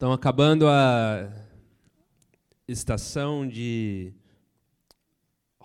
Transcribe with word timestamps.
Então, 0.00 0.12
acabando 0.12 0.66
a 0.66 1.30
estação 2.66 3.46
de 3.46 4.14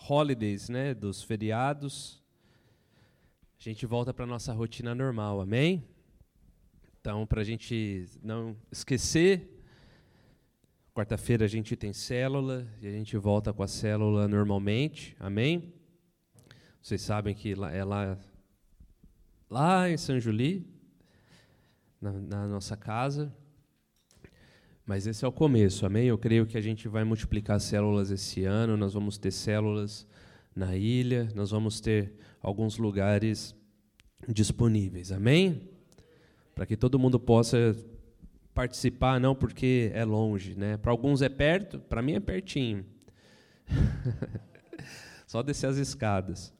holidays, 0.09 0.67
né, 0.67 0.93
dos 0.93 1.23
feriados, 1.23 2.21
a 3.57 3.63
gente 3.63 3.85
volta 3.85 4.13
para 4.13 4.25
a 4.25 4.27
nossa 4.27 4.51
rotina 4.51 4.93
normal, 4.93 5.39
amém? 5.39 5.87
Então, 6.99 7.25
para 7.25 7.39
a 7.39 7.43
gente 7.45 8.07
não 8.21 8.57
esquecer, 8.69 9.63
quarta-feira 10.93 11.45
a 11.45 11.47
gente 11.47 11.73
tem 11.77 11.93
célula 11.93 12.67
e 12.81 12.87
a 12.87 12.91
gente 12.91 13.15
volta 13.15 13.53
com 13.53 13.63
a 13.63 13.69
célula 13.69 14.27
normalmente, 14.27 15.15
amém? 15.17 15.73
Vocês 16.81 17.01
sabem 17.01 17.33
que 17.33 17.53
é 17.53 17.85
lá, 17.85 18.17
lá 19.49 19.89
em 19.89 19.95
São 19.95 20.19
Juli, 20.19 20.67
na, 22.01 22.11
na 22.11 22.47
nossa 22.47 22.75
casa. 22.75 23.33
Mas 24.85 25.07
esse 25.07 25.25
é 25.25 25.27
o 25.27 25.31
começo, 25.31 25.83
amém? 25.83 26.05
Eu 26.05 26.17
creio 26.17 26.45
que 26.45 26.55
a 26.55 26.61
gente 26.61 26.87
vai 26.87 27.03
multiplicar 27.03 27.59
células 27.59 28.11
esse 28.11 28.43
ano, 28.43 28.77
nós 28.77 28.93
vamos 28.93 29.17
ter 29.17 29.31
células 29.31 30.05
na 30.55 30.75
ilha, 30.75 31.27
nós 31.33 31.49
vamos 31.49 31.81
ter 31.81 32.13
alguns 32.39 32.77
lugares 32.77 33.55
disponíveis, 34.27 35.11
amém? 35.11 35.67
Para 36.53 36.67
que 36.67 36.77
todo 36.77 36.99
mundo 36.99 37.19
possa 37.19 37.75
participar, 38.53 39.19
não 39.19 39.33
porque 39.33 39.89
é 39.91 40.05
longe, 40.05 40.55
né? 40.55 40.77
Para 40.77 40.91
alguns 40.91 41.23
é 41.23 41.29
perto, 41.29 41.79
para 41.79 42.03
mim 42.03 42.13
é 42.13 42.19
pertinho. 42.19 42.85
Só 45.25 45.41
descer 45.41 45.65
as 45.65 45.77
escadas. 45.77 46.53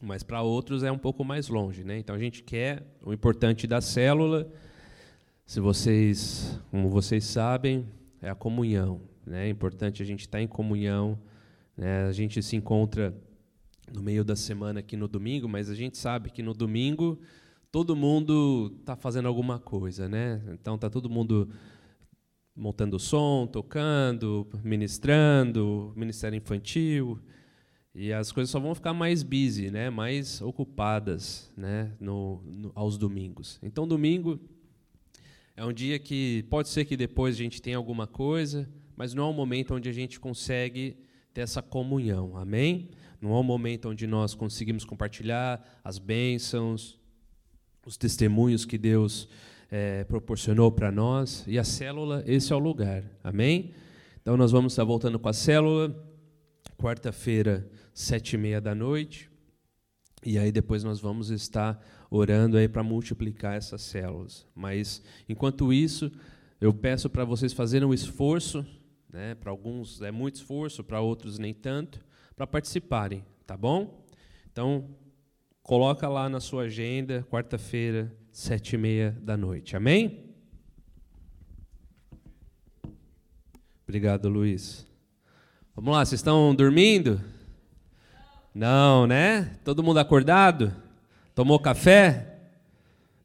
Mas 0.00 0.22
para 0.22 0.42
outros 0.42 0.84
é 0.84 0.92
um 0.92 0.98
pouco 0.98 1.24
mais 1.24 1.48
longe, 1.48 1.82
né? 1.82 1.98
Então 1.98 2.14
a 2.14 2.18
gente 2.20 2.44
quer 2.44 2.84
o 3.02 3.12
importante 3.12 3.66
da 3.66 3.80
célula 3.80 4.48
se 5.50 5.58
vocês, 5.58 6.60
como 6.70 6.88
vocês 6.88 7.24
sabem, 7.24 7.84
é 8.22 8.30
a 8.30 8.36
comunhão. 8.36 9.00
Né? 9.26 9.46
É 9.46 9.50
importante 9.50 10.00
a 10.00 10.06
gente 10.06 10.20
estar 10.20 10.40
em 10.40 10.46
comunhão. 10.46 11.18
Né? 11.76 12.04
A 12.04 12.12
gente 12.12 12.40
se 12.40 12.54
encontra 12.54 13.12
no 13.92 14.00
meio 14.00 14.24
da 14.24 14.36
semana 14.36 14.78
aqui 14.78 14.96
no 14.96 15.08
domingo, 15.08 15.48
mas 15.48 15.68
a 15.68 15.74
gente 15.74 15.98
sabe 15.98 16.30
que 16.30 16.40
no 16.40 16.54
domingo 16.54 17.18
todo 17.68 17.96
mundo 17.96 18.76
está 18.78 18.94
fazendo 18.94 19.26
alguma 19.26 19.58
coisa, 19.58 20.08
né? 20.08 20.40
Então 20.52 20.76
está 20.76 20.88
todo 20.88 21.10
mundo 21.10 21.48
montando 22.54 22.96
som, 23.00 23.44
tocando, 23.44 24.46
ministrando, 24.62 25.92
ministério 25.96 26.36
infantil, 26.36 27.18
e 27.92 28.12
as 28.12 28.30
coisas 28.30 28.50
só 28.50 28.60
vão 28.60 28.72
ficar 28.72 28.94
mais 28.94 29.24
busy, 29.24 29.68
né? 29.68 29.90
Mais 29.90 30.40
ocupadas, 30.40 31.52
né? 31.56 31.90
No, 31.98 32.40
no 32.44 32.70
aos 32.72 32.96
domingos. 32.96 33.58
Então 33.60 33.84
domingo 33.84 34.38
é 35.56 35.64
um 35.64 35.72
dia 35.72 35.98
que 35.98 36.44
pode 36.50 36.68
ser 36.68 36.84
que 36.84 36.96
depois 36.96 37.34
a 37.34 37.38
gente 37.38 37.60
tenha 37.60 37.76
alguma 37.76 38.06
coisa, 38.06 38.68
mas 38.96 39.14
não 39.14 39.24
é 39.24 39.26
um 39.26 39.34
momento 39.34 39.74
onde 39.74 39.88
a 39.88 39.92
gente 39.92 40.18
consegue 40.18 40.96
ter 41.32 41.42
essa 41.42 41.62
comunhão. 41.62 42.36
Amém? 42.36 42.90
Não 43.20 43.34
é 43.34 43.38
um 43.38 43.42
momento 43.42 43.88
onde 43.88 44.06
nós 44.06 44.34
conseguimos 44.34 44.84
compartilhar 44.84 45.80
as 45.84 45.98
bênçãos, 45.98 46.98
os 47.84 47.96
testemunhos 47.96 48.64
que 48.64 48.78
Deus 48.78 49.28
é, 49.70 50.04
proporcionou 50.04 50.72
para 50.72 50.90
nós. 50.90 51.44
E 51.46 51.58
a 51.58 51.64
célula, 51.64 52.24
esse 52.26 52.52
é 52.52 52.56
o 52.56 52.58
lugar. 52.58 53.04
Amém? 53.22 53.72
Então 54.22 54.36
nós 54.36 54.50
vamos 54.50 54.72
estar 54.72 54.84
voltando 54.84 55.18
com 55.18 55.28
a 55.28 55.32
célula, 55.32 55.94
quarta-feira, 56.76 57.70
sete 57.92 58.34
e 58.34 58.38
meia 58.38 58.60
da 58.60 58.74
noite. 58.74 59.30
E 60.24 60.38
aí 60.38 60.52
depois 60.52 60.84
nós 60.84 61.00
vamos 61.00 61.30
estar 61.30 61.82
orando 62.10 62.56
aí 62.56 62.68
para 62.68 62.82
multiplicar 62.82 63.56
essas 63.56 63.82
células. 63.82 64.46
Mas 64.54 65.02
enquanto 65.28 65.72
isso, 65.72 66.10
eu 66.60 66.74
peço 66.74 67.08
para 67.08 67.24
vocês 67.24 67.52
fazerem 67.52 67.86
um 67.86 67.94
esforço, 67.94 68.66
né? 69.08 69.34
Para 69.36 69.50
alguns 69.50 70.02
é 70.02 70.10
muito 70.10 70.36
esforço, 70.36 70.82
para 70.82 71.00
outros 71.00 71.38
nem 71.38 71.54
tanto, 71.54 72.00
para 72.34 72.46
participarem, 72.46 73.24
tá 73.46 73.56
bom? 73.56 74.04
Então 74.50 74.90
coloca 75.62 76.08
lá 76.08 76.28
na 76.28 76.40
sua 76.40 76.64
agenda, 76.64 77.24
quarta-feira, 77.30 78.12
sete 78.32 78.74
e 78.74 78.78
meia 78.78 79.16
da 79.22 79.36
noite. 79.36 79.76
Amém? 79.76 80.34
Obrigado, 83.84 84.28
Luiz. 84.28 84.86
Vamos 85.74 85.92
lá, 85.92 86.04
vocês 86.04 86.18
estão 86.18 86.54
dormindo? 86.54 87.20
Não, 88.54 89.06
né? 89.06 89.58
Todo 89.64 89.82
mundo 89.82 89.98
acordado? 89.98 90.74
Tomou 91.40 91.58
café? 91.58 92.36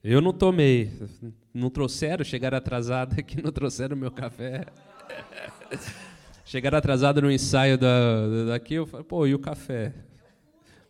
Eu 0.01 0.21
não 0.21 0.31
tomei. 0.31 0.89
Não 1.53 1.69
trouxeram, 1.69 2.23
chegaram 2.23 2.57
atrasado 2.57 3.19
aqui, 3.19 3.43
não 3.43 3.51
trouxeram 3.51 3.97
meu 3.97 4.09
café. 4.09 4.67
chegaram 6.45 6.77
atrasado 6.77 7.21
no 7.21 7.29
ensaio 7.29 7.77
da, 7.77 8.45
daqui, 8.47 8.75
eu 8.75 8.87
falei, 8.87 9.05
pô, 9.05 9.27
e 9.27 9.35
o 9.35 9.39
café? 9.39 9.93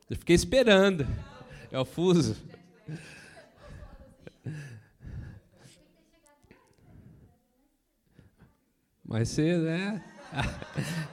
Eu 0.07 0.17
fiquei 0.17 0.35
esperando. 0.35 1.07
É 1.71 1.79
o 1.79 1.83
fuso. 1.83 2.37
Mas 9.03 9.29
você, 9.29 9.57
né? 9.57 10.03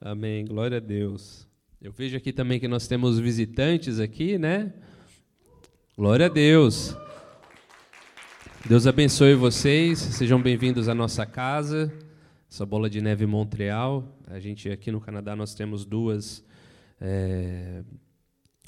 Amém. 0.00 0.44
Glória 0.44 0.78
a 0.78 0.80
Deus. 0.80 1.47
Eu 1.80 1.92
vejo 1.92 2.16
aqui 2.16 2.32
também 2.32 2.58
que 2.58 2.66
nós 2.66 2.88
temos 2.88 3.20
visitantes 3.20 4.00
aqui, 4.00 4.36
né? 4.36 4.72
Glória 5.96 6.26
a 6.26 6.28
Deus. 6.28 6.96
Deus 8.68 8.84
abençoe 8.84 9.34
vocês. 9.34 10.00
Sejam 10.00 10.42
bem-vindos 10.42 10.88
à 10.88 10.94
nossa 10.94 11.24
casa, 11.24 11.92
essa 12.50 12.66
bola 12.66 12.90
de 12.90 13.00
neve 13.00 13.26
Montreal. 13.26 14.18
A 14.26 14.40
gente 14.40 14.68
aqui 14.68 14.90
no 14.90 15.00
Canadá 15.00 15.36
nós 15.36 15.54
temos 15.54 15.84
duas 15.84 16.44
é, 17.00 17.84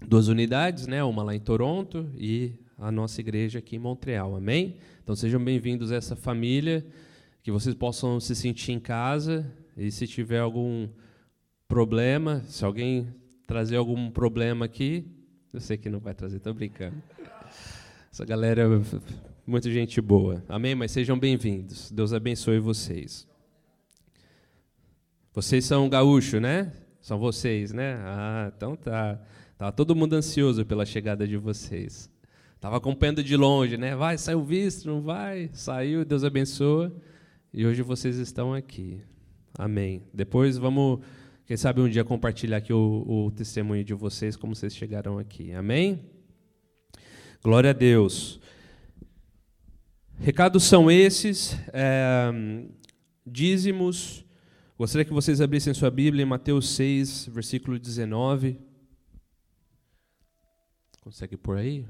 duas 0.07 0.29
unidades, 0.29 0.87
né? 0.87 1.03
Uma 1.03 1.25
lá 1.25 1.35
em 1.35 1.41
Toronto 1.41 2.09
e 2.17 2.53
a 2.79 2.93
nossa 2.93 3.21
igreja 3.21 3.59
aqui 3.59 3.75
em 3.75 3.81
Montreal. 3.81 4.37
Amém? 4.37 4.77
Então 5.03 5.17
sejam 5.17 5.43
bem-vindos 5.43 5.91
a 5.91 5.97
essa 5.97 6.15
família, 6.15 6.87
que 7.43 7.51
vocês 7.51 7.75
possam 7.75 8.21
se 8.21 8.37
sentir 8.37 8.71
em 8.71 8.79
casa 8.79 9.53
e 9.77 9.91
se 9.91 10.07
tiver 10.07 10.39
algum 10.39 10.89
problema, 11.71 12.43
se 12.49 12.65
alguém 12.65 13.15
trazer 13.47 13.77
algum 13.77 14.11
problema 14.11 14.65
aqui, 14.65 15.07
eu 15.53 15.61
sei 15.61 15.77
que 15.77 15.89
não 15.89 16.01
vai 16.01 16.13
trazer, 16.13 16.39
estou 16.39 16.53
brincando. 16.53 17.01
Essa 18.13 18.25
galera 18.25 18.69
muita 19.47 19.71
gente 19.71 20.01
boa. 20.01 20.43
Amém? 20.49 20.75
Mas 20.75 20.91
sejam 20.91 21.17
bem-vindos. 21.17 21.89
Deus 21.93 22.13
abençoe 22.13 22.59
vocês. 22.59 23.25
Vocês 25.33 25.65
são 25.65 25.89
gaúcho, 25.89 26.41
né? 26.41 26.73
São 27.01 27.21
vocês, 27.21 27.73
né? 27.73 27.95
Ah, 28.01 28.53
então 28.57 28.75
tá. 28.75 29.21
Tava 29.57 29.71
todo 29.71 29.95
mundo 29.95 30.15
ansioso 30.15 30.67
pela 30.67 30.85
chegada 30.85 31.25
de 31.25 31.37
vocês. 31.37 32.11
Tava 32.59 32.79
acompanhando 32.79 33.23
de 33.23 33.37
longe, 33.37 33.77
né? 33.77 33.95
Vai, 33.95 34.19
saiu 34.19 34.43
visto, 34.43 34.89
não 34.89 35.01
vai? 35.03 35.49
Saiu, 35.53 36.05
Deus 36.05 36.25
abençoa. 36.25 36.93
E 37.55 37.65
hoje 37.65 37.81
vocês 37.81 38.17
estão 38.17 38.53
aqui. 38.53 39.01
Amém. 39.57 40.03
Depois 40.13 40.59
vamos 40.59 40.99
quem 41.51 41.57
sabe 41.57 41.81
um 41.81 41.89
dia 41.89 42.05
compartilhar 42.05 42.59
aqui 42.59 42.73
o, 42.73 43.05
o 43.09 43.31
testemunho 43.33 43.83
de 43.83 43.93
vocês, 43.93 44.37
como 44.37 44.55
vocês 44.55 44.73
chegaram 44.73 45.19
aqui. 45.19 45.53
Amém? 45.53 46.09
Glória 47.43 47.71
a 47.71 47.73
Deus. 47.73 48.39
Recados 50.17 50.63
são 50.63 50.89
esses. 50.89 51.57
É, 51.73 52.31
dízimos. 53.27 54.25
Gostaria 54.79 55.05
que 55.05 55.13
vocês 55.13 55.41
abrissem 55.41 55.75
sua 55.75 55.91
Bíblia 55.91 56.23
em 56.23 56.25
Mateus 56.25 56.69
6, 56.69 57.27
versículo 57.33 57.81
19. 57.81 58.57
Consegue 61.01 61.37
por 61.37 61.57
aí? 61.57 61.85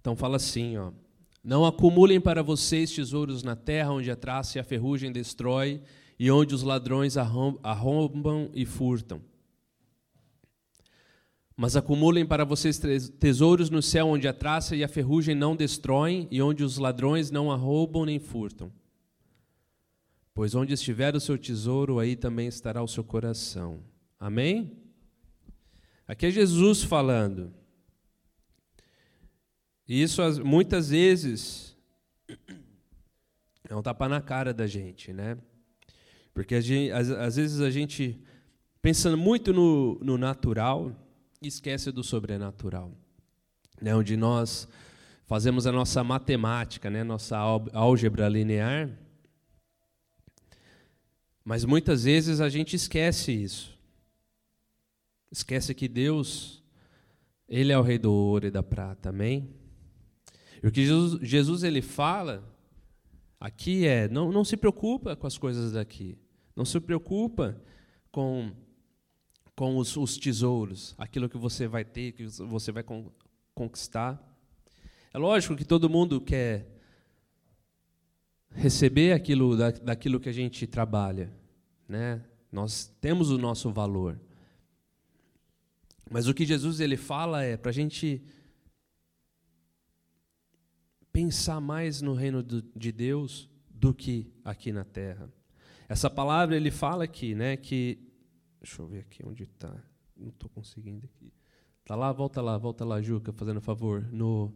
Então 0.00 0.16
fala 0.16 0.34
assim, 0.34 0.76
ó. 0.78 0.90
Não 1.44 1.64
acumulem 1.64 2.20
para 2.20 2.42
vocês 2.42 2.90
tesouros 2.92 3.44
na 3.44 3.54
terra, 3.54 3.92
onde 3.92 4.10
a 4.10 4.16
traça 4.16 4.58
e 4.58 4.60
a 4.60 4.64
ferrugem 4.64 5.12
destrói 5.12 5.80
e 6.22 6.30
onde 6.30 6.54
os 6.54 6.62
ladrões 6.62 7.16
arrombam 7.16 8.50
e 8.52 8.66
furtam. 8.66 9.22
Mas 11.56 11.76
acumulem 11.76 12.26
para 12.26 12.44
vocês 12.44 12.78
tesouros 13.18 13.70
no 13.70 13.80
céu, 13.80 14.08
onde 14.08 14.28
a 14.28 14.32
traça 14.34 14.76
e 14.76 14.84
a 14.84 14.88
ferrugem 14.88 15.34
não 15.34 15.56
destroem, 15.56 16.28
e 16.30 16.42
onde 16.42 16.62
os 16.62 16.76
ladrões 16.76 17.30
não 17.30 17.50
arrombam 17.50 18.04
nem 18.04 18.18
furtam. 18.18 18.70
Pois 20.34 20.54
onde 20.54 20.74
estiver 20.74 21.16
o 21.16 21.20
seu 21.20 21.38
tesouro, 21.38 21.98
aí 21.98 22.14
também 22.14 22.48
estará 22.48 22.82
o 22.82 22.88
seu 22.88 23.02
coração. 23.02 23.82
Amém? 24.18 24.76
Aqui 26.06 26.26
é 26.26 26.30
Jesus 26.30 26.82
falando. 26.82 27.50
E 29.88 30.02
isso 30.02 30.20
muitas 30.44 30.90
vezes 30.90 31.74
é 33.66 33.74
um 33.74 33.80
tapa 33.80 34.06
na 34.06 34.20
cara 34.20 34.52
da 34.52 34.66
gente, 34.66 35.14
né? 35.14 35.38
Porque 36.32 36.60
gente, 36.60 36.92
às, 36.92 37.10
às, 37.10 37.36
vezes 37.36 37.60
a 37.60 37.70
gente 37.70 38.20
pensa 38.80 39.14
muito 39.16 39.52
no, 39.52 39.98
no 40.02 40.16
natural 40.16 40.92
e 41.42 41.48
esquece 41.48 41.90
do 41.90 42.02
sobrenatural. 42.02 42.92
né, 43.80 43.94
onde 43.94 44.16
nós 44.16 44.68
fazemos 45.26 45.66
a 45.66 45.72
nossa 45.72 46.04
matemática, 46.04 46.90
né, 46.90 47.02
nossa 47.02 47.36
álgebra 47.38 48.28
linear. 48.28 48.90
Mas 51.44 51.64
muitas 51.64 52.04
vezes 52.04 52.40
a 52.40 52.48
gente 52.48 52.76
esquece 52.76 53.32
isso. 53.32 53.78
Esquece 55.32 55.74
que 55.74 55.88
Deus, 55.88 56.62
Ele 57.48 57.72
é 57.72 57.78
o 57.78 57.82
Rei 57.82 57.98
do 57.98 58.12
ouro 58.12 58.46
e 58.46 58.50
da 58.50 58.62
prata, 58.62 59.10
amém? 59.10 59.48
E 60.62 60.66
o 60.66 60.70
que 60.70 60.84
Jesus, 60.84 61.20
Jesus 61.22 61.62
ele 61.62 61.80
fala 61.80 62.44
aqui 63.40 63.86
é: 63.86 64.08
não, 64.08 64.30
não 64.30 64.44
se 64.44 64.56
preocupa 64.56 65.16
com 65.16 65.26
as 65.26 65.38
coisas 65.38 65.72
daqui, 65.72 66.18
não 66.54 66.64
se 66.64 66.78
preocupa 66.78 67.60
com, 68.12 68.52
com 69.56 69.78
os, 69.78 69.96
os 69.96 70.18
tesouros, 70.18 70.94
aquilo 70.98 71.28
que 71.28 71.38
você 71.38 71.66
vai 71.66 71.84
ter, 71.84 72.12
que 72.12 72.26
você 72.26 72.70
vai 72.70 72.84
conquistar. 73.54 74.22
É 75.12 75.18
lógico 75.18 75.56
que 75.56 75.64
todo 75.64 75.88
mundo 75.88 76.20
quer 76.20 76.68
receber 78.50 79.12
aquilo 79.12 79.56
da, 79.56 79.70
daquilo 79.70 80.20
que 80.20 80.28
a 80.28 80.32
gente 80.32 80.66
trabalha, 80.66 81.32
né? 81.88 82.22
Nós 82.52 82.92
temos 83.00 83.30
o 83.30 83.38
nosso 83.38 83.70
valor. 83.70 84.20
Mas 86.10 86.26
o 86.26 86.34
que 86.34 86.44
Jesus 86.44 86.80
ele 86.80 86.96
fala 86.96 87.44
é 87.44 87.56
para 87.56 87.70
a 87.70 87.72
gente 87.72 88.20
pensar 91.20 91.60
mais 91.60 92.00
no 92.00 92.14
reino 92.14 92.42
do, 92.42 92.62
de 92.74 92.90
Deus 92.90 93.46
do 93.68 93.92
que 93.92 94.32
aqui 94.42 94.72
na 94.72 94.84
terra. 94.84 95.30
Essa 95.86 96.08
palavra 96.08 96.56
ele 96.56 96.70
fala 96.70 97.04
aqui, 97.04 97.34
né, 97.34 97.58
que 97.58 97.98
deixa 98.58 98.80
eu 98.80 98.86
ver 98.86 99.00
aqui 99.00 99.22
onde 99.26 99.42
está, 99.42 99.70
não 100.16 100.28
estou 100.30 100.48
conseguindo 100.48 101.04
aqui. 101.04 101.30
Tá 101.84 101.94
lá, 101.94 102.10
volta 102.10 102.40
lá, 102.40 102.56
volta 102.56 102.86
lá, 102.86 103.02
Juca, 103.02 103.34
fazendo 103.34 103.60
favor. 103.60 104.08
No 104.10 104.54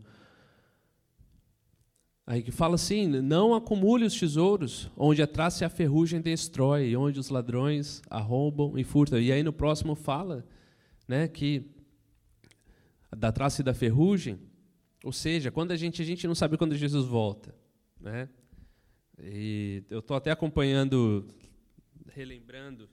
aí 2.26 2.43
que 2.43 2.50
fala 2.50 2.76
assim: 2.76 3.08
não 3.08 3.55
acumule 3.55 4.06
os 4.06 4.19
tesouros 4.19 4.90
onde 4.96 5.20
a 5.20 5.26
traça 5.26 5.64
e 5.64 5.66
a 5.66 5.69
ferrugem 5.69 6.22
destrói, 6.22 6.96
onde 6.96 7.20
os 7.20 7.28
ladrões 7.28 8.00
arrombam 8.08 8.78
e 8.78 8.84
furtam. 8.84 9.20
E 9.20 9.31
aí 9.31 9.43
no 9.43 9.52
próximo 9.52 9.94
fala, 9.94 10.46
né, 11.06 11.28
que 11.28 11.70
da 13.14 13.31
traça 13.31 13.61
e 13.61 13.64
da 13.64 13.75
ferrugem 13.75 14.38
ou 15.05 15.12
seja, 15.12 15.51
quando 15.51 15.71
a 15.71 15.77
gente 15.77 16.01
a 16.01 16.05
gente 16.05 16.27
não 16.27 16.35
sabe 16.35 16.56
quando 16.56 16.75
Jesus 16.75 17.05
volta, 17.05 17.55
né? 18.01 18.27
E 19.23 19.85
eu 19.91 19.99
estou 19.99 20.17
até 20.17 20.31
acompanhando, 20.31 21.29
relembrando 22.09 22.89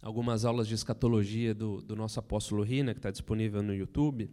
algumas 0.00 0.46
aulas 0.46 0.66
de 0.66 0.74
escatologia 0.74 1.54
do, 1.54 1.82
do 1.82 1.94
nosso 1.94 2.18
apóstolo 2.18 2.62
Rina, 2.62 2.94
que 2.94 3.00
está 3.00 3.10
disponível 3.10 3.62
no 3.62 3.74
YouTube, 3.74 4.30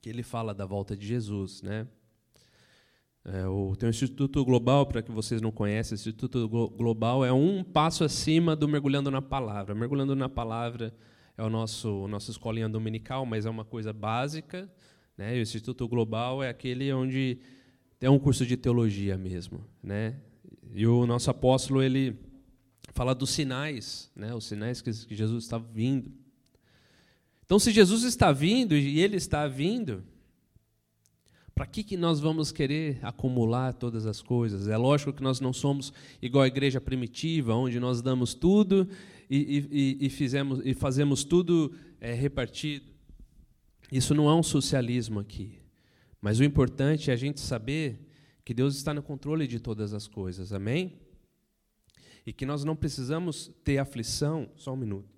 que 0.00 0.08
ele 0.08 0.22
fala 0.22 0.54
da 0.54 0.64
volta 0.64 0.96
de 0.96 1.04
Jesus, 1.04 1.62
né? 1.62 1.88
É, 3.24 3.46
o, 3.48 3.74
tem 3.74 3.88
o 3.88 3.90
Instituto 3.90 4.44
Global, 4.44 4.86
para 4.86 5.02
que 5.02 5.10
vocês 5.10 5.42
não 5.42 5.50
conhecem, 5.50 5.96
o 5.96 5.98
Instituto 5.98 6.48
Global 6.48 7.24
é 7.24 7.32
um 7.32 7.64
passo 7.64 8.04
acima 8.04 8.54
do 8.54 8.68
Mergulhando 8.68 9.10
na 9.10 9.20
Palavra. 9.20 9.74
Mergulhando 9.74 10.14
na 10.14 10.28
Palavra 10.28 10.94
é 11.36 11.42
o 11.42 11.50
nosso 11.50 12.06
nossa 12.06 12.30
escolinha 12.30 12.68
dominical, 12.68 13.26
mas 13.26 13.46
é 13.46 13.50
uma 13.50 13.64
coisa 13.64 13.92
básica, 13.92 14.70
né? 15.20 15.34
O 15.34 15.42
Instituto 15.42 15.86
Global 15.86 16.42
é 16.42 16.48
aquele 16.48 16.90
onde 16.94 17.36
é 18.00 18.08
um 18.08 18.18
curso 18.18 18.46
de 18.46 18.56
teologia 18.56 19.18
mesmo. 19.18 19.62
Né? 19.82 20.16
E 20.72 20.86
o 20.86 21.06
nosso 21.06 21.30
apóstolo 21.30 21.82
ele 21.82 22.16
fala 22.94 23.14
dos 23.14 23.28
sinais, 23.28 24.10
né? 24.16 24.34
os 24.34 24.46
sinais 24.46 24.80
que 24.80 24.90
Jesus 24.90 25.44
está 25.44 25.58
vindo. 25.58 26.10
Então, 27.44 27.58
se 27.58 27.70
Jesus 27.70 28.02
está 28.02 28.32
vindo 28.32 28.74
e 28.74 28.98
ele 28.98 29.16
está 29.16 29.46
vindo, 29.46 30.02
para 31.54 31.66
que, 31.66 31.84
que 31.84 31.98
nós 31.98 32.18
vamos 32.18 32.50
querer 32.50 32.98
acumular 33.02 33.74
todas 33.74 34.06
as 34.06 34.22
coisas? 34.22 34.68
É 34.68 34.76
lógico 34.78 35.12
que 35.12 35.22
nós 35.22 35.38
não 35.38 35.52
somos 35.52 35.92
igual 36.22 36.44
a 36.44 36.48
igreja 36.48 36.80
primitiva, 36.80 37.54
onde 37.54 37.78
nós 37.78 38.00
damos 38.00 38.32
tudo 38.32 38.88
e, 39.28 39.98
e, 40.00 40.06
e 40.06 40.08
fizemos, 40.08 40.62
e 40.64 40.72
fazemos 40.72 41.24
tudo 41.24 41.74
é, 42.00 42.14
repartido. 42.14 42.89
Isso 43.90 44.14
não 44.14 44.28
é 44.28 44.34
um 44.34 44.42
socialismo 44.42 45.18
aqui. 45.20 45.60
Mas 46.20 46.38
o 46.38 46.44
importante 46.44 47.10
é 47.10 47.14
a 47.14 47.16
gente 47.16 47.40
saber 47.40 48.08
que 48.44 48.54
Deus 48.54 48.76
está 48.76 48.92
no 48.92 49.02
controle 49.02 49.46
de 49.46 49.58
todas 49.58 49.92
as 49.92 50.06
coisas. 50.06 50.52
Amém? 50.52 51.00
E 52.26 52.32
que 52.32 52.46
nós 52.46 52.64
não 52.64 52.76
precisamos 52.76 53.50
ter 53.64 53.78
aflição. 53.78 54.50
Só 54.56 54.72
um 54.72 54.76
minuto. 54.76 55.08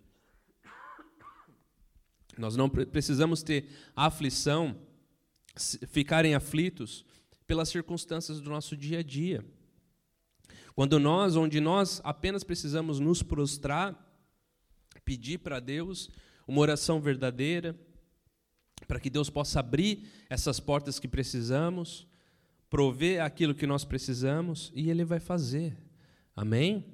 Nós 2.39 2.57
não 2.57 2.69
precisamos 2.69 3.43
ter 3.43 3.69
aflição, 3.95 4.75
ficarem 5.89 6.35
aflitos 6.35 7.05
pelas 7.47 7.69
circunstâncias 7.69 8.41
do 8.41 8.49
nosso 8.49 8.75
dia 8.75 9.01
a 9.01 9.03
dia. 9.03 9.45
Quando 10.75 10.99
nós, 10.99 11.37
onde 11.37 11.61
nós 11.61 12.01
apenas 12.03 12.43
precisamos 12.43 12.99
nos 12.99 13.23
prostrar, 13.23 13.95
pedir 15.05 15.39
para 15.39 15.61
Deus 15.61 16.09
uma 16.47 16.61
oração 16.61 17.01
verdadeira, 17.01 17.79
para 18.87 19.01
que 19.01 19.11
Deus 19.11 19.31
possa 19.31 19.61
abrir 19.61 20.09
essas 20.29 20.61
portas 20.61 20.99
que 20.99 21.09
precisamos, 21.09 22.07
prover 22.69 23.23
aquilo 23.23 23.55
que 23.55 23.67
nós 23.67 23.85
precisamos 23.85 24.73
e 24.75 24.91
Ele 24.91 25.05
vai 25.05 25.21
fazer. 25.21 25.77
Amém? 26.35 26.87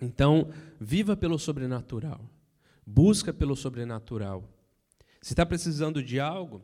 Então, 0.00 0.50
viva 0.80 1.16
pelo 1.16 1.38
sobrenatural, 1.38 2.28
busca 2.86 3.32
pelo 3.32 3.54
sobrenatural. 3.54 4.48
Se 5.20 5.32
está 5.32 5.44
precisando 5.44 6.02
de 6.02 6.18
algo, 6.18 6.62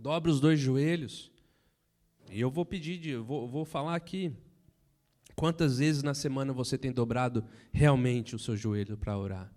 dobre 0.00 0.30
os 0.30 0.40
dois 0.40 0.58
joelhos. 0.58 1.30
E 2.30 2.40
eu 2.40 2.50
vou 2.50 2.64
pedir, 2.64 3.06
eu 3.06 3.22
vou, 3.22 3.46
vou 3.46 3.64
falar 3.64 3.94
aqui. 3.94 4.32
Quantas 5.36 5.78
vezes 5.78 6.02
na 6.02 6.14
semana 6.14 6.52
você 6.52 6.78
tem 6.78 6.92
dobrado 6.92 7.44
realmente 7.72 8.34
o 8.34 8.38
seu 8.38 8.56
joelho 8.56 8.96
para 8.96 9.18
orar? 9.18 9.52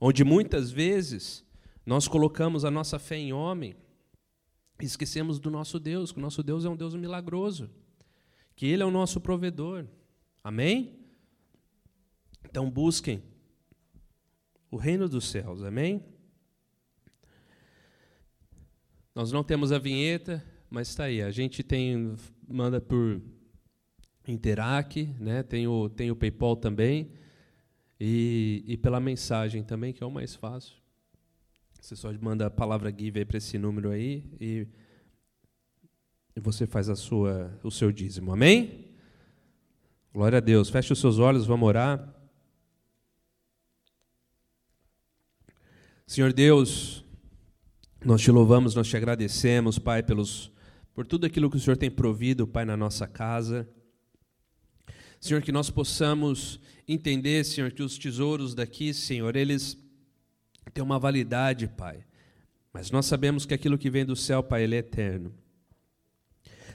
Onde 0.00 0.22
muitas 0.22 0.70
vezes 0.70 1.44
nós 1.84 2.06
colocamos 2.06 2.64
a 2.64 2.70
nossa 2.70 2.98
fé 2.98 3.16
em 3.16 3.32
homem 3.32 3.74
e 4.80 4.84
esquecemos 4.84 5.38
do 5.38 5.50
nosso 5.50 5.78
Deus, 5.78 6.12
que 6.12 6.18
o 6.18 6.22
nosso 6.22 6.42
Deus 6.42 6.64
é 6.64 6.68
um 6.68 6.76
Deus 6.76 6.94
milagroso, 6.94 7.70
que 8.54 8.66
Ele 8.66 8.82
é 8.82 8.86
o 8.86 8.90
nosso 8.90 9.20
provedor. 9.20 9.86
Amém? 10.42 10.98
Então 12.44 12.70
busquem 12.70 13.22
o 14.70 14.76
reino 14.76 15.08
dos 15.08 15.28
céus, 15.28 15.62
amém? 15.62 16.04
Nós 19.14 19.30
não 19.30 19.44
temos 19.44 19.72
a 19.72 19.78
vinheta, 19.78 20.42
mas 20.70 20.88
está 20.88 21.04
aí. 21.04 21.20
A 21.20 21.30
gente 21.30 21.62
tem 21.62 22.16
manda 22.48 22.80
por 22.80 23.20
Interac, 24.26 25.04
né? 25.18 25.42
Tem 25.42 25.66
o 25.66 25.88
tem 25.88 26.10
o 26.10 26.16
PayPal 26.16 26.56
também 26.56 27.12
e, 28.00 28.64
e 28.66 28.76
pela 28.76 29.00
mensagem 29.00 29.62
também 29.62 29.92
que 29.92 30.02
é 30.02 30.06
o 30.06 30.10
mais 30.10 30.34
fácil. 30.34 30.76
Você 31.82 31.96
só 31.96 32.12
manda 32.12 32.46
a 32.46 32.50
palavra 32.50 32.94
give 32.96 33.24
para 33.24 33.38
esse 33.38 33.58
número 33.58 33.90
aí 33.90 34.22
e 34.40 34.68
você 36.40 36.64
faz 36.64 36.88
a 36.88 36.94
sua, 36.94 37.58
o 37.60 37.72
seu 37.72 37.90
dízimo. 37.90 38.32
Amém? 38.32 38.94
Glória 40.14 40.38
a 40.38 40.40
Deus. 40.40 40.70
Feche 40.70 40.92
os 40.92 41.00
seus 41.00 41.18
olhos, 41.18 41.44
vamos 41.44 41.66
orar. 41.66 42.14
Senhor 46.06 46.32
Deus, 46.32 47.04
nós 48.04 48.20
te 48.20 48.30
louvamos, 48.30 48.76
nós 48.76 48.86
te 48.86 48.96
agradecemos, 48.96 49.76
Pai, 49.76 50.04
pelos, 50.04 50.52
por 50.94 51.04
tudo 51.04 51.26
aquilo 51.26 51.50
que 51.50 51.56
o 51.56 51.60
Senhor 51.60 51.76
tem 51.76 51.90
provido, 51.90 52.46
Pai, 52.46 52.64
na 52.64 52.76
nossa 52.76 53.08
casa. 53.08 53.68
Senhor, 55.20 55.42
que 55.42 55.50
nós 55.50 55.68
possamos 55.68 56.60
entender, 56.86 57.44
Senhor, 57.44 57.72
que 57.72 57.82
os 57.82 57.98
tesouros 57.98 58.54
daqui, 58.54 58.94
Senhor, 58.94 59.34
eles 59.34 59.82
tem 60.70 60.82
uma 60.82 60.98
validade, 60.98 61.68
Pai. 61.68 62.04
Mas 62.72 62.90
nós 62.90 63.06
sabemos 63.06 63.44
que 63.44 63.54
aquilo 63.54 63.76
que 63.76 63.90
vem 63.90 64.04
do 64.04 64.16
céu, 64.16 64.42
Pai, 64.42 64.62
ele 64.62 64.76
é 64.76 64.78
eterno. 64.78 65.32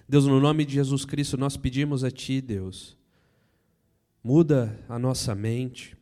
Deus, 0.08 0.26
no 0.26 0.40
nome 0.40 0.64
de 0.64 0.74
Jesus 0.74 1.04
Cristo, 1.04 1.38
nós 1.38 1.58
pedimos 1.58 2.04
a 2.04 2.12
Ti, 2.12 2.40
Deus, 2.40 2.98
muda 4.24 4.80
a 4.88 4.98
nossa 4.98 5.36
mente, 5.36 5.98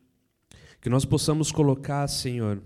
que 0.80 0.90
nós 0.90 1.06
possamos 1.06 1.52
colocar, 1.52 2.08
Senhor, 2.08 2.62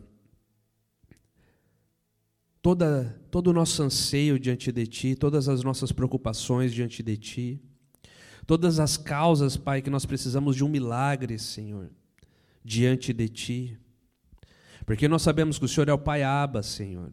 toda, 2.62 3.22
todo 3.32 3.48
o 3.48 3.54
nosso 3.54 3.82
anseio 3.84 4.40
diante 4.40 4.72
de 4.72 4.86
Ti, 4.86 5.16
todas 5.16 5.48
as 5.48 5.64
nossas 5.64 5.92
preocupações 5.92 6.74
diante 6.74 7.02
de 7.02 7.16
Ti, 7.16 7.62
todas 8.46 8.80
as 8.80 8.98
causas, 8.98 9.56
Pai, 9.56 9.82
que 9.82 9.90
nós 9.90 10.06
precisamos 10.06 10.56
de 10.56 10.64
um 10.64 10.70
milagre, 10.70 11.40
Senhor, 11.40 11.90
diante 12.64 13.14
de 13.14 13.30
Ti. 13.30 13.80
Porque 14.90 15.08
nós 15.08 15.22
sabemos 15.22 15.60
que 15.60 15.66
o 15.66 15.68
Senhor 15.68 15.88
é 15.88 15.94
o 15.94 16.00
Pai 16.00 16.24
Aba, 16.24 16.64
Senhor. 16.64 17.12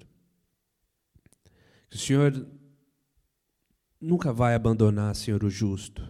Que 1.91 1.97
o 1.97 1.99
Senhor 1.99 2.49
nunca 4.01 4.33
vai 4.33 4.55
abandonar, 4.55 5.15
Senhor, 5.15 5.45
o 5.45 5.51
justo. 5.51 6.03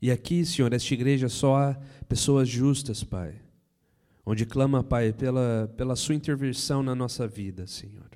E 0.00 0.10
aqui, 0.10 0.42
Senhor, 0.42 0.72
esta 0.72 0.94
igreja 0.94 1.28
só 1.28 1.56
há 1.56 1.74
pessoas 2.08 2.48
justas, 2.48 3.04
Pai. 3.04 3.34
Onde 4.24 4.46
clama, 4.46 4.82
Pai, 4.82 5.12
pela, 5.12 5.70
pela 5.76 5.94
Sua 5.94 6.14
intervenção 6.14 6.82
na 6.82 6.94
nossa 6.94 7.28
vida, 7.28 7.66
Senhor. 7.66 8.08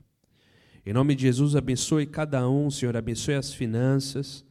Em 0.86 0.94
nome 0.94 1.14
de 1.14 1.20
Jesus, 1.20 1.54
abençoe 1.54 2.06
cada 2.06 2.48
um, 2.48 2.70
Senhor, 2.70 2.96
abençoe 2.96 3.34
as 3.34 3.52
finanças. 3.52 4.42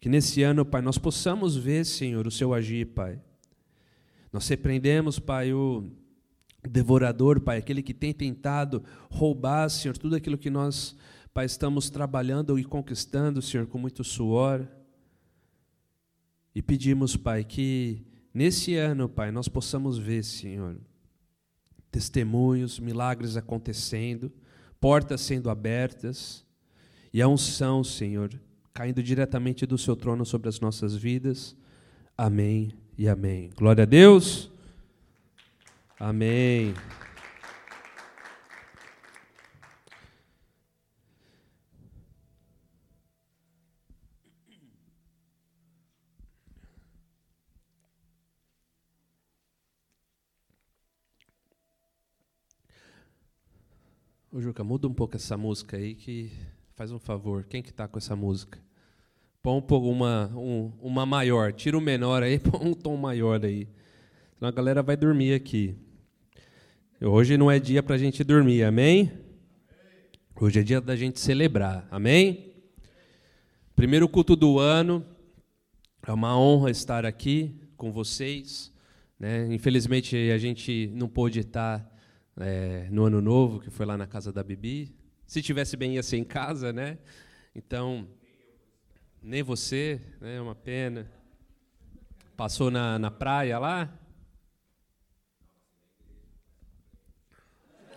Que 0.00 0.08
nesse 0.08 0.42
ano, 0.42 0.64
Pai, 0.64 0.80
nós 0.80 0.96
possamos 0.96 1.54
ver, 1.54 1.84
Senhor, 1.84 2.26
o 2.26 2.30
seu 2.30 2.54
agir, 2.54 2.86
Pai. 2.86 3.20
Nós 4.32 4.48
repreendemos, 4.48 5.18
Pai, 5.18 5.52
o 5.52 5.92
devorador, 6.66 7.40
Pai, 7.40 7.58
aquele 7.58 7.82
que 7.82 7.94
tem 7.94 8.12
tentado 8.12 8.82
roubar, 9.10 9.68
Senhor, 9.68 9.96
tudo 9.96 10.16
aquilo 10.16 10.38
que 10.38 10.50
nós, 10.50 10.96
Pai, 11.32 11.46
estamos 11.46 11.90
trabalhando 11.90 12.58
e 12.58 12.64
conquistando, 12.64 13.42
Senhor, 13.42 13.66
com 13.66 13.78
muito 13.78 14.02
suor. 14.02 14.66
E 16.54 16.62
pedimos, 16.62 17.16
Pai, 17.16 17.44
que 17.44 18.04
nesse 18.34 18.74
ano, 18.74 19.08
Pai, 19.08 19.30
nós 19.30 19.48
possamos 19.48 19.98
ver, 19.98 20.24
Senhor, 20.24 20.76
testemunhos, 21.90 22.78
milagres 22.78 23.36
acontecendo, 23.36 24.32
portas 24.80 25.20
sendo 25.20 25.50
abertas 25.50 26.44
e 27.12 27.22
a 27.22 27.28
unção, 27.28 27.82
Senhor, 27.82 28.30
caindo 28.74 29.02
diretamente 29.02 29.66
do 29.66 29.78
seu 29.78 29.96
trono 29.96 30.24
sobre 30.24 30.48
as 30.48 30.60
nossas 30.60 30.94
vidas. 30.94 31.56
Amém 32.16 32.72
e 32.96 33.08
amém. 33.08 33.50
Glória 33.56 33.82
a 33.82 33.86
Deus. 33.86 34.50
Amém. 36.00 36.74
Ô 54.30 54.40
Juca, 54.40 54.62
muda 54.62 54.86
um 54.86 54.94
pouco 54.94 55.16
essa 55.16 55.36
música 55.36 55.76
aí 55.76 55.96
que 55.96 56.30
faz 56.76 56.92
um 56.92 56.98
favor. 57.00 57.42
Quem 57.44 57.60
que 57.60 57.70
está 57.70 57.88
com 57.88 57.98
essa 57.98 58.14
música? 58.14 58.60
Põe 59.42 59.60
uma, 59.70 60.26
um, 60.28 60.72
uma 60.80 61.04
maior. 61.04 61.52
Tira 61.52 61.76
o 61.76 61.80
menor 61.80 62.22
aí, 62.22 62.38
põe 62.38 62.68
um 62.68 62.74
tom 62.74 62.96
maior 62.96 63.44
aí. 63.44 63.66
Senão 64.36 64.48
a 64.48 64.52
galera 64.52 64.80
vai 64.80 64.96
dormir 64.96 65.34
aqui. 65.34 65.87
Hoje 67.00 67.38
não 67.38 67.48
é 67.48 67.60
dia 67.60 67.80
para 67.80 67.94
a 67.94 67.98
gente 67.98 68.24
dormir, 68.24 68.64
amém? 68.64 69.12
Hoje 70.34 70.58
é 70.58 70.64
dia 70.64 70.80
da 70.80 70.96
gente 70.96 71.20
celebrar, 71.20 71.86
amém? 71.92 72.52
Primeiro 73.76 74.08
culto 74.08 74.34
do 74.34 74.58
ano. 74.58 75.06
É 76.04 76.10
uma 76.10 76.36
honra 76.36 76.72
estar 76.72 77.06
aqui 77.06 77.54
com 77.76 77.92
vocês. 77.92 78.74
Né? 79.16 79.46
Infelizmente 79.54 80.16
a 80.32 80.38
gente 80.38 80.90
não 80.92 81.08
pôde 81.08 81.38
estar 81.38 81.88
é, 82.36 82.88
no 82.90 83.04
ano 83.04 83.22
novo, 83.22 83.60
que 83.60 83.70
foi 83.70 83.86
lá 83.86 83.96
na 83.96 84.08
casa 84.08 84.32
da 84.32 84.42
Bibi. 84.42 84.92
Se 85.24 85.40
tivesse 85.40 85.76
bem, 85.76 85.94
ia 85.94 86.02
ser 86.02 86.16
em 86.16 86.24
casa, 86.24 86.72
né? 86.72 86.98
Então, 87.54 88.08
nem 89.22 89.44
você, 89.44 90.00
né? 90.20 90.34
É 90.34 90.40
uma 90.40 90.56
pena. 90.56 91.08
Passou 92.36 92.72
na, 92.72 92.98
na 92.98 93.10
praia 93.12 93.56
lá? 93.60 93.88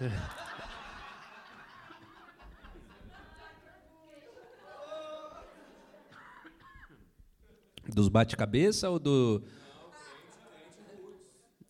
Dos 7.87 8.09
bate-cabeça 8.09 8.89
ou 8.89 8.97
do. 8.97 9.43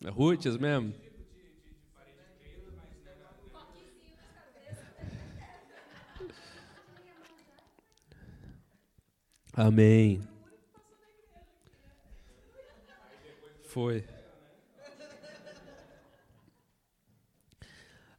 Roots 0.04 0.56
mesmo? 0.56 0.94
Amém. 9.54 10.22
Foi. 13.64 14.02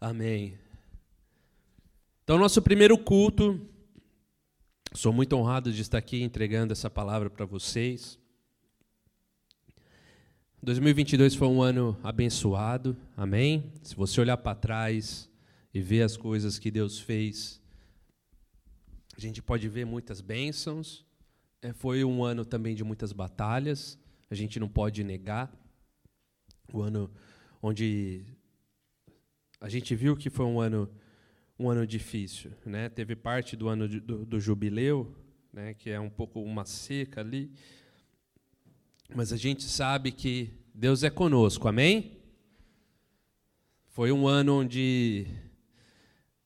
Amém. 0.04 0.60
Então, 2.26 2.38
nosso 2.38 2.62
primeiro 2.62 2.98
culto, 2.98 3.66
sou 4.94 5.14
muito 5.14 5.34
honrado 5.38 5.72
de 5.72 5.82
estar 5.82 5.98
aqui 5.98 6.22
entregando 6.22 6.74
essa 6.74 6.90
palavra 6.90 7.30
para 7.30 7.46
vocês. 7.46 8.20
2022 10.62 11.36
foi 11.36 11.48
um 11.48 11.62
ano 11.62 11.98
abençoado, 12.04 12.98
amém? 13.16 13.72
Se 13.82 13.96
você 13.96 14.20
olhar 14.20 14.36
para 14.36 14.54
trás 14.54 15.30
e 15.74 15.80
ver 15.80 16.02
as 16.02 16.18
coisas 16.18 16.60
que 16.60 16.70
Deus 16.70 17.00
fez, 17.00 17.62
a 19.16 19.22
gente 19.22 19.42
pode 19.42 19.70
ver 19.70 19.86
muitas 19.86 20.20
bênçãos, 20.20 21.06
é, 21.62 21.72
foi 21.72 22.04
um 22.04 22.26
ano 22.26 22.44
também 22.44 22.76
de 22.76 22.84
muitas 22.84 23.14
batalhas, 23.14 23.98
a 24.30 24.36
gente 24.36 24.60
não 24.60 24.68
pode 24.68 25.02
negar. 25.02 25.50
O 26.74 26.82
ano 26.82 27.10
onde 27.62 28.26
a 29.64 29.70
gente 29.70 29.96
viu 29.96 30.14
que 30.18 30.30
foi 30.30 30.46
um 30.46 30.60
ano 30.60 30.90
um 31.58 31.70
ano 31.70 31.88
difícil, 31.88 32.52
né? 32.66 32.90
Teve 32.90 33.16
parte 33.16 33.56
do 33.56 33.70
ano 33.70 33.88
de, 33.88 34.02
do, 34.02 34.26
do, 34.26 34.38
jubileu, 34.38 35.16
né? 35.54 35.74
Que 35.74 35.90
é 35.90 35.98
um 35.98 36.10
pouco 36.10 36.42
uma 36.42 36.66
seca 36.66 37.22
ali, 37.22 37.50
mas 39.16 39.32
a 39.32 39.38
gente 39.38 39.64
sabe 39.64 40.12
que 40.12 40.50
Deus 40.74 41.02
é 41.02 41.10
conosco, 41.10 41.70
amém? 41.70 42.18
Foi 43.88 44.12
um 44.12 44.28
ano 44.28 44.60
onde 44.60 45.28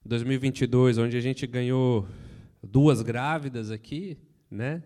2022, 0.05 0.99
onde 0.99 1.17
a 1.17 1.21
gente 1.21 1.47
ganhou 1.47 2.07
duas 2.61 3.01
grávidas 3.01 3.71
aqui, 3.71 4.15
né? 4.51 4.83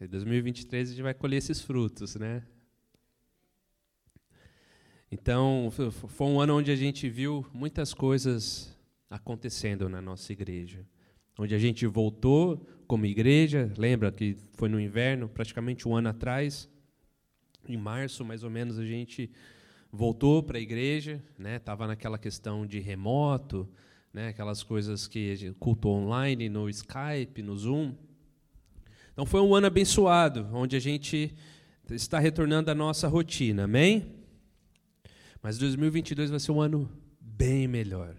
Em 0.00 0.08
2023 0.08 0.88
a 0.88 0.90
gente 0.90 1.02
vai 1.02 1.14
colher 1.14 1.36
esses 1.36 1.60
frutos, 1.60 2.16
né? 2.16 2.42
Então, 5.14 5.70
foi 5.92 6.26
um 6.26 6.40
ano 6.40 6.56
onde 6.56 6.70
a 6.70 6.74
gente 6.74 7.06
viu 7.06 7.44
muitas 7.52 7.92
coisas 7.92 8.74
acontecendo 9.10 9.86
na 9.86 10.00
nossa 10.00 10.32
igreja. 10.32 10.86
Onde 11.38 11.54
a 11.54 11.58
gente 11.58 11.86
voltou 11.86 12.66
como 12.86 13.04
igreja, 13.04 13.70
lembra 13.76 14.10
que 14.10 14.38
foi 14.54 14.70
no 14.70 14.80
inverno, 14.80 15.28
praticamente 15.28 15.86
um 15.86 15.94
ano 15.94 16.08
atrás, 16.08 16.66
em 17.68 17.76
março 17.76 18.24
mais 18.24 18.42
ou 18.42 18.48
menos, 18.48 18.78
a 18.78 18.86
gente 18.86 19.30
voltou 19.92 20.42
para 20.42 20.56
a 20.56 20.60
igreja, 20.62 21.22
né? 21.38 21.58
Tava 21.58 21.86
naquela 21.86 22.16
questão 22.16 22.66
de 22.66 22.80
remoto, 22.80 23.68
né? 24.14 24.28
Aquelas 24.28 24.62
coisas 24.62 25.06
que 25.06 25.54
culto 25.58 25.90
online 25.90 26.48
no 26.48 26.70
Skype, 26.70 27.42
no 27.42 27.54
Zoom. 27.54 27.92
Então 29.12 29.26
foi 29.26 29.42
um 29.42 29.54
ano 29.54 29.66
abençoado, 29.66 30.48
onde 30.54 30.74
a 30.74 30.80
gente 30.80 31.34
está 31.90 32.18
retornando 32.18 32.70
à 32.70 32.74
nossa 32.74 33.06
rotina, 33.08 33.64
amém? 33.64 34.21
Mas 35.42 35.58
2022 35.58 36.30
vai 36.30 36.38
ser 36.38 36.52
um 36.52 36.60
ano 36.60 36.88
bem 37.20 37.66
melhor. 37.66 38.14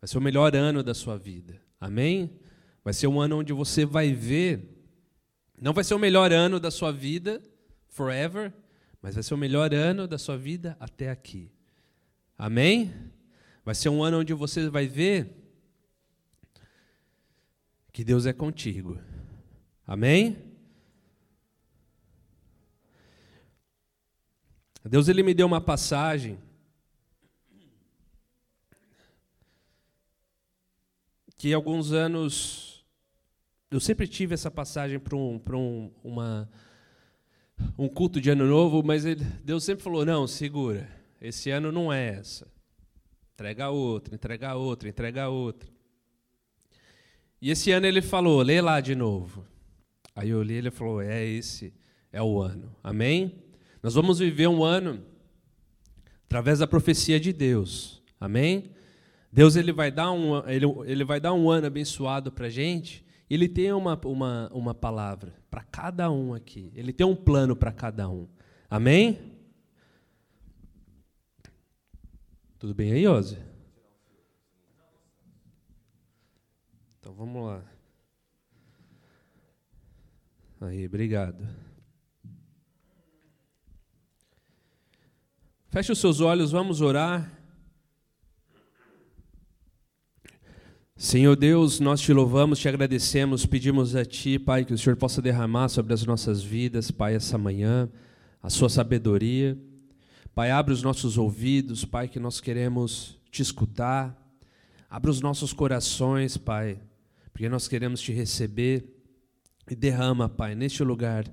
Vai 0.00 0.06
ser 0.08 0.18
o 0.18 0.20
melhor 0.20 0.54
ano 0.54 0.82
da 0.82 0.92
sua 0.92 1.16
vida, 1.16 1.58
amém? 1.80 2.38
Vai 2.84 2.92
ser 2.92 3.06
um 3.06 3.20
ano 3.20 3.38
onde 3.38 3.52
você 3.52 3.86
vai 3.86 4.12
ver, 4.12 4.84
não 5.58 5.72
vai 5.72 5.84
ser 5.84 5.94
o 5.94 5.98
melhor 5.98 6.30
ano 6.32 6.60
da 6.60 6.70
sua 6.70 6.92
vida, 6.92 7.40
forever, 7.88 8.52
mas 9.00 9.14
vai 9.14 9.22
ser 9.22 9.32
o 9.32 9.38
melhor 9.38 9.72
ano 9.72 10.06
da 10.06 10.18
sua 10.18 10.36
vida 10.36 10.76
até 10.78 11.08
aqui, 11.08 11.50
amém? 12.36 12.92
Vai 13.64 13.74
ser 13.74 13.88
um 13.88 14.02
ano 14.02 14.18
onde 14.18 14.34
você 14.34 14.68
vai 14.68 14.86
ver 14.86 15.42
que 17.92 18.02
Deus 18.02 18.26
é 18.26 18.32
contigo. 18.32 18.98
Amém? 19.86 20.51
Deus 24.88 25.08
ele 25.08 25.22
me 25.22 25.32
deu 25.32 25.46
uma 25.46 25.60
passagem 25.60 26.38
que 31.36 31.52
alguns 31.52 31.92
anos 31.92 32.72
eu 33.68 33.80
sempre 33.80 34.06
tive 34.06 34.34
essa 34.34 34.50
passagem 34.50 34.98
para 34.98 35.16
um, 35.16 35.40
um, 35.54 35.90
uma, 36.04 36.48
um 37.78 37.88
culto 37.88 38.20
de 38.20 38.30
ano 38.30 38.46
novo, 38.46 38.82
mas 38.84 39.04
ele, 39.04 39.24
Deus 39.42 39.64
sempre 39.64 39.82
falou: 39.82 40.04
não, 40.04 40.26
segura, 40.26 40.88
esse 41.20 41.50
ano 41.50 41.72
não 41.72 41.92
é 41.92 42.16
essa. 42.16 42.46
Entrega 43.34 43.70
outra, 43.70 44.14
entrega 44.14 44.54
outra, 44.54 44.88
entrega 44.88 45.28
outra. 45.30 45.68
E 47.40 47.50
esse 47.50 47.72
ano 47.72 47.86
ele 47.86 48.02
falou: 48.02 48.42
lê 48.42 48.60
lá 48.60 48.80
de 48.80 48.94
novo. 48.94 49.44
Aí 50.14 50.28
eu 50.28 50.42
li, 50.42 50.54
ele 50.54 50.70
falou: 50.70 51.00
é 51.00 51.24
esse, 51.24 51.72
é 52.12 52.22
o 52.22 52.40
ano. 52.40 52.76
Amém? 52.84 53.42
Nós 53.82 53.94
vamos 53.94 54.20
viver 54.20 54.46
um 54.46 54.62
ano 54.62 55.02
através 56.24 56.60
da 56.60 56.66
profecia 56.66 57.18
de 57.18 57.32
Deus. 57.32 58.02
Amém? 58.20 58.70
Deus 59.32 59.56
ele 59.56 59.72
vai 59.72 59.90
dar 59.90 60.12
um, 60.12 60.46
ele, 60.48 60.66
ele 60.84 61.04
vai 61.04 61.18
dar 61.18 61.32
um 61.32 61.50
ano 61.50 61.66
abençoado 61.66 62.30
para 62.30 62.46
a 62.46 62.50
gente. 62.50 63.04
Ele 63.28 63.48
tem 63.48 63.72
uma, 63.72 63.98
uma, 64.04 64.50
uma 64.52 64.74
palavra 64.74 65.34
para 65.50 65.64
cada 65.64 66.10
um 66.10 66.34
aqui. 66.34 66.70
Ele 66.74 66.92
tem 66.92 67.06
um 67.06 67.16
plano 67.16 67.56
para 67.56 67.72
cada 67.72 68.08
um. 68.08 68.28
Amém? 68.70 69.32
Tudo 72.58 72.74
bem 72.74 72.92
aí, 72.92 73.08
Ozzy? 73.08 73.38
Então 77.00 77.12
vamos 77.14 77.44
lá. 77.44 77.64
Aí, 80.60 80.86
obrigado. 80.86 81.44
Feche 85.72 85.90
os 85.90 86.00
seus 86.00 86.20
olhos, 86.20 86.50
vamos 86.50 86.82
orar. 86.82 87.32
Senhor 90.94 91.34
Deus, 91.34 91.80
nós 91.80 91.98
te 91.98 92.12
louvamos, 92.12 92.58
te 92.58 92.68
agradecemos, 92.68 93.46
pedimos 93.46 93.96
a 93.96 94.04
Ti, 94.04 94.38
Pai, 94.38 94.66
que 94.66 94.74
o 94.74 94.76
Senhor 94.76 94.96
possa 94.96 95.22
derramar 95.22 95.70
sobre 95.70 95.94
as 95.94 96.04
nossas 96.04 96.42
vidas, 96.42 96.90
Pai, 96.90 97.14
essa 97.14 97.38
manhã, 97.38 97.88
a 98.42 98.50
Sua 98.50 98.68
sabedoria. 98.68 99.58
Pai, 100.34 100.50
abre 100.50 100.74
os 100.74 100.82
nossos 100.82 101.16
ouvidos, 101.16 101.86
Pai, 101.86 102.06
que 102.06 102.20
nós 102.20 102.38
queremos 102.38 103.18
te 103.30 103.40
escutar. 103.40 104.14
Abre 104.90 105.10
os 105.10 105.22
nossos 105.22 105.54
corações, 105.54 106.36
Pai, 106.36 106.78
porque 107.32 107.48
nós 107.48 107.66
queremos 107.66 108.02
te 108.02 108.12
receber. 108.12 108.84
E 109.70 109.74
derrama, 109.74 110.28
Pai, 110.28 110.54
neste 110.54 110.84
lugar, 110.84 111.24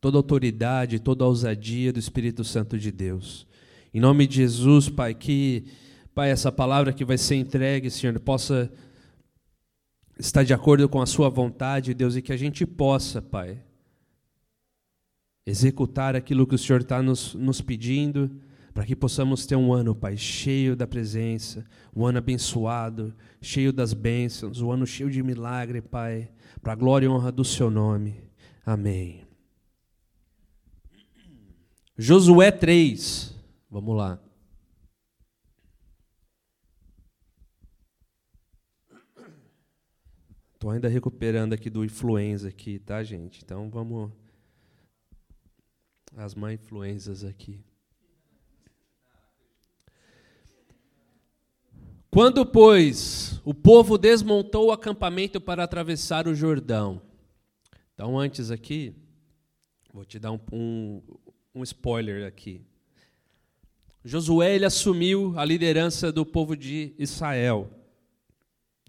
toda 0.00 0.16
a 0.16 0.18
autoridade, 0.18 0.98
toda 0.98 1.22
a 1.22 1.28
ousadia 1.28 1.92
do 1.92 2.00
Espírito 2.00 2.42
Santo 2.42 2.76
de 2.76 2.90
Deus. 2.90 3.46
Em 3.94 4.00
nome 4.00 4.26
de 4.26 4.38
Jesus, 4.38 4.88
Pai, 4.88 5.14
que, 5.14 5.66
Pai, 6.12 6.28
essa 6.28 6.50
palavra 6.50 6.92
que 6.92 7.04
vai 7.04 7.16
ser 7.16 7.36
entregue, 7.36 7.88
Senhor, 7.88 8.18
possa 8.18 8.68
estar 10.18 10.42
de 10.42 10.52
acordo 10.52 10.88
com 10.88 11.00
a 11.00 11.06
Sua 11.06 11.28
vontade, 11.28 11.94
Deus, 11.94 12.16
e 12.16 12.22
que 12.22 12.32
a 12.32 12.36
gente 12.36 12.66
possa, 12.66 13.22
Pai, 13.22 13.62
executar 15.46 16.16
aquilo 16.16 16.44
que 16.44 16.56
o 16.56 16.58
Senhor 16.58 16.80
está 16.80 17.00
nos, 17.00 17.34
nos 17.34 17.60
pedindo, 17.60 18.28
para 18.72 18.84
que 18.84 18.96
possamos 18.96 19.46
ter 19.46 19.54
um 19.54 19.72
ano, 19.72 19.94
Pai, 19.94 20.16
cheio 20.16 20.74
da 20.74 20.88
presença, 20.88 21.64
um 21.94 22.04
ano 22.04 22.18
abençoado, 22.18 23.14
cheio 23.40 23.72
das 23.72 23.94
bênçãos, 23.94 24.60
um 24.60 24.72
ano 24.72 24.84
cheio 24.84 25.08
de 25.08 25.22
milagre, 25.22 25.80
Pai, 25.80 26.28
para 26.60 26.72
a 26.72 26.76
glória 26.76 27.06
e 27.06 27.08
honra 27.08 27.30
do 27.30 27.44
Seu 27.44 27.70
nome. 27.70 28.16
Amém. 28.66 29.22
Josué 31.96 32.50
3, 32.50 33.33
vamos 33.74 33.96
lá. 33.96 34.20
Estou 40.52 40.70
ainda 40.70 40.86
recuperando 40.86 41.54
aqui 41.54 41.68
do 41.68 41.84
influenza 41.84 42.50
aqui, 42.50 42.78
tá, 42.78 43.02
gente? 43.02 43.42
Então 43.42 43.68
vamos 43.68 44.12
as 46.16 46.36
má 46.36 46.52
influências 46.52 47.24
aqui. 47.24 47.64
Quando, 52.12 52.46
pois, 52.46 53.40
o 53.44 53.52
povo 53.52 53.98
desmontou 53.98 54.68
o 54.68 54.72
acampamento 54.72 55.40
para 55.40 55.64
atravessar 55.64 56.28
o 56.28 56.34
Jordão. 56.34 57.02
Então, 57.92 58.16
antes 58.16 58.52
aqui, 58.52 58.94
vou 59.92 60.04
te 60.04 60.20
dar 60.20 60.30
um, 60.30 60.38
um, 60.52 61.02
um 61.56 61.62
spoiler 61.64 62.24
aqui. 62.24 62.64
Josué 64.04 64.54
ele 64.54 64.66
assumiu 64.66 65.32
a 65.38 65.44
liderança 65.44 66.12
do 66.12 66.26
povo 66.26 66.54
de 66.54 66.94
Israel, 66.98 67.70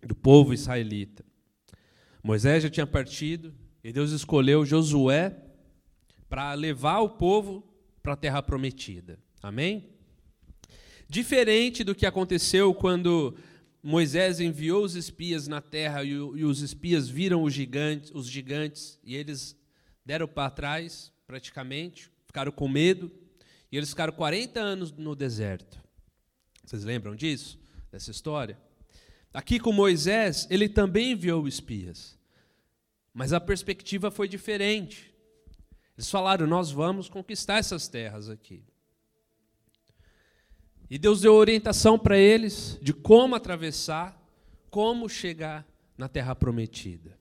do 0.05 0.13
povo 0.13 0.53
israelita. 0.53 1.24
Moisés 2.22 2.63
já 2.63 2.69
tinha 2.69 2.86
partido 2.86 3.53
e 3.81 3.93
Deus 3.93 4.12
escolheu 4.12 4.65
Josué 4.65 5.38
para 6.27 6.53
levar 6.53 7.00
o 7.00 7.10
povo 7.10 7.63
para 8.03 8.13
a 8.13 8.17
terra 8.17 8.43
prometida. 8.43 9.17
Amém? 9.41 9.89
Diferente 11.07 11.84
do 11.84 11.95
que 11.95 12.05
aconteceu 12.05 12.74
quando 12.74 13.38
Moisés 13.81 14.41
enviou 14.41 14.84
os 14.84 14.95
espias 14.95 15.48
na 15.48 15.62
terra 15.62 16.03
e, 16.03 16.17
os 16.17 16.62
espias 16.62 17.07
viram 17.07 17.44
os 17.44 17.53
gigantes, 17.53 18.11
os 18.13 18.27
gigantes 18.27 19.00
e 19.01 19.16
eles 19.16 19.55
deram 20.03 20.27
para 20.27 20.50
trás, 20.50 21.13
praticamente, 21.25 22.11
ficaram 22.25 22.51
com 22.51 22.68
medo, 22.68 23.09
e 23.72 23.78
eles 23.78 23.90
ficaram 23.90 24.14
40 24.14 24.60
anos 24.60 24.92
no 24.92 25.16
deserto. 25.16 25.82
Vocês 26.64 26.84
lembram 26.84 27.16
disso? 27.16 27.60
Dessa 27.92 28.12
história? 28.12 28.58
Aqui 29.34 29.60
com 29.60 29.72
Moisés, 29.72 30.48
ele 30.50 30.70
também 30.70 31.12
enviou 31.12 31.48
espias. 31.48 32.18
Mas 33.14 33.34
a 33.34 33.40
perspectiva 33.40 34.10
foi 34.10 34.28
diferente. 34.28 35.14
Eles 35.98 36.10
falaram: 36.10 36.48
Nós 36.48 36.72
vamos 36.72 37.08
conquistar 37.10 37.58
essas 37.58 37.88
terras 37.88 38.30
aqui. 38.30 38.64
E 40.90 40.98
Deus 40.98 41.22
deu 41.22 41.34
orientação 41.34 41.98
para 41.98 42.18
eles 42.18 42.78
de 42.82 42.94
como 42.94 43.36
atravessar, 43.36 44.22
como 44.70 45.10
chegar 45.10 45.66
na 45.98 46.08
terra 46.08 46.36
prometida. 46.36 47.18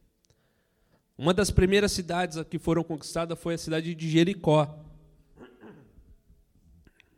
Uma 1.16 1.32
das 1.32 1.50
primeiras 1.50 1.92
cidades 1.92 2.42
que 2.50 2.58
foram 2.58 2.82
conquistadas 2.82 3.38
foi 3.38 3.54
a 3.54 3.58
cidade 3.58 3.94
de 3.94 4.10
Jericó. 4.10 4.78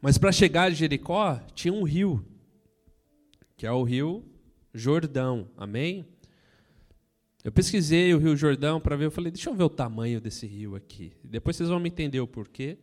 Mas 0.06 0.18
para 0.18 0.30
chegar 0.30 0.68
a 0.68 0.70
Jericó, 0.70 1.34
tinha 1.52 1.74
um 1.74 1.82
rio, 1.82 2.24
que 3.56 3.66
é 3.66 3.72
o 3.72 3.82
rio 3.82 4.24
Jordão. 4.72 5.50
Amém? 5.56 6.06
Eu 7.42 7.50
pesquisei 7.50 8.14
o 8.14 8.18
Rio 8.18 8.36
Jordão 8.36 8.80
para 8.80 8.94
ver, 8.94 9.06
eu 9.06 9.10
falei, 9.10 9.32
deixa 9.32 9.50
eu 9.50 9.54
ver 9.56 9.64
o 9.64 9.68
tamanho 9.68 10.20
desse 10.20 10.46
rio 10.46 10.76
aqui. 10.76 11.12
Depois 11.24 11.56
vocês 11.56 11.68
vão 11.68 11.80
me 11.80 11.88
entender 11.88 12.20
o 12.20 12.26
porquê. 12.28 12.78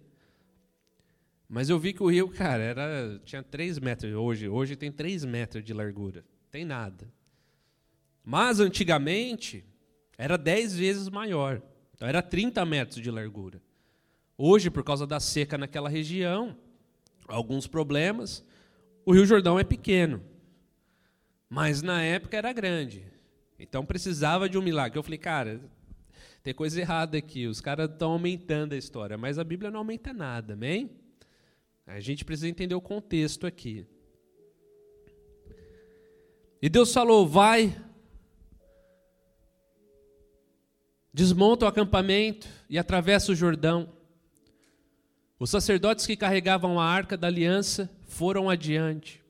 Mas 1.48 1.70
eu 1.70 1.80
vi 1.80 1.94
que 1.94 2.04
o 2.04 2.12
rio, 2.12 2.28
cara, 2.28 2.62
era, 2.62 3.22
tinha 3.24 3.42
3 3.42 3.80
metros. 3.80 4.14
Hoje, 4.14 4.50
hoje 4.50 4.76
tem 4.76 4.92
3 4.92 5.24
metros 5.24 5.64
de 5.64 5.74
largura. 5.74 6.26
Tem 6.52 6.66
nada. 6.66 7.10
Mas 8.22 8.60
antigamente 8.60 9.64
era 10.18 10.38
10 10.38 10.76
vezes 10.76 11.08
maior. 11.08 11.62
Então 11.96 12.06
era 12.06 12.22
30 12.22 12.66
metros 12.66 13.02
de 13.02 13.10
largura. 13.10 13.62
Hoje, 14.38 14.70
por 14.70 14.84
causa 14.84 15.08
da 15.08 15.22
seca 15.22 15.58
naquela 15.58 15.88
região, 15.88 16.58
alguns 17.28 17.68
problemas, 17.68 18.46
o 19.06 19.14
Rio 19.14 19.26
Jordão 19.26 19.60
é 19.60 19.64
pequeno. 19.64 20.22
Mas 21.50 21.82
na 21.82 22.02
época 22.02 22.38
era 22.38 22.52
grande. 22.52 23.06
Então 23.60 23.86
precisava 23.86 24.50
de 24.50 24.58
um 24.58 24.62
milagre. 24.62 24.98
Eu 24.98 25.04
falei, 25.04 25.20
cara, 25.20 25.62
tem 26.42 26.54
coisa 26.54 26.80
errada 26.80 27.18
aqui. 27.18 27.48
Os 27.48 27.62
caras 27.62 27.90
estão 27.90 28.12
aumentando 28.12 28.74
a 28.74 28.78
história, 28.78 29.18
mas 29.18 29.40
a 29.40 29.44
Bíblia 29.44 29.72
não 29.72 29.80
aumenta 29.80 30.12
nada, 30.12 30.54
amém? 30.54 30.92
A 31.86 32.00
gente 32.00 32.26
precisa 32.26 32.48
entender 32.48 32.76
o 32.76 32.82
contexto 32.82 33.46
aqui. 33.46 33.86
E 36.62 36.70
Deus 36.70 36.94
falou: 36.94 37.28
vai, 37.28 37.76
desmonta 41.14 41.66
o 41.66 41.68
acampamento 41.68 42.48
e 42.70 42.80
atravessa 42.80 43.32
o 43.32 43.36
Jordão. 43.36 43.92
Os 45.40 45.50
sacerdotes 45.50 46.06
que 46.06 46.16
carregavam 46.16 46.80
a 46.80 46.86
arca 46.86 47.18
da 47.18 47.28
aliança 47.28 47.90
foram 48.08 48.50
adiante. 48.50 49.24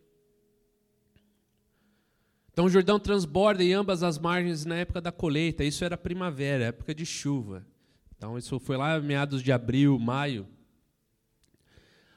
Então 2.51 2.65
o 2.65 2.69
Jordão 2.69 2.99
transborda 2.99 3.63
em 3.63 3.73
ambas 3.73 4.03
as 4.03 4.19
margens 4.19 4.63
na 4.63 4.75
época 4.75 5.01
da 5.01 5.11
colheita. 5.11 5.63
Isso 5.63 5.83
era 5.83 5.97
primavera, 5.97 6.65
época 6.65 6.93
de 6.93 7.05
chuva. 7.05 7.65
Então 8.15 8.37
isso 8.37 8.59
foi 8.59 8.77
lá 8.77 8.99
meados 8.99 9.41
de 9.41 9.51
abril, 9.51 9.97
maio. 9.97 10.47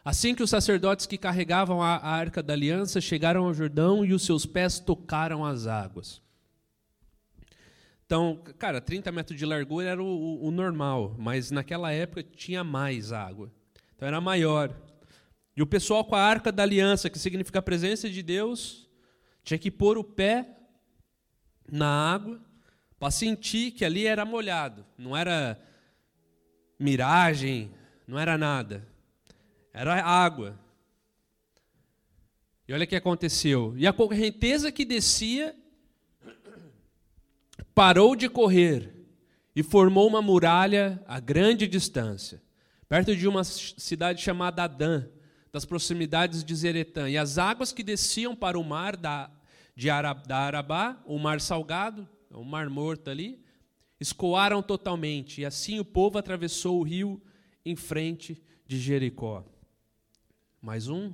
Assim 0.05 0.35
que 0.35 0.43
os 0.43 0.51
sacerdotes 0.51 1.07
que 1.07 1.19
carregavam 1.19 1.83
a, 1.83 1.97
arca 1.97 2.43
da 2.43 2.53
aliança 2.53 3.01
chegaram 3.01 3.47
ao 3.47 3.55
Jordão 3.55 4.05
e 4.05 4.13
os 4.13 4.25
seus 4.25 4.47
pés 4.47 4.79
tocaram 4.79 5.45
as 5.45 5.67
águas. 5.67 6.23
Então, 8.05 8.41
cara, 8.59 8.81
30 8.81 9.11
metros 9.11 9.37
de 9.37 9.45
largura 9.45 9.89
era 9.89 10.01
o, 10.01 10.07
o, 10.07 10.47
o 10.47 10.51
normal, 10.53 11.17
mas 11.19 11.51
naquela 11.51 11.91
época 11.91 12.23
tinha 12.23 12.63
mais 12.63 13.11
água. 13.11 13.51
Então 13.97 14.07
era 14.07 14.21
maior. 14.21 14.75
E 15.57 15.63
o 15.63 15.67
pessoal 15.67 16.05
com 16.05 16.15
a 16.15 16.23
arca 16.23 16.53
da 16.53 16.63
aliança, 16.63 17.09
que 17.09 17.19
significa 17.19 17.59
a 17.59 17.63
presença 17.63 18.11
de 18.11 18.23
Deus, 18.23 18.89
tinha 19.43 19.59
que 19.59 19.71
pôr 19.71 19.97
o 19.97 20.05
pé 20.05 20.47
na 21.71 21.89
água 21.89 22.41
para 22.99 23.11
sentir 23.11 23.71
que 23.73 23.85
ali 23.85 24.07
era 24.07 24.25
molhado. 24.25 24.85
Não 24.99 25.17
era 25.17 25.59
miragem, 26.79 27.71
não 28.07 28.19
era 28.19 28.37
nada. 28.37 28.87
Era 29.73 30.03
água. 30.05 30.59
E 32.69 32.73
olha 32.73 32.85
o 32.85 32.87
que 32.87 32.97
aconteceu. 32.97 33.75
E 33.77 33.87
a 33.87 33.93
correnteza 33.93 34.71
que 34.71 34.85
descia 34.85 35.55
parou 37.75 38.17
de 38.17 38.29
correr 38.29 38.93
e 39.55 39.63
formou 39.63 40.07
uma 40.07 40.21
muralha 40.21 41.03
a 41.07 41.21
grande 41.21 41.67
distância, 41.67 42.43
perto 42.89 43.17
de 43.17 43.27
uma 43.27 43.45
cidade 43.45 44.23
chamada 44.23 44.65
Adã, 44.65 45.07
das 45.53 45.65
proximidades 45.65 46.45
de 46.45 46.55
Zeretã. 46.55 47.09
E 47.09 47.17
as 47.17 47.39
águas 47.39 47.73
que 47.73 47.83
desciam 47.83 48.37
para 48.37 48.59
o 48.59 48.65
mar 48.65 48.97
da, 48.97 49.31
de 49.75 49.91
Arab, 49.91 50.27
da 50.27 50.39
Arabá, 50.39 51.03
o 51.07 51.19
mar 51.19 51.41
salgado, 51.41 52.09
o 52.31 52.45
mar 52.45 52.69
morto 52.69 53.11
ali, 53.11 53.43
escoaram 53.99 54.63
totalmente. 54.63 55.41
E 55.41 55.45
assim 55.45 55.81
o 55.81 55.85
povo 55.85 56.19
atravessou 56.19 56.79
o 56.79 56.83
rio 56.83 57.21
em 57.65 57.75
frente 57.75 58.41
de 58.67 58.79
Jericó. 58.79 59.45
Mais 60.61 60.89
um. 60.89 61.13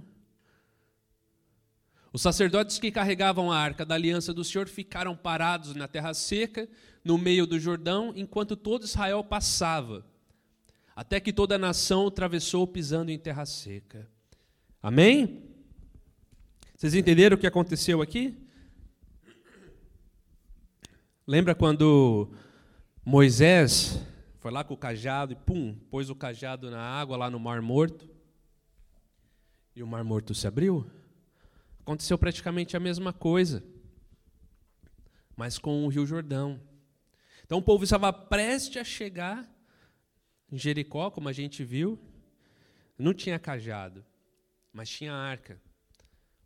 Os 2.13 2.21
sacerdotes 2.21 2.79
que 2.79 2.91
carregavam 2.91 3.51
a 3.51 3.57
arca 3.57 3.87
da 3.87 3.95
aliança 3.95 4.35
do 4.35 4.45
Senhor 4.45 4.69
ficaram 4.69 5.17
parados 5.17 5.75
na 5.75 5.89
terra 5.89 6.13
seca, 6.13 6.69
no 7.03 7.17
meio 7.17 7.47
do 7.47 7.59
Jordão, 7.59 8.13
enquanto 8.15 8.55
todo 8.55 8.85
Israel 8.85 9.25
passava, 9.25 10.05
até 10.95 11.21
que 11.21 11.33
toda 11.33 11.55
a 11.55 11.59
nação 11.59 12.07
atravessou 12.07 12.67
pisando 12.67 13.11
em 13.11 13.19
terra 13.19 13.47
seca. 13.47 14.09
Amém? 14.83 15.43
Vocês 16.77 16.95
entenderam 16.95 17.37
o 17.37 17.41
que 17.41 17.47
aconteceu 17.47 18.03
aqui? 18.03 18.37
Lembra 21.27 21.55
quando 21.55 22.33
Moisés 23.05 24.05
foi 24.41 24.51
lá 24.51 24.65
com 24.65 24.75
o 24.75 24.77
cajado 24.77 25.33
e 25.33 25.37
pum, 25.37 25.79
pôs 25.89 26.11
o 26.11 26.17
cajado 26.17 26.71
na 26.71 26.81
água 26.81 27.17
lá 27.17 27.31
no 27.31 27.39
Mar 27.39 27.63
Morto? 27.63 28.11
E 29.75 29.83
o 29.83 29.87
Mar 29.87 30.03
Morto 30.03 30.35
se 30.35 30.47
abriu? 30.47 30.85
Aconteceu 31.79 32.19
praticamente 32.19 32.77
a 32.77 32.81
mesma 32.81 33.13
coisa, 33.13 33.65
mas 35.37 35.59
com 35.59 35.85
o 35.85 35.89
Rio 35.89 36.05
Jordão. 36.05 36.61
Então 37.45 37.59
o 37.59 37.63
povo 37.63 37.85
estava 37.85 38.13
prestes 38.13 38.83
a 38.83 38.85
chegar 38.85 39.52
em 40.53 40.59
Jericó, 40.59 41.11
como 41.11 41.31
a 41.31 41.33
gente 41.33 41.65
viu, 41.65 41.99
não 42.99 43.15
tinha 43.15 43.39
cajado, 43.39 44.05
mas 44.71 44.91
tinha 44.91 45.15
arca. 45.15 45.59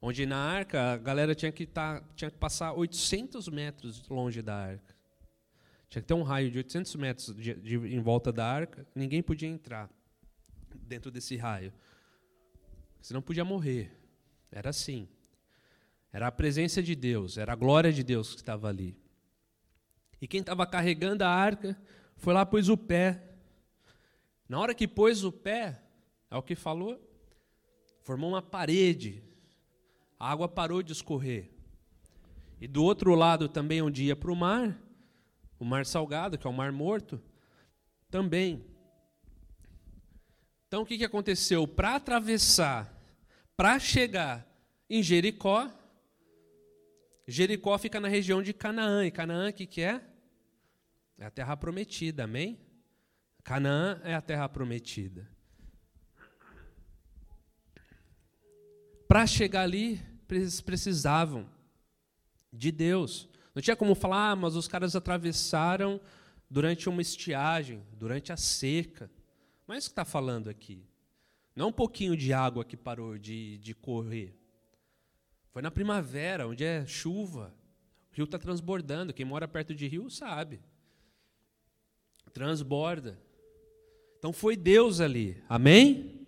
Onde 0.00 0.24
na 0.24 0.36
arca 0.36 0.92
a 0.92 0.96
galera 0.96 1.34
tinha 1.34 1.50
que, 1.50 1.66
tá, 1.66 2.00
tinha 2.14 2.30
que 2.30 2.38
passar 2.38 2.72
800 2.72 3.48
metros 3.48 4.08
longe 4.08 4.40
da 4.40 4.54
arca. 4.54 4.94
Tinha 5.88 6.00
que 6.00 6.06
ter 6.06 6.14
um 6.14 6.22
raio 6.22 6.50
de 6.50 6.58
800 6.58 6.94
metros 6.96 7.34
de, 7.34 7.54
de, 7.54 7.74
em 7.76 8.00
volta 8.00 8.32
da 8.32 8.46
arca, 8.46 8.86
ninguém 8.94 9.22
podia 9.22 9.48
entrar 9.48 9.90
dentro 10.72 11.10
desse 11.10 11.36
raio. 11.36 11.72
Senão 13.00 13.20
podia 13.20 13.44
morrer. 13.44 13.90
Era 14.52 14.70
assim. 14.70 15.08
Era 16.12 16.28
a 16.28 16.32
presença 16.32 16.82
de 16.82 16.94
Deus, 16.94 17.36
era 17.36 17.52
a 17.52 17.56
glória 17.56 17.92
de 17.92 18.02
Deus 18.04 18.34
que 18.34 18.40
estava 18.40 18.68
ali. 18.68 18.96
E 20.20 20.26
quem 20.28 20.40
estava 20.40 20.66
carregando 20.66 21.24
a 21.24 21.28
arca 21.28 21.76
foi 22.16 22.32
lá, 22.32 22.46
pôs 22.46 22.68
o 22.68 22.76
pé. 22.76 23.25
Na 24.48 24.58
hora 24.60 24.74
que 24.74 24.86
pôs 24.86 25.24
o 25.24 25.32
pé, 25.32 25.82
é 26.30 26.36
o 26.36 26.42
que 26.42 26.54
falou, 26.54 27.00
formou 28.02 28.30
uma 28.30 28.42
parede. 28.42 29.22
A 30.18 30.30
água 30.30 30.48
parou 30.48 30.82
de 30.82 30.92
escorrer. 30.92 31.50
E 32.60 32.66
do 32.66 32.82
outro 32.82 33.14
lado 33.14 33.48
também, 33.48 33.82
onde 33.82 34.04
ia 34.04 34.16
para 34.16 34.30
o 34.30 34.36
mar, 34.36 34.78
o 35.58 35.64
mar 35.64 35.84
salgado, 35.84 36.38
que 36.38 36.46
é 36.46 36.50
o 36.50 36.52
mar 36.52 36.72
morto, 36.72 37.20
também. 38.10 38.64
Então 40.68 40.82
o 40.82 40.86
que, 40.86 40.98
que 40.98 41.04
aconteceu? 41.04 41.66
Para 41.66 41.96
atravessar, 41.96 42.92
para 43.56 43.78
chegar 43.78 44.46
em 44.88 45.02
Jericó, 45.02 45.70
Jericó 47.26 47.76
fica 47.76 47.98
na 47.98 48.08
região 48.08 48.42
de 48.42 48.52
Canaã. 48.52 49.04
E 49.04 49.10
Canaã, 49.10 49.50
o 49.50 49.52
que, 49.52 49.66
que 49.66 49.82
é? 49.82 50.00
É 51.18 51.26
a 51.26 51.30
terra 51.30 51.56
prometida, 51.56 52.24
amém? 52.24 52.58
Canaã 53.46 54.00
é 54.02 54.12
a 54.12 54.20
terra 54.20 54.48
prometida. 54.48 55.30
Para 59.06 59.24
chegar 59.24 59.62
ali, 59.62 60.02
eles 60.28 60.60
precisavam 60.60 61.48
de 62.52 62.72
Deus. 62.72 63.28
Não 63.54 63.62
tinha 63.62 63.76
como 63.76 63.94
falar, 63.94 64.32
ah, 64.32 64.36
mas 64.36 64.56
os 64.56 64.66
caras 64.66 64.96
atravessaram 64.96 66.00
durante 66.50 66.88
uma 66.88 67.00
estiagem, 67.00 67.84
durante 67.92 68.32
a 68.32 68.36
seca. 68.36 69.08
Mas 69.64 69.76
é 69.76 69.78
isso 69.78 69.90
que 69.90 69.92
está 69.92 70.04
falando 70.04 70.50
aqui. 70.50 70.84
Não 71.54 71.68
um 71.68 71.72
pouquinho 71.72 72.16
de 72.16 72.32
água 72.32 72.64
que 72.64 72.76
parou 72.76 73.16
de, 73.16 73.58
de 73.58 73.74
correr. 73.76 74.36
Foi 75.52 75.62
na 75.62 75.70
primavera, 75.70 76.48
onde 76.48 76.64
é 76.64 76.84
chuva. 76.84 77.54
O 78.10 78.16
rio 78.16 78.24
está 78.24 78.40
transbordando. 78.40 79.14
Quem 79.14 79.24
mora 79.24 79.46
perto 79.46 79.72
de 79.72 79.86
rio 79.86 80.10
sabe. 80.10 80.60
Transborda. 82.32 83.24
Então 84.18 84.32
foi 84.32 84.56
Deus 84.56 85.00
ali. 85.00 85.42
Amém? 85.48 86.26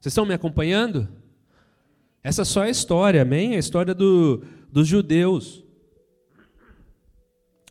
Vocês 0.00 0.12
estão 0.12 0.26
me 0.26 0.34
acompanhando? 0.34 1.08
Essa 2.22 2.44
só 2.44 2.62
é 2.64 2.68
a 2.68 2.70
história, 2.70 3.22
amém? 3.22 3.56
A 3.56 3.58
história 3.58 3.94
do, 3.94 4.44
dos 4.70 4.86
judeus. 4.86 5.64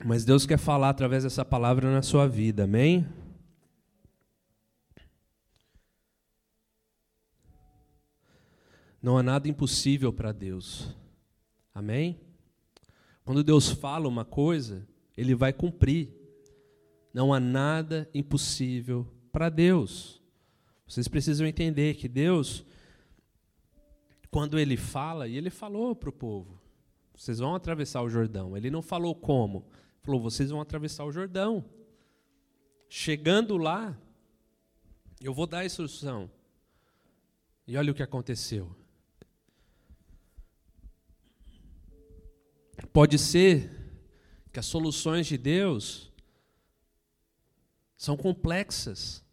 Mas 0.04 0.26
Deus 0.26 0.46
quer 0.46 0.58
falar 0.58 0.90
através 0.90 1.24
dessa 1.24 1.46
palavra 1.46 1.92
na 1.92 2.02
sua 2.02 2.28
vida, 2.28 2.64
amém? 2.64 3.08
Não 9.02 9.18
há 9.18 9.24
nada 9.24 9.48
impossível 9.48 10.12
para 10.12 10.32
Deus. 10.32 10.96
Amém? 11.74 12.20
Quando 13.24 13.44
Deus 13.44 13.70
fala 13.70 14.08
uma 14.08 14.26
coisa, 14.26 14.88
ele 15.16 15.36
vai 15.36 15.54
cumprir. 15.54 16.10
Não 17.14 17.34
há 17.34 17.40
nada 17.40 18.10
impossível 18.14 19.08
para 19.34 19.50
Deus. 19.50 20.22
Vocês 20.88 21.08
precisam 21.08 21.48
entender 21.48 21.96
que 21.96 22.08
Deus, 22.08 22.64
quando 24.30 24.60
ele 24.60 24.78
fala, 24.78 25.28
e 25.28 25.36
ele 25.36 25.50
falou 25.50 25.96
para 25.96 26.10
o 26.10 26.14
povo: 26.14 26.62
vocês 27.16 27.40
vão 27.40 27.56
atravessar 27.56 28.04
o 28.04 28.10
Jordão. 28.10 28.56
Ele 28.56 28.70
não 28.70 28.84
falou 28.84 29.16
como, 29.16 29.66
falou: 30.04 30.22
vocês 30.22 30.52
vão 30.52 30.62
atravessar 30.62 31.04
o 31.04 31.12
Jordão. 31.12 31.66
Chegando 32.88 33.58
lá, 33.58 33.98
eu 35.20 35.34
vou 35.34 35.48
dar 35.48 35.60
a 35.60 35.66
instrução. 35.66 36.30
E 37.68 37.76
olha 37.76 37.92
o 37.92 37.96
que 37.96 38.04
aconteceu. 38.04 38.76
Pode 42.92 43.18
ser 43.18 43.72
que 44.52 44.60
as 44.60 44.68
soluções 44.68 45.26
de 45.26 45.40
Deus 45.40 46.13
são 47.98 48.18
complexas 48.18 49.24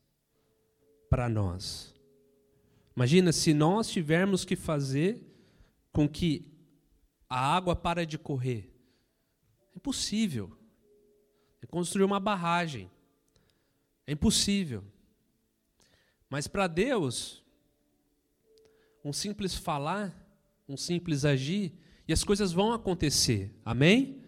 para 1.08 1.28
nós. 1.28 1.94
Imagina 2.94 3.32
se 3.32 3.54
nós 3.54 3.90
tivermos 3.90 4.44
que 4.44 4.56
fazer 4.56 5.26
com 5.92 6.08
que 6.08 6.52
a 7.28 7.54
água 7.56 7.74
pare 7.74 8.04
de 8.04 8.18
correr. 8.18 8.72
É 9.72 9.76
impossível. 9.76 10.56
É 11.62 11.66
construir 11.66 12.04
uma 12.04 12.20
barragem. 12.20 12.90
É 14.06 14.12
impossível. 14.12 14.84
Mas 16.28 16.46
para 16.46 16.66
Deus, 16.66 17.44
um 19.04 19.12
simples 19.12 19.54
falar, 19.54 20.14
um 20.68 20.76
simples 20.76 21.24
agir, 21.24 21.72
e 22.06 22.12
as 22.12 22.24
coisas 22.24 22.52
vão 22.52 22.72
acontecer. 22.72 23.54
Amém? 23.64 24.22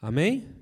Amém? 0.00 0.57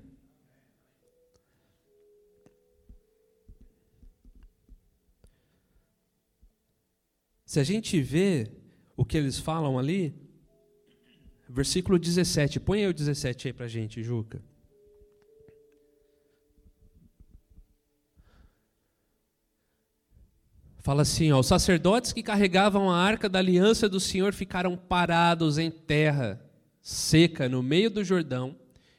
Se 7.47 7.61
a 7.61 7.63
gente 7.63 8.01
vê 8.01 8.51
o 8.97 9.05
que 9.05 9.17
eles 9.17 9.39
falam 9.39 9.79
ali, 9.79 10.13
versículo 11.47 11.97
17, 11.97 12.59
põe 12.59 12.81
aí 12.81 12.87
o 12.87 12.93
17 12.93 13.47
aí 13.47 13.53
para 13.53 13.69
gente, 13.69 14.03
Juca. 14.03 14.43
Fala 20.79 21.03
assim: 21.03 21.31
ó, 21.31 21.39
os 21.39 21.47
sacerdotes 21.47 22.11
que 22.11 22.21
carregavam 22.21 22.91
a 22.91 22.97
arca 22.97 23.29
da 23.29 23.39
aliança 23.39 23.87
do 23.87 24.01
Senhor 24.01 24.33
ficaram 24.33 24.75
parados 24.75 25.57
em 25.57 25.71
terra 25.71 26.45
seca 26.81 27.47
no 27.47 27.63
meio 27.63 27.89
do 27.89 28.03
Jordão, 28.03 28.57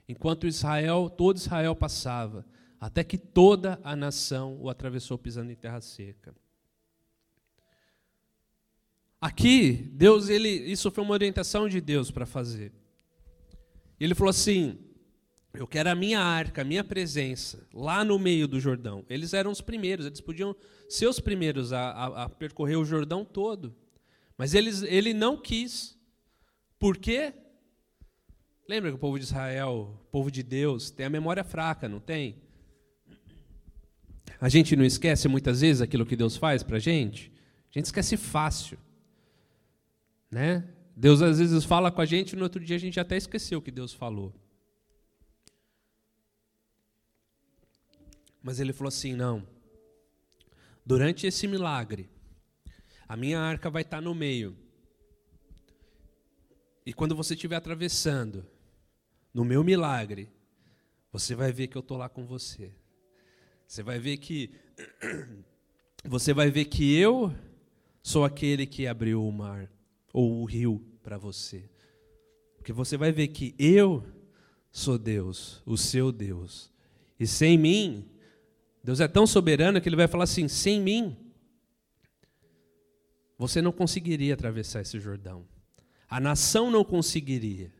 enquanto 0.08 0.46
Israel, 0.46 1.10
todo 1.10 1.36
Israel 1.36 1.76
passava, 1.76 2.46
até 2.80 3.04
que 3.04 3.18
toda 3.18 3.78
a 3.84 3.94
nação 3.94 4.56
o 4.58 4.70
atravessou 4.70 5.18
pisando 5.18 5.52
em 5.52 5.54
terra 5.54 5.82
seca. 5.82 6.34
Aqui, 9.20 9.90
Deus, 9.92 10.28
ele, 10.28 10.48
isso 10.48 10.90
foi 10.90 11.02
uma 11.02 11.12
orientação 11.12 11.68
de 11.68 11.80
Deus 11.80 12.10
para 12.10 12.24
fazer. 12.24 12.72
Ele 13.98 14.14
falou 14.14 14.30
assim: 14.30 14.78
eu 15.52 15.66
quero 15.66 15.90
a 15.90 15.94
minha 15.94 16.20
arca, 16.20 16.62
a 16.62 16.64
minha 16.64 16.84
presença, 16.84 17.66
lá 17.72 18.04
no 18.04 18.18
meio 18.18 18.46
do 18.46 18.60
Jordão. 18.60 19.04
Eles 19.08 19.34
eram 19.34 19.50
os 19.50 19.60
primeiros, 19.60 20.06
eles 20.06 20.20
podiam 20.20 20.54
ser 20.88 21.08
os 21.08 21.18
primeiros 21.18 21.72
a, 21.72 21.90
a, 21.90 22.24
a 22.24 22.28
percorrer 22.28 22.76
o 22.76 22.84
Jordão 22.84 23.24
todo. 23.24 23.74
Mas 24.36 24.54
eles, 24.54 24.82
ele 24.82 25.12
não 25.12 25.36
quis. 25.36 25.98
Por 26.78 26.96
quê? 26.96 27.32
Lembra 28.68 28.90
que 28.90 28.96
o 28.96 29.00
povo 29.00 29.18
de 29.18 29.24
Israel, 29.24 29.98
o 30.00 30.10
povo 30.10 30.30
de 30.30 30.44
Deus, 30.44 30.90
tem 30.90 31.06
a 31.06 31.10
memória 31.10 31.42
fraca, 31.42 31.88
não 31.88 31.98
tem? 31.98 32.36
A 34.40 34.48
gente 34.48 34.76
não 34.76 34.84
esquece 34.84 35.26
muitas 35.26 35.62
vezes 35.62 35.82
aquilo 35.82 36.06
que 36.06 36.14
Deus 36.14 36.36
faz 36.36 36.62
para 36.62 36.76
a 36.76 36.80
gente? 36.80 37.32
A 37.74 37.78
gente 37.78 37.86
esquece 37.86 38.16
fácil. 38.16 38.78
Né? 40.30 40.68
Deus 40.94 41.22
às 41.22 41.38
vezes 41.38 41.64
fala 41.64 41.90
com 41.90 42.00
a 42.00 42.04
gente 42.04 42.32
e 42.32 42.36
no 42.36 42.42
outro 42.42 42.62
dia 42.62 42.76
a 42.76 42.80
gente 42.80 42.98
até 42.98 43.16
esqueceu 43.16 43.60
o 43.60 43.62
que 43.62 43.70
Deus 43.70 43.92
falou. 43.92 44.34
Mas 48.42 48.60
ele 48.60 48.72
falou 48.72 48.88
assim: 48.88 49.14
não. 49.14 49.46
Durante 50.84 51.26
esse 51.26 51.46
milagre, 51.46 52.08
A 53.10 53.16
minha 53.16 53.40
arca 53.40 53.70
vai 53.70 53.82
estar 53.82 54.02
no 54.02 54.14
meio. 54.14 54.54
E 56.84 56.92
quando 56.92 57.16
você 57.16 57.32
estiver 57.32 57.56
atravessando, 57.56 58.46
no 59.32 59.46
meu 59.46 59.64
milagre, 59.64 60.30
você 61.10 61.34
vai 61.34 61.50
ver 61.50 61.68
que 61.68 61.76
eu 61.76 61.80
estou 61.80 61.96
lá 61.96 62.08
com 62.08 62.26
você. 62.26 62.70
Você 63.66 63.82
vai 63.82 63.98
ver 63.98 64.18
que 64.18 64.50
você 66.04 66.34
vai 66.34 66.50
ver 66.50 66.66
que 66.66 66.94
eu 66.98 67.34
sou 68.02 68.24
aquele 68.24 68.66
que 68.66 68.86
abriu 68.86 69.26
o 69.26 69.32
mar 69.32 69.70
ou 70.12 70.40
o 70.40 70.44
rio 70.44 70.84
para 71.02 71.18
você. 71.18 71.68
Porque 72.56 72.72
você 72.72 72.96
vai 72.96 73.12
ver 73.12 73.28
que 73.28 73.54
eu 73.58 74.04
sou 74.70 74.98
Deus, 74.98 75.62
o 75.64 75.76
seu 75.76 76.12
Deus. 76.12 76.72
E 77.18 77.26
sem 77.26 77.56
mim, 77.56 78.08
Deus 78.82 79.00
é 79.00 79.08
tão 79.08 79.26
soberano 79.26 79.80
que 79.80 79.88
ele 79.88 79.96
vai 79.96 80.08
falar 80.08 80.24
assim: 80.24 80.48
sem 80.48 80.80
mim, 80.80 81.16
você 83.36 83.62
não 83.62 83.72
conseguiria 83.72 84.34
atravessar 84.34 84.80
esse 84.80 84.98
Jordão. 84.98 85.46
A 86.08 86.18
nação 86.18 86.70
não 86.70 86.84
conseguiria. 86.84 87.72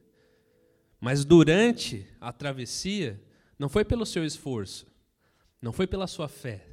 Mas 1.01 1.25
durante 1.25 2.07
a 2.21 2.33
travessia, 2.33 3.23
não 3.59 3.69
foi 3.69 3.85
pelo 3.85 4.05
seu 4.05 4.25
esforço, 4.25 4.87
não 5.61 5.73
foi 5.73 5.87
pela 5.87 6.07
sua 6.07 6.29
fé, 6.29 6.68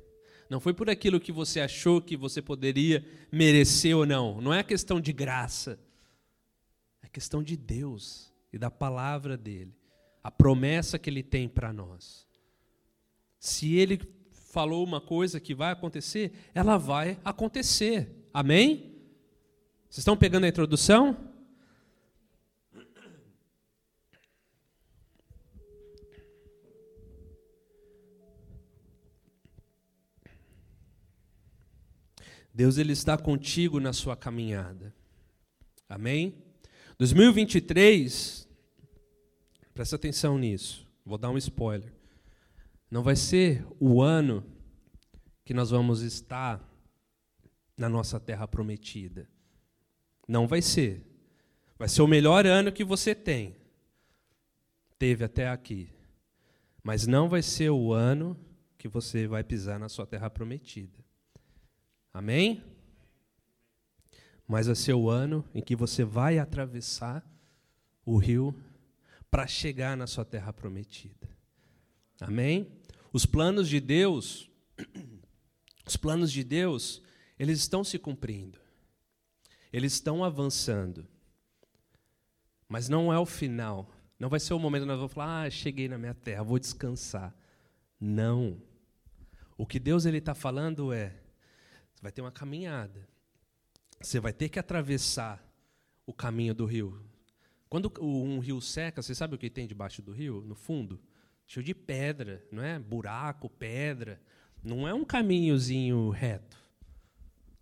não 0.50 0.60
foi 0.60 0.74
por 0.74 0.90
aquilo 0.90 1.20
que 1.20 1.32
você 1.32 1.60
achou 1.60 2.02
que 2.02 2.16
você 2.16 2.42
poderia 2.42 3.06
merecer 3.32 3.96
ou 3.96 4.06
não. 4.06 4.40
Não 4.40 4.54
é 4.54 4.64
questão 4.64 5.02
de 5.02 5.12
graça, 5.12 5.80
é 7.02 7.08
questão 7.08 7.42
de 7.42 7.58
Deus 7.58 8.32
e 8.54 8.58
da 8.58 8.70
palavra 8.70 9.36
dele, 9.36 9.76
a 10.24 10.30
promessa 10.30 11.00
que 11.00 11.10
ele 11.10 11.24
tem 11.24 11.48
para 11.50 11.74
nós. 11.74 12.28
Se 13.40 13.76
ele 13.76 14.00
falou 14.32 14.84
uma 14.84 15.02
coisa 15.02 15.40
que 15.40 15.54
vai 15.54 15.72
acontecer, 15.72 16.32
ela 16.54 16.78
vai 16.78 17.20
acontecer. 17.26 18.30
Amém? 18.34 18.96
Vocês 19.90 20.00
estão 20.00 20.16
pegando 20.16 20.46
a 20.46 20.48
introdução? 20.48 21.35
Deus 32.56 32.78
ele 32.78 32.94
está 32.94 33.18
contigo 33.18 33.82
na 33.82 33.92
sua 33.92 34.16
caminhada. 34.16 34.96
Amém? 35.90 36.42
2023, 36.98 38.48
presta 39.74 39.98
atenção 39.98 40.38
nisso. 40.38 40.88
Vou 41.06 41.18
dar 41.18 41.32
um 41.32 41.38
spoiler. 41.38 41.92
Não 42.90 43.04
vai 43.04 43.18
ser 43.18 43.68
o 43.78 44.02
ano 44.02 44.42
que 45.44 45.54
nós 45.54 45.70
vamos 45.70 46.02
estar 46.02 46.66
na 47.76 47.90
nossa 47.90 48.22
terra 48.22 48.48
prometida. 48.48 49.28
Não 50.26 50.48
vai 50.48 50.62
ser. 50.62 51.06
Vai 51.78 51.90
ser 51.90 52.04
o 52.04 52.08
melhor 52.08 52.46
ano 52.46 52.72
que 52.72 52.86
você 52.86 53.14
tem. 53.14 53.54
Teve 54.98 55.26
até 55.26 55.50
aqui. 55.50 55.90
Mas 56.82 57.06
não 57.06 57.28
vai 57.28 57.42
ser 57.42 57.70
o 57.70 57.92
ano 57.92 58.40
que 58.78 58.88
você 58.88 59.28
vai 59.28 59.44
pisar 59.44 59.78
na 59.78 59.90
sua 59.90 60.08
terra 60.08 60.30
prometida. 60.30 61.05
Amém? 62.16 62.64
Mas 64.48 64.68
vai 64.68 64.76
ser 64.78 64.94
o 64.94 65.10
ano 65.10 65.44
em 65.54 65.62
que 65.62 65.76
você 65.76 66.06
vai 66.06 66.40
atravessar 66.40 67.22
o 68.06 68.16
rio 68.16 68.56
para 69.30 69.46
chegar 69.46 69.98
na 69.98 70.08
sua 70.08 70.24
terra 70.24 70.54
prometida. 70.54 71.28
Amém? 72.22 72.72
Os 73.12 73.26
planos 73.26 73.68
de 73.68 73.82
Deus, 73.82 74.50
os 75.86 75.98
planos 75.98 76.32
de 76.32 76.42
Deus, 76.42 77.02
eles 77.38 77.60
estão 77.60 77.84
se 77.84 78.00
cumprindo. 78.00 78.62
Eles 79.74 79.92
estão 79.92 80.24
avançando. 80.24 81.06
Mas 82.70 82.88
não 82.88 83.12
é 83.12 83.20
o 83.20 83.26
final. 83.26 83.92
Não 84.18 84.30
vai 84.30 84.40
ser 84.40 84.54
o 84.54 84.60
momento 84.60 84.84
que 84.84 84.88
nós 84.88 85.00
vamos 85.00 85.12
falar, 85.12 85.48
ah, 85.48 85.50
cheguei 85.50 85.90
na 85.90 85.98
minha 85.98 86.14
terra, 86.14 86.44
vou 86.44 86.60
descansar. 86.60 87.36
Não. 88.00 88.62
O 89.58 89.66
que 89.66 89.80
Deus 89.80 90.06
ele 90.06 90.20
está 90.20 90.34
falando 90.34 90.94
é, 90.94 91.25
vai 92.06 92.12
ter 92.12 92.22
uma 92.22 92.32
caminhada. 92.32 93.08
Você 94.00 94.20
vai 94.20 94.32
ter 94.32 94.48
que 94.48 94.60
atravessar 94.60 95.44
o 96.06 96.14
caminho 96.14 96.54
do 96.54 96.64
rio. 96.64 97.04
Quando 97.68 97.92
um 98.00 98.38
rio 98.38 98.62
seca, 98.62 99.02
você 99.02 99.16
sabe 99.16 99.34
o 99.34 99.40
que 99.40 99.50
tem 99.50 99.66
debaixo 99.66 100.04
do 100.04 100.12
rio, 100.12 100.42
no 100.42 100.54
fundo? 100.54 101.02
Cheio 101.48 101.64
de 101.64 101.74
pedra, 101.74 102.46
não 102.52 102.62
é? 102.62 102.78
Buraco, 102.78 103.50
pedra. 103.50 104.22
Não 104.64 104.88
é 104.88 104.94
um 104.94 105.04
caminhozinho 105.04 106.12
reto. 106.12 106.64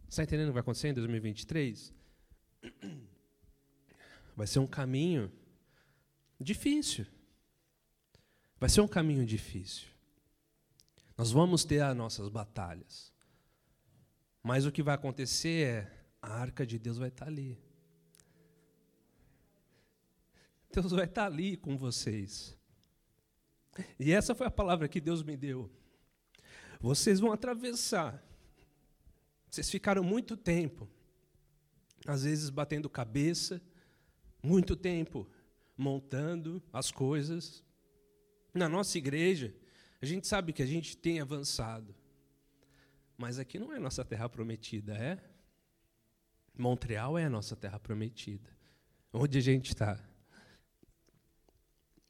Está 0.10 0.24
entendendo 0.24 0.48
o 0.48 0.50
que 0.50 0.56
vai 0.56 0.62
acontecer 0.62 0.90
em 0.90 0.94
2023? 0.94 1.94
Vai 4.36 4.48
ser 4.48 4.58
um 4.58 4.66
caminho 4.66 5.32
difícil. 6.40 7.06
Vai 8.60 8.68
ser 8.68 8.82
um 8.82 8.88
caminho 8.88 9.24
difícil. 9.26 9.88
Nós 11.16 11.32
vamos 11.32 11.64
ter 11.64 11.82
as 11.82 11.96
nossas 11.96 12.30
batalhas. 12.30 13.13
Mas 14.44 14.66
o 14.66 14.72
que 14.72 14.84
vai 14.84 14.94
acontecer 14.94 15.66
é 15.66 16.06
a 16.22 16.34
arca 16.34 16.68
de 16.68 16.78
Deus 16.78 16.98
vai 16.98 17.08
estar 17.08 17.28
ali. 17.28 17.58
Deus 20.72 20.92
vai 20.92 21.06
estar 21.06 21.26
ali 21.26 21.56
com 21.56 21.78
vocês. 21.78 22.58
E 24.00 24.12
essa 24.12 24.36
foi 24.36 24.48
a 24.48 24.52
palavra 24.52 24.88
que 24.88 25.00
Deus 25.00 25.24
me 25.24 25.38
deu. 25.38 25.72
Vocês 26.80 27.20
vão 27.20 27.32
atravessar. 27.32 28.22
Vocês 29.50 29.70
ficaram 29.70 30.04
muito 30.04 30.36
tempo, 30.36 30.90
às 32.08 32.24
vezes 32.24 32.50
batendo 32.50 32.90
cabeça, 32.90 33.62
muito 34.42 34.76
tempo 34.76 35.30
montando 35.78 36.62
as 36.74 36.92
coisas. 36.92 37.64
Na 38.54 38.68
nossa 38.68 38.98
igreja, 38.98 39.56
a 40.02 40.06
gente 40.06 40.28
sabe 40.28 40.52
que 40.52 40.64
a 40.64 40.66
gente 40.66 40.98
tem 40.98 41.22
avançado. 41.22 41.96
Mas 43.18 43.40
aqui 43.40 43.60
não 43.60 43.72
é 43.74 43.80
nossa 43.80 44.04
terra 44.04 44.28
prometida, 44.28 44.94
é? 44.96 45.20
Montreal 46.58 47.18
é 47.18 47.26
a 47.26 47.30
nossa 47.30 47.56
terra 47.56 47.80
prometida. 47.80 48.50
Onde 49.12 49.38
a 49.38 49.42
gente 49.42 49.70
está? 49.70 50.00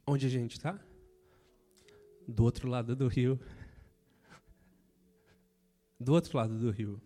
Onde 0.06 0.26
a 0.26 0.30
gente 0.30 0.54
está? 0.54 0.80
Do 2.28 2.44
outro 2.44 2.70
lado 2.70 2.96
do 2.96 3.08
rio. 3.08 3.39
Do 6.00 6.13
outro 6.13 6.38
lado 6.38 6.58
do 6.58 6.70
rio. 6.72 7.02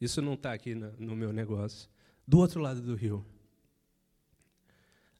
Isso 0.00 0.22
não 0.22 0.34
está 0.34 0.52
aqui 0.52 0.74
no, 0.74 0.92
no 0.92 1.16
meu 1.16 1.32
negócio. 1.32 1.90
Do 2.26 2.38
outro 2.38 2.60
lado 2.60 2.80
do 2.80 2.94
rio. 2.94 3.26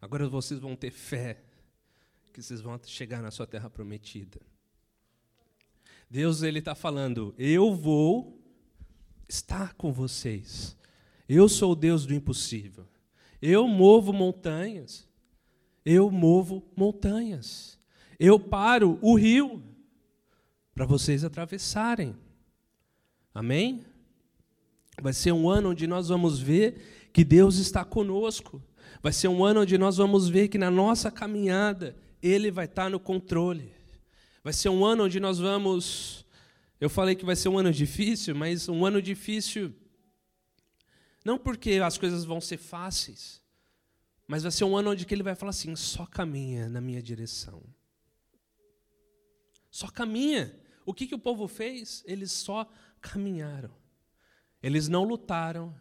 Agora 0.01 0.29
vocês 0.29 0.59
vão 0.59 0.75
ter 0.75 0.91
fé 0.91 1.43
que 2.33 2.43
vocês 2.43 2.61
vão 2.61 2.81
chegar 2.85 3.21
na 3.21 3.31
sua 3.31 3.47
terra 3.47 3.69
prometida. 3.69 4.41
Deus 6.11 6.43
ele 6.43 6.59
está 6.59 6.75
falando: 6.75 7.33
eu 7.39 7.73
vou 7.73 8.37
estar 9.29 9.75
com 9.75 9.93
vocês. 9.93 10.77
Eu 11.29 11.49
sou 11.49 11.73
o 11.73 11.77
Deus 11.77 12.05
do 12.05 12.13
impossível. 12.13 12.85
Eu 13.41 13.69
movo 13.69 14.13
montanhas. 14.13 15.09
Eu 15.85 16.11
movo 16.11 16.65
montanhas. 16.77 17.79
Eu 18.19 18.39
paro 18.41 18.99
o 19.01 19.15
rio 19.15 19.63
para 20.75 20.85
vocês 20.85 21.25
atravessarem. 21.25 22.17
Amém? 23.33 23.85
Vai 25.01 25.13
ser 25.13 25.33
um 25.33 25.49
ano 25.49 25.71
onde 25.71 25.87
nós 25.87 26.09
vamos 26.09 26.41
ver 26.41 27.09
que 27.13 27.25
Deus 27.25 27.57
está 27.57 27.85
conosco. 27.85 28.61
Vai 29.01 29.13
ser 29.13 29.29
um 29.29 29.45
ano 29.45 29.61
onde 29.61 29.79
nós 29.79 29.97
vamos 29.97 30.29
ver 30.29 30.49
que 30.49 30.59
na 30.59 30.71
nossa 30.71 31.11
caminhada 31.11 31.97
Ele 32.21 32.51
vai 32.51 32.65
estar 32.65 32.91
no 32.91 32.99
controle. 32.99 33.73
Vai 34.43 34.53
ser 34.53 34.71
um 34.71 34.85
ano 34.85 35.05
onde 35.05 35.21
nós 35.21 35.39
vamos. 35.39 36.25
Eu 36.81 36.89
falei 36.89 37.15
que 37.15 37.25
vai 37.25 37.37
ser 37.37 37.49
um 37.51 37.59
ano 37.59 37.71
difícil, 37.73 38.35
mas 38.35 38.69
um 38.69 38.87
ano 38.87 39.03
difícil. 39.03 39.75
Não 41.25 41.39
porque 41.39 41.73
as 41.75 41.99
coisas 41.99 42.25
vão 42.25 42.41
ser 42.41 42.57
fáceis, 42.57 43.43
mas 44.27 44.43
vai 44.43 44.51
ser 44.51 44.65
um 44.65 44.77
ano 44.77 44.91
onde 44.91 45.07
ele 45.11 45.23
vai 45.23 45.35
falar 45.35 45.51
assim: 45.51 45.77
só 45.77 46.07
caminha 46.07 46.69
na 46.69 46.81
minha 46.81 47.03
direção. 47.03 47.63
Só 49.71 49.89
caminha. 49.89 50.59
O 50.87 50.95
que, 50.95 51.07
que 51.07 51.15
o 51.15 51.19
povo 51.19 51.47
fez? 51.47 52.03
Eles 52.07 52.33
só 52.33 52.69
caminharam. 53.01 53.71
Eles 54.63 54.89
não 54.89 55.05
lutaram, 55.05 55.75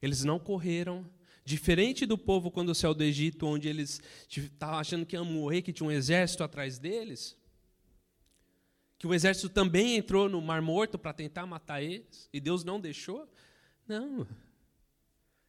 eles 0.00 0.22
não 0.22 0.38
correram. 0.38 1.08
Diferente 1.44 2.06
do 2.06 2.16
povo 2.16 2.50
quando 2.50 2.74
saiu 2.74 2.94
do 2.94 3.02
Egito, 3.02 3.46
onde 3.46 3.68
eles 3.68 4.00
estavam 4.28 4.78
achando 4.78 5.04
que 5.04 5.16
iam 5.16 5.24
morrer, 5.24 5.62
que 5.62 5.72
tinha 5.72 5.88
um 5.88 5.90
exército 5.90 6.44
atrás 6.44 6.78
deles, 6.78 7.36
que 9.02 9.06
o 9.08 9.12
exército 9.12 9.48
também 9.48 9.96
entrou 9.96 10.28
no 10.28 10.40
Mar 10.40 10.62
Morto 10.62 10.96
para 10.96 11.12
tentar 11.12 11.44
matar 11.44 11.82
eles 11.82 12.28
e 12.32 12.38
Deus 12.38 12.62
não 12.62 12.80
deixou? 12.80 13.28
Não. 13.84 14.24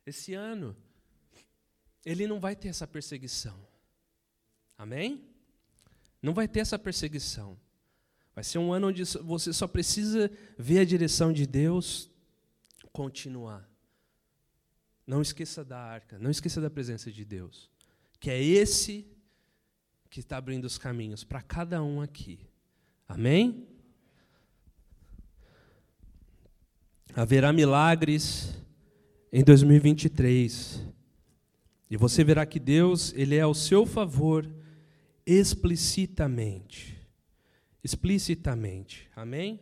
Esse 0.08 0.34
ano, 0.34 0.76
ele 2.04 2.26
não 2.26 2.40
vai 2.40 2.56
ter 2.56 2.70
essa 2.70 2.88
perseguição. 2.88 3.56
Amém? 4.76 5.24
Não 6.20 6.34
vai 6.34 6.48
ter 6.48 6.62
essa 6.62 6.80
perseguição. 6.80 7.56
Vai 8.34 8.44
ser 8.44 8.58
um 8.58 8.74
ano 8.74 8.88
onde 8.88 9.04
você 9.04 9.54
só 9.54 9.68
precisa 9.68 10.32
ver 10.58 10.80
a 10.80 10.84
direção 10.84 11.32
de 11.32 11.46
Deus, 11.46 12.10
continuar. 12.92 13.70
Não 15.06 15.22
esqueça 15.22 15.64
da 15.64 15.78
arca, 15.78 16.18
não 16.18 16.32
esqueça 16.32 16.60
da 16.60 16.72
presença 16.72 17.12
de 17.12 17.24
Deus, 17.24 17.70
que 18.20 18.32
é 18.32 18.44
esse 18.44 19.08
que 20.10 20.22
está 20.22 20.38
abrindo 20.38 20.66
os 20.66 20.80
caminhos 20.80 21.24
para 21.24 21.44
cada 21.44 21.84
um 21.84 22.02
aqui. 22.02 22.52
Amém? 23.08 23.68
Haverá 27.16 27.54
milagres 27.54 28.58
em 29.32 29.44
2023. 29.44 30.84
E 31.90 31.98
você 31.98 32.24
verá 32.24 32.46
que 32.46 32.60
Deus, 32.60 33.14
ele 33.14 33.36
é 33.36 33.42
ao 33.42 33.54
seu 33.54 33.86
favor 33.86 34.50
explicitamente. 35.26 37.00
Explicitamente. 37.84 39.10
Amém? 39.16 39.60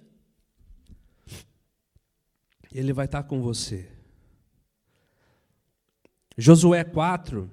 Ele 2.72 2.94
vai 2.94 3.06
estar 3.06 3.24
com 3.24 3.42
você. 3.42 3.92
Josué 6.38 6.84
4 6.84 7.52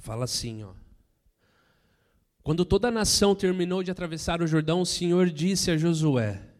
fala 0.00 0.24
assim, 0.24 0.64
ó. 0.64 0.79
Quando 2.50 2.64
toda 2.64 2.88
a 2.88 2.90
nação 2.90 3.32
terminou 3.32 3.80
de 3.80 3.92
atravessar 3.92 4.42
o 4.42 4.46
Jordão, 4.48 4.80
o 4.80 4.84
Senhor 4.84 5.30
disse 5.30 5.70
a 5.70 5.76
Josué: 5.76 6.50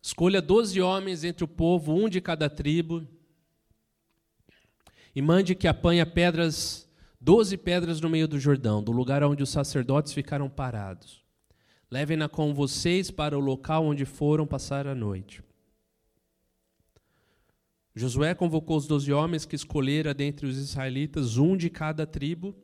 Escolha 0.00 0.40
doze 0.40 0.80
homens 0.80 1.24
entre 1.24 1.44
o 1.44 1.46
povo, 1.46 1.92
um 1.92 2.08
de 2.08 2.22
cada 2.22 2.48
tribo, 2.48 3.06
e 5.14 5.20
mande 5.20 5.54
que 5.54 5.68
apanhe 5.68 6.02
pedras, 6.06 6.88
doze 7.20 7.58
pedras 7.58 8.00
no 8.00 8.08
meio 8.08 8.26
do 8.26 8.40
Jordão, 8.40 8.82
do 8.82 8.92
lugar 8.92 9.22
onde 9.22 9.42
os 9.42 9.50
sacerdotes 9.50 10.14
ficaram 10.14 10.48
parados. 10.48 11.22
Levem-na 11.90 12.30
com 12.30 12.54
vocês 12.54 13.10
para 13.10 13.36
o 13.36 13.42
local 13.42 13.84
onde 13.84 14.06
foram 14.06 14.46
passar 14.46 14.86
a 14.86 14.94
noite. 14.94 15.44
Josué 17.94 18.34
convocou 18.34 18.78
os 18.78 18.86
doze 18.86 19.12
homens 19.12 19.44
que 19.44 19.54
escolhera 19.54 20.14
dentre 20.14 20.46
os 20.46 20.56
israelitas, 20.56 21.36
um 21.36 21.58
de 21.58 21.68
cada 21.68 22.06
tribo, 22.06 22.56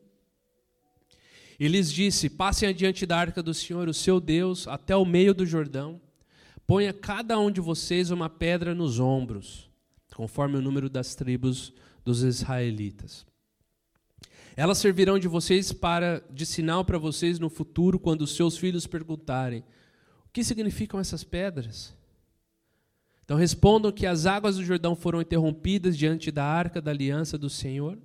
e 1.58 1.68
lhes 1.68 1.92
disse: 1.92 2.28
Passem 2.28 2.68
adiante 2.68 3.06
da 3.06 3.18
arca 3.18 3.42
do 3.42 3.54
Senhor, 3.54 3.88
o 3.88 3.94
seu 3.94 4.20
Deus, 4.20 4.68
até 4.68 4.94
o 4.94 5.04
meio 5.04 5.34
do 5.34 5.46
Jordão. 5.46 6.00
Ponha 6.66 6.92
cada 6.92 7.38
um 7.38 7.50
de 7.50 7.60
vocês 7.60 8.10
uma 8.10 8.28
pedra 8.28 8.74
nos 8.74 8.98
ombros, 8.98 9.70
conforme 10.14 10.56
o 10.56 10.62
número 10.62 10.90
das 10.90 11.14
tribos 11.14 11.72
dos 12.04 12.22
israelitas. 12.22 13.24
Elas 14.56 14.78
servirão 14.78 15.18
de 15.18 15.28
vocês 15.28 15.72
para 15.72 16.22
de 16.30 16.46
sinal 16.46 16.84
para 16.84 16.98
vocês 16.98 17.38
no 17.38 17.48
futuro, 17.48 17.98
quando 17.98 18.22
os 18.22 18.34
seus 18.34 18.58
filhos 18.58 18.86
perguntarem: 18.86 19.60
O 20.26 20.30
que 20.32 20.44
significam 20.44 21.00
essas 21.00 21.24
pedras? 21.24 21.94
Então 23.24 23.36
respondam 23.36 23.90
que 23.90 24.06
as 24.06 24.24
águas 24.24 24.56
do 24.56 24.64
Jordão 24.64 24.94
foram 24.94 25.20
interrompidas 25.20 25.96
diante 25.96 26.30
da 26.30 26.44
arca 26.44 26.80
da 26.80 26.92
aliança 26.92 27.36
do 27.36 27.50
Senhor 27.50 27.98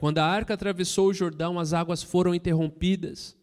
quando 0.00 0.16
a 0.16 0.24
arca 0.24 0.54
atravessou 0.54 1.08
o 1.08 1.12
Jordão, 1.12 1.58
as 1.58 1.74
águas 1.74 2.02
foram 2.02 2.34
interrompidas, 2.34 3.36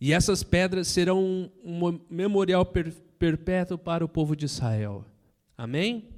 e 0.00 0.12
essas 0.12 0.44
pedras 0.44 0.86
serão 0.86 1.50
um, 1.64 2.00
memorial 2.08 2.64
per, 2.64 2.92
perpétuo 3.18 3.76
para 3.76 4.04
o 4.04 4.08
povo 4.08 4.36
de 4.36 4.44
Israel. 4.44 5.04
Amém? 5.58 6.08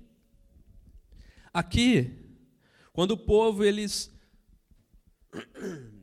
Aqui, 1.54 2.12
quando 2.92 3.12
o 3.12 3.16
povo 3.16 3.64
eles 3.64 4.12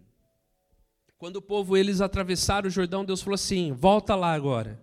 quando 1.19 1.35
o 1.35 1.41
povo 1.41 1.77
eles 1.77 2.01
atravessaram 2.01 2.67
o 2.67 2.71
Jordão, 2.71 3.05
Deus 3.05 3.21
falou 3.21 3.35
assim: 3.35 3.71
"Volta 3.71 4.15
lá 4.15 4.33
agora. 4.33 4.81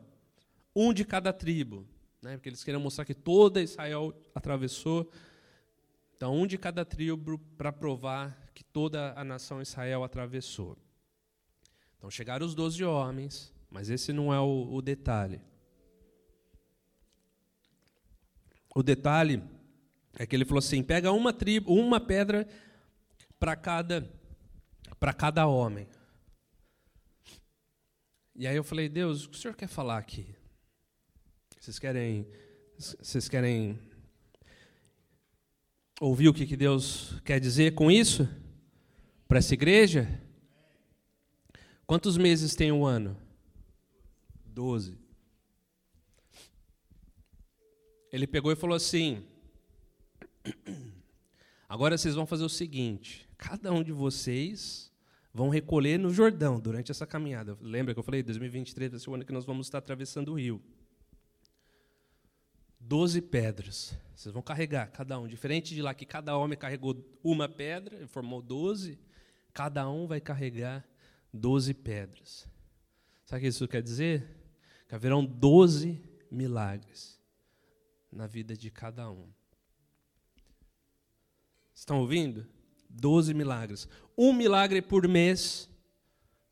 Um 0.76 0.92
de 0.92 1.04
cada 1.04 1.32
tribo", 1.32 1.88
né? 2.22 2.36
Porque 2.36 2.50
eles 2.50 2.62
queriam 2.62 2.80
mostrar 2.80 3.04
que 3.04 3.14
toda 3.14 3.60
Israel 3.60 4.14
atravessou. 4.32 5.10
Então, 6.14 6.36
um 6.36 6.46
de 6.46 6.56
cada 6.56 6.84
tribo 6.84 7.36
para 7.56 7.72
provar 7.72 8.41
que 8.54 8.64
toda 8.64 9.12
a 9.18 9.24
nação 9.24 9.60
Israel 9.60 10.04
atravessou. 10.04 10.76
Então 11.96 12.10
chegaram 12.10 12.44
os 12.44 12.54
doze 12.54 12.84
homens, 12.84 13.52
mas 13.70 13.88
esse 13.88 14.12
não 14.12 14.32
é 14.32 14.40
o, 14.40 14.72
o 14.72 14.82
detalhe. 14.82 15.40
O 18.74 18.82
detalhe 18.82 19.42
é 20.18 20.26
que 20.26 20.34
ele 20.34 20.44
falou 20.44 20.58
assim: 20.58 20.82
pega 20.82 21.12
uma 21.12 21.32
tribo, 21.32 21.72
uma 21.72 22.00
pedra 22.00 22.48
para 23.38 23.56
cada 23.56 24.10
para 24.98 25.12
cada 25.12 25.46
homem. 25.46 25.88
E 28.34 28.46
aí 28.46 28.56
eu 28.56 28.64
falei: 28.64 28.88
Deus, 28.88 29.24
o 29.24 29.30
que 29.30 29.36
o 29.36 29.40
senhor 29.40 29.54
quer 29.54 29.68
falar 29.68 29.98
aqui? 29.98 30.34
Vocês 31.60 31.78
querem 31.78 32.26
vocês 32.76 33.28
querem 33.28 33.78
ouvir 36.00 36.28
o 36.28 36.34
que 36.34 36.56
Deus 36.56 37.20
quer 37.24 37.38
dizer 37.38 37.74
com 37.74 37.90
isso? 37.90 38.28
Para 39.32 39.38
essa 39.38 39.54
igreja? 39.54 40.20
Quantos 41.86 42.18
meses 42.18 42.54
tem 42.54 42.70
um 42.70 42.84
ano? 42.84 43.16
Doze. 44.44 44.98
Ele 48.12 48.26
pegou 48.26 48.52
e 48.52 48.56
falou 48.56 48.76
assim: 48.76 49.24
Agora 51.66 51.96
vocês 51.96 52.14
vão 52.14 52.26
fazer 52.26 52.44
o 52.44 52.48
seguinte: 52.50 53.26
cada 53.38 53.72
um 53.72 53.82
de 53.82 53.90
vocês 53.90 54.92
vão 55.32 55.48
recolher 55.48 55.98
no 55.98 56.10
Jordão 56.10 56.60
durante 56.60 56.90
essa 56.90 57.06
caminhada. 57.06 57.56
Lembra 57.62 57.94
que 57.94 58.00
eu 58.00 58.04
falei 58.04 58.22
2023 58.22 58.90
vai 58.90 59.00
ser 59.00 59.08
o 59.08 59.14
ano 59.14 59.24
que 59.24 59.32
nós 59.32 59.46
vamos 59.46 59.66
estar 59.66 59.78
atravessando 59.78 60.32
o 60.32 60.34
rio. 60.34 60.60
Doze 62.78 63.22
pedras. 63.22 63.96
Vocês 64.14 64.30
vão 64.30 64.42
carregar, 64.42 64.92
cada 64.92 65.18
um. 65.18 65.26
Diferente 65.26 65.74
de 65.74 65.80
lá 65.80 65.94
que 65.94 66.04
cada 66.04 66.36
homem 66.36 66.58
carregou 66.58 67.02
uma 67.24 67.48
pedra, 67.48 68.06
formou 68.08 68.42
doze. 68.42 69.00
Cada 69.52 69.88
um 69.88 70.06
vai 70.06 70.20
carregar 70.20 70.86
doze 71.32 71.74
pedras. 71.74 72.48
Sabe 73.24 73.40
o 73.40 73.42
que 73.42 73.48
isso 73.48 73.68
quer 73.68 73.82
dizer? 73.82 74.26
Que 74.88 74.94
haverão 74.94 75.24
doze 75.24 76.02
milagres 76.30 77.20
na 78.10 78.26
vida 78.26 78.56
de 78.56 78.70
cada 78.70 79.10
um. 79.10 79.28
Estão 81.74 82.00
ouvindo? 82.00 82.46
Doze 82.88 83.32
milagres. 83.34 83.88
Um 84.16 84.32
milagre 84.32 84.82
por 84.82 85.08
mês 85.08 85.68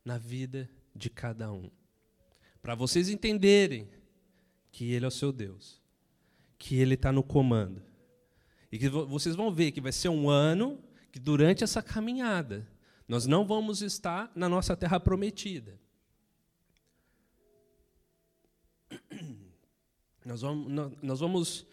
na 0.05 0.19
vida 0.19 0.69
de 0.95 1.11
cada 1.11 1.53
um. 1.53 1.71
Para 2.63 2.75
vocês 2.75 3.09
entenderem 3.09 3.89
que 4.73 4.93
Ele 4.93 5.05
é 5.05 5.09
o 5.09 5.11
seu 5.11 5.33
Deus, 5.33 5.81
que 6.59 6.77
Ele 6.77 6.95
está 6.95 7.13
no 7.13 7.23
comando. 7.23 7.83
E 8.73 8.79
que 8.79 8.89
vocês 8.89 9.35
vão 9.35 9.53
ver 9.53 9.73
que 9.73 9.81
vai 9.81 9.93
ser 9.93 10.09
um 10.09 10.29
ano 10.29 10.83
que 11.11 11.19
durante 11.19 11.65
essa 11.65 11.83
caminhada 11.83 12.67
nós 13.11 13.27
não 13.27 13.45
vamos 13.45 13.83
estar 13.83 14.31
na 14.37 14.49
nossa 14.49 14.77
terra 14.77 15.01
prometida. 15.01 15.77
Nós 20.25 20.43
vamos, 20.43 20.93
nós 21.03 21.19
vamos 21.19 21.67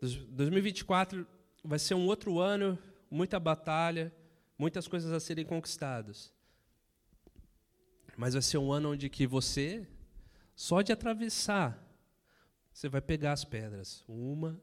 2024 0.00 1.24
vai 1.62 1.78
ser 1.78 1.94
um 1.94 2.06
outro 2.06 2.40
ano, 2.40 2.76
muita 3.08 3.38
batalha, 3.38 4.12
muitas 4.58 4.88
coisas 4.88 5.12
a 5.12 5.20
serem 5.20 5.44
conquistadas. 5.44 6.32
Mas 8.16 8.32
vai 8.32 8.42
ser 8.42 8.58
um 8.58 8.72
ano 8.72 8.90
onde 8.90 9.08
que 9.08 9.24
você, 9.24 9.86
só 10.56 10.82
de 10.82 10.90
atravessar, 10.90 11.80
você 12.72 12.88
vai 12.88 13.00
pegar 13.00 13.32
as 13.32 13.44
pedras. 13.44 14.02
Uma, 14.08 14.60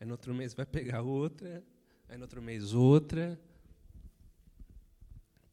aí 0.00 0.06
no 0.06 0.12
outro 0.12 0.32
mês 0.32 0.54
vai 0.54 0.64
pegar 0.64 1.02
outra, 1.02 1.62
aí 2.08 2.16
no 2.16 2.22
outro 2.22 2.40
mês 2.40 2.72
outra, 2.72 3.38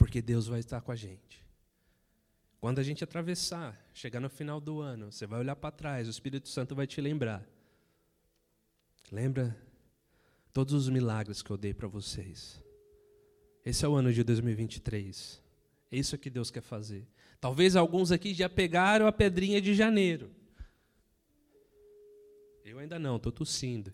porque 0.08 0.22
Deus 0.22 0.46
vai 0.46 0.60
estar 0.60 0.80
com 0.80 0.90
a 0.90 0.96
gente. 0.96 1.44
Quando 2.58 2.78
a 2.78 2.82
gente 2.82 3.04
atravessar, 3.04 3.78
chegar 3.92 4.20
no 4.20 4.30
final 4.30 4.58
do 4.58 4.80
ano, 4.80 5.12
você 5.12 5.26
vai 5.26 5.38
olhar 5.38 5.54
para 5.54 5.70
trás, 5.70 6.08
o 6.08 6.10
Espírito 6.10 6.48
Santo 6.48 6.74
vai 6.74 6.86
te 6.86 6.98
lembrar. 6.98 7.46
Lembra 9.12 9.54
todos 10.50 10.72
os 10.72 10.88
milagres 10.88 11.42
que 11.42 11.50
eu 11.50 11.58
dei 11.58 11.74
para 11.74 11.86
vocês. 11.86 12.58
Esse 13.66 13.84
é 13.84 13.88
o 13.88 13.96
ano 13.96 14.10
de 14.10 14.24
2023. 14.24 15.42
É 15.92 15.98
isso 15.98 16.16
que 16.16 16.30
Deus 16.30 16.50
quer 16.50 16.62
fazer. 16.62 17.06
Talvez 17.38 17.76
alguns 17.76 18.10
aqui 18.10 18.32
já 18.32 18.48
pegaram 18.48 19.06
a 19.06 19.12
pedrinha 19.12 19.60
de 19.60 19.74
janeiro. 19.74 20.30
Eu 22.64 22.78
ainda 22.78 22.98
não, 22.98 23.16
estou 23.16 23.30
tossindo. 23.30 23.92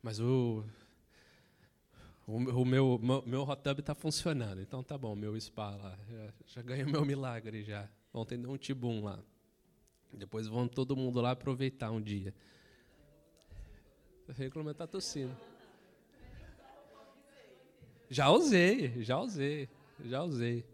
Mas 0.00 0.20
o 0.20 0.64
o, 2.32 2.64
meu, 2.64 2.98
meu, 2.98 3.22
meu 3.26 3.42
hot 3.42 3.62
tub 3.62 3.80
está 3.80 3.94
funcionando, 3.94 4.60
então 4.62 4.82
tá 4.82 4.96
bom, 4.96 5.14
meu 5.14 5.38
spa 5.38 5.76
lá. 5.76 5.98
Já, 6.08 6.32
já 6.46 6.62
ganhei 6.62 6.84
o 6.84 6.88
meu 6.88 7.04
milagre 7.04 7.62
já. 7.62 7.86
Ontem 8.12 8.40
deu 8.40 8.50
um 8.50 8.56
tibum 8.56 9.04
lá. 9.04 9.22
Depois 10.10 10.46
vão 10.46 10.66
todo 10.66 10.96
mundo 10.96 11.20
lá 11.20 11.32
aproveitar 11.32 11.90
um 11.90 12.00
dia. 12.00 12.34
O 14.26 14.32
Reclama 14.32 14.70
está 14.70 14.86
tossindo. 14.86 15.36
Já 18.08 18.30
usei, 18.30 19.02
já 19.02 19.18
usei, 19.18 19.68
já 20.02 20.22
usei. 20.22 20.64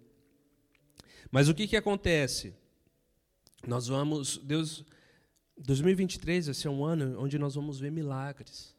Mas 1.30 1.48
o 1.48 1.54
que, 1.54 1.66
que 1.66 1.76
acontece? 1.76 2.54
Nós 3.66 3.88
vamos, 3.88 4.38
Deus, 4.38 4.84
2023 5.56 6.46
vai 6.46 6.54
ser 6.54 6.68
um 6.68 6.84
ano 6.84 7.20
onde 7.20 7.36
nós 7.36 7.56
vamos 7.56 7.80
ver 7.80 7.90
milagres. 7.90 8.77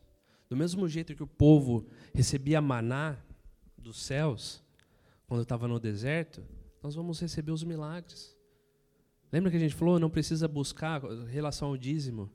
Do 0.49 0.57
mesmo 0.57 0.87
jeito 0.89 1.15
que 1.15 1.21
o 1.21 1.27
povo 1.27 1.85
recebia 2.13 2.59
maná 2.59 3.17
dos 3.77 4.01
céus, 4.01 4.63
quando 5.27 5.43
estava 5.43 5.67
no 5.67 5.79
deserto, 5.79 6.43
nós 6.81 6.95
vamos 6.95 7.19
receber 7.19 7.51
os 7.51 7.63
milagres. 7.63 8.35
Lembra 9.31 9.51
que 9.51 9.57
a 9.57 9.59
gente 9.59 9.75
falou, 9.75 9.99
não 9.99 10.09
precisa 10.09 10.47
buscar 10.47 11.03
em 11.03 11.27
relação 11.27 11.67
ao 11.67 11.77
dízimo, 11.77 12.31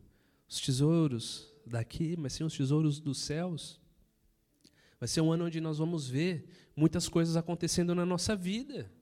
os 0.49 0.61
tesouros 0.61 1.53
daqui, 1.67 2.17
mas 2.17 2.35
sim 2.35 2.45
os 2.45 2.57
tesouros 2.57 3.01
dos 3.01 3.19
céus. 3.19 3.81
Vai 5.01 5.09
ser 5.09 5.21
um 5.21 5.33
ano 5.33 5.47
onde 5.47 5.61
nós 5.61 5.79
vamos 5.79 6.09
ver 6.09 6.49
muitas 6.77 7.09
coisas 7.09 7.37
acontecendo 7.37 7.97
na 7.97 8.07
nossa 8.07 8.37
vida. 8.37 8.93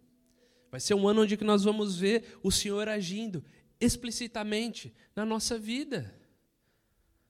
Vai 0.70 0.80
ser 0.80 0.94
um 0.94 1.06
ano 1.06 1.20
onde 1.22 1.36
nós 1.44 1.64
vamos 1.64 1.98
ver 1.98 2.38
o 2.42 2.50
Senhor 2.50 2.88
agindo 2.88 3.44
explicitamente 3.78 4.94
na 5.14 5.26
nossa 5.26 5.58
vida. 5.58 6.22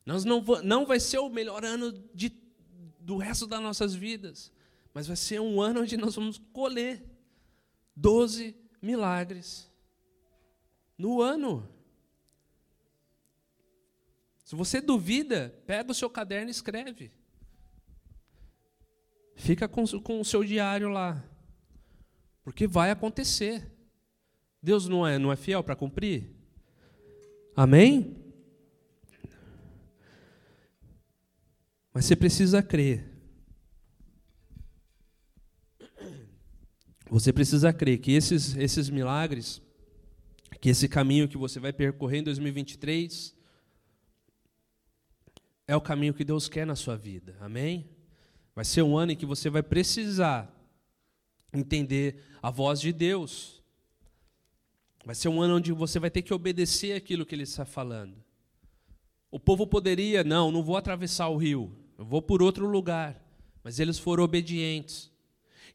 Nós 0.05 0.25
não, 0.25 0.43
não 0.65 0.85
vai 0.85 0.99
ser 0.99 1.19
o 1.19 1.29
melhor 1.29 1.65
ano 1.65 1.93
de, 2.15 2.33
do 2.99 3.17
resto 3.17 3.47
das 3.47 3.61
nossas 3.61 3.95
vidas, 3.95 4.53
mas 4.93 5.07
vai 5.07 5.17
ser 5.17 5.41
um 5.41 5.61
ano 5.61 5.81
onde 5.83 5.97
nós 5.97 6.15
vamos 6.17 6.39
colher 6.53 7.05
12 7.95 8.57
milagres 8.81 9.71
no 10.99 11.23
ano. 11.23 11.69
Se 14.45 14.57
você 14.57 14.81
duvida, 14.81 15.55
pega 15.67 15.91
o 15.91 15.95
seu 15.95 16.11
caderno 16.11 16.49
e 16.49 16.51
escreve. 16.51 17.13
Fica 19.35 19.67
com, 19.67 19.87
com 20.01 20.21
o 20.21 20.25
seu 20.25 20.45
diário 20.45 20.89
lá. 20.89 21.25
Porque 22.45 22.67
vai 22.67 22.91
acontecer. 22.91 23.71
Deus 24.63 24.89
não 24.89 25.07
é, 25.07 25.19
não 25.19 25.33
é 25.33 25.37
fiel 25.37 25.65
para 25.65 25.75
cumprir? 25.75 26.31
Amém? 27.57 28.22
Mas 31.93 32.07
você 32.07 32.17
precisa 32.17 32.63
crer. 32.63 33.13
Você 37.11 37.31
precisa 37.33 37.73
crer 37.73 37.99
que 37.99 38.13
esses, 38.13 38.57
esses 38.57 38.89
milagres, 38.89 39.61
que 40.61 40.71
esse 40.71 40.89
caminho 40.89 41.29
que 41.29 41.37
você 41.37 41.61
vai 41.61 41.73
percorrer 41.73 42.21
em 42.21 42.23
2023, 42.23 43.37
é 45.69 45.77
o 45.77 45.81
caminho 45.81 46.15
que 46.15 46.25
Deus 46.25 46.49
quer 46.49 46.67
na 46.67 46.75
sua 46.75 46.97
vida. 46.97 47.37
Amém? 47.39 47.91
Vai 48.55 48.65
ser 48.65 48.81
um 48.81 48.97
ano 48.97 49.13
em 49.13 49.17
que 49.17 49.27
você 49.27 49.51
vai 49.51 49.63
precisar 49.63 50.51
entender 51.53 52.23
a 52.43 52.51
voz 52.51 52.81
de 52.81 52.93
Deus. 52.93 53.63
Vai 55.05 55.15
ser 55.15 55.29
um 55.29 55.43
ano 55.43 55.57
onde 55.57 55.73
você 55.73 55.99
vai 55.99 56.11
ter 56.11 56.23
que 56.23 56.33
obedecer 56.33 56.95
aquilo 56.95 57.27
que 57.27 57.35
Ele 57.35 57.43
está 57.43 57.67
falando. 57.67 58.17
O 59.31 59.39
povo 59.39 59.67
poderia, 59.67 60.25
não, 60.25 60.51
não 60.51 60.63
vou 60.63 60.77
atravessar 60.77 61.29
o 61.29 61.37
rio, 61.37 61.75
eu 61.99 62.05
vou 62.05 62.23
por 62.23 62.43
outro 62.43 62.67
lugar. 62.67 63.21
Mas 63.63 63.79
eles 63.79 63.99
foram 63.99 64.25
obedientes. 64.25 65.11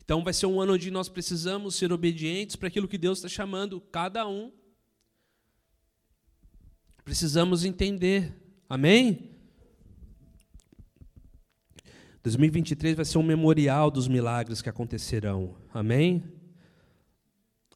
Então 0.03 0.23
vai 0.23 0.33
ser 0.33 0.45
um 0.45 0.59
ano 0.59 0.73
onde 0.73 0.89
nós 0.89 1.09
precisamos 1.09 1.75
ser 1.75 1.91
obedientes 1.91 2.55
para 2.55 2.67
aquilo 2.67 2.87
que 2.87 2.97
Deus 2.97 3.19
está 3.19 3.29
chamando 3.29 3.79
cada 3.79 4.27
um. 4.27 4.51
Precisamos 7.03 7.63
entender. 7.63 8.33
Amém? 8.69 9.31
2023 12.23 12.95
vai 12.95 13.05
ser 13.05 13.17
um 13.17 13.23
memorial 13.23 13.89
dos 13.89 14.07
milagres 14.07 14.61
que 14.61 14.67
acontecerão. 14.67 15.55
Amém? 15.73 16.23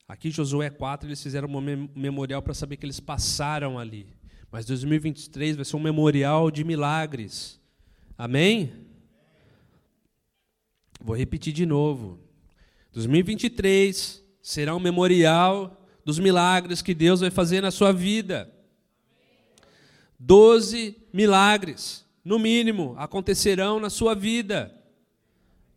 Aqui 0.08 0.30
Josué 0.30 0.70
4 0.70 1.08
eles 1.08 1.24
fizeram 1.24 1.48
um 1.48 1.90
memorial 1.96 2.42
para 2.42 2.54
saber 2.54 2.76
que 2.76 2.86
eles 2.86 3.00
passaram 3.00 3.80
ali. 3.80 4.08
Mas 4.52 4.66
2023 4.66 5.56
vai 5.56 5.64
ser 5.64 5.78
um 5.78 5.80
memorial 5.80 6.52
de 6.52 6.66
milagres. 6.66 7.61
Amém? 8.24 8.72
Vou 11.04 11.16
repetir 11.16 11.52
de 11.52 11.66
novo. 11.66 12.20
2023 12.94 14.24
será 14.44 14.76
um 14.76 14.80
memorial 14.80 15.84
dos 16.06 16.20
milagres 16.20 16.84
que 16.84 16.94
Deus 16.94 17.22
vai 17.22 17.32
fazer 17.32 17.62
na 17.62 17.72
sua 17.72 17.92
vida. 17.92 18.48
Doze 20.20 20.96
milagres 21.12 22.06
no 22.24 22.38
mínimo, 22.38 22.94
acontecerão 22.96 23.80
na 23.80 23.90
sua 23.90 24.14
vida. 24.14 24.72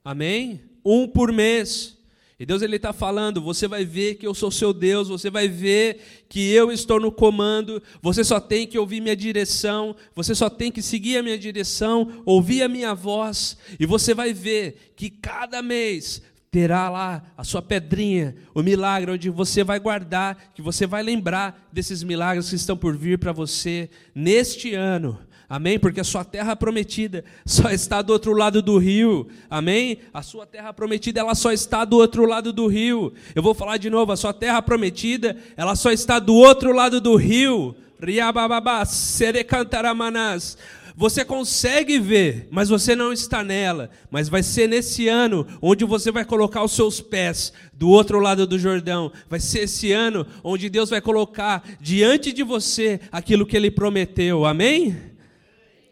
Amém? 0.05 0.61
Um 0.85 1.09
por 1.09 1.33
mês. 1.33 1.97
E 2.39 2.45
Deus 2.45 2.63
ele 2.63 2.77
está 2.77 2.93
falando, 2.93 3.41
você 3.41 3.69
vai 3.69 3.85
ver 3.85 4.17
que 4.17 4.27
eu 4.27 4.35
sou 4.35 4.51
seu 4.51 4.73
Deus, 4.73 5.09
você 5.09 5.31
vai 5.31 5.49
ver 5.49 6.25
que 6.29 6.51
eu 6.51 6.73
estou 6.73 6.99
no 6.99 7.13
comando, 7.13 7.81
você 8.03 8.25
só 8.25 8.41
tem 8.41 8.67
que 8.67 8.77
ouvir 8.77 9.01
minha 9.01 9.15
direção, 9.15 9.95
você 10.15 10.35
só 10.35 10.51
tem 10.51 10.73
que 10.73 10.83
seguir 10.83 11.19
a 11.19 11.23
minha 11.23 11.39
direção, 11.39 12.23
ouvir 12.25 12.63
a 12.63 12.69
minha 12.69 12.93
voz, 12.93 13.57
e 13.79 13.87
você 13.87 14.13
vai 14.15 14.33
ver 14.33 14.93
que 14.97 15.09
cada 15.11 15.63
mês 15.63 16.23
terá 16.51 16.89
lá 16.89 17.23
a 17.37 17.45
sua 17.45 17.63
pedrinha, 17.63 18.35
o 18.53 18.63
milagre 18.63 19.11
onde 19.11 19.31
você 19.31 19.63
vai 19.63 19.79
guardar, 19.79 20.53
que 20.55 20.63
você 20.63 20.87
vai 20.87 21.03
lembrar 21.03 21.69
desses 21.73 22.03
milagres 22.03 22.49
que 22.49 22.57
estão 22.57 22.77
por 22.77 22.97
vir 22.97 23.19
para 23.19 23.33
você 23.33 23.91
neste 24.15 24.73
ano. 24.75 25.19
Amém? 25.49 25.79
Porque 25.79 26.01
a 26.01 26.05
sua 26.05 26.25
terra 26.25 26.57
prometida 26.57 27.25
só 27.45 27.71
está 27.71 28.01
do 28.01 28.13
outro 28.13 28.33
lado 28.33 28.63
do 28.63 28.79
rio. 28.79 29.29
Amém? 29.49 29.99
A 30.13 30.23
sua 30.23 30.47
terra 30.47 30.73
prometida, 30.73 31.21
ela 31.21 31.35
só 31.35 31.53
está 31.53 31.85
do 31.85 31.97
outro 31.97 32.25
lado 32.25 32.53
do 32.53 32.67
rio. 32.67 33.13
Eu 33.35 33.43
vou 33.43 33.55
falar 33.55 33.77
de 33.77 33.91
novo, 33.91 34.11
a 34.13 34.17
sua 34.17 34.33
terra 34.33 34.63
prometida, 34.63 35.37
ela 35.57 35.77
só 35.77 35.91
está 35.91 36.19
do 36.19 36.35
outro 36.35 36.73
lado 36.73 37.01
do 37.01 37.15
rio. 37.17 37.75
Riabababá, 38.01 38.85
serecantaramanás. 38.85 40.57
Você 40.97 41.25
consegue 41.25 41.99
ver, 41.99 42.47
mas 42.51 42.69
você 42.69 42.95
não 42.95 43.13
está 43.13 43.43
nela. 43.43 43.91
Mas 44.11 44.29
vai 44.29 44.43
ser 44.43 44.69
nesse 44.69 45.09
ano 45.09 45.47
onde 45.61 45.85
você 45.85 46.13
vai 46.13 46.25
colocar 46.25 46.63
os 46.63 46.73
seus 46.73 47.01
pés 47.01 47.53
do 47.73 47.89
outro 47.89 48.21
lado 48.21 48.47
do 48.47 48.59
Jordão. 48.59 49.11
Vai 49.29 49.41
ser 49.41 49.61
esse 49.61 49.91
ano 49.91 50.25
onde 50.43 50.71
Deus 50.71 50.91
vai 50.91 51.01
colocar 51.01 51.65
diante 51.81 52.33
de 52.33 52.45
você 52.45 53.01
aquilo 53.11 53.45
que 53.45 53.57
Ele 53.57 53.73
prometeu. 53.73 54.45
Amém? 54.45 55.14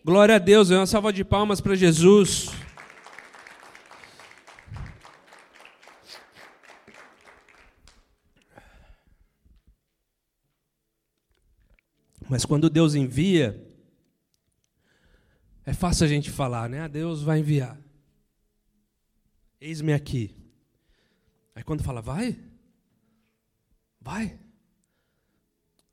Glória 0.05 0.35
a 0.35 0.39
Deus, 0.39 0.69
uma 0.71 0.85
salva 0.85 1.13
de 1.13 1.23
palmas 1.23 1.61
para 1.61 1.77
Jesus. 1.77 2.51
Mas 12.29 12.45
quando 12.45 12.69
Deus 12.69 12.97
envia, 12.97 13.65
é 15.65 15.73
fácil 15.73 16.05
a 16.05 16.09
gente 16.09 16.33
falar, 16.33 16.69
né? 16.69 16.81
Ah, 16.81 16.89
Deus 16.89 17.23
vai 17.23 17.39
enviar. 17.39 17.79
Eis-me 19.61 19.93
aqui. 19.93 20.35
Aí 21.55 21.63
quando 21.63 21.85
fala, 21.85 22.03
vai? 22.03 22.37
Vai? 24.01 24.37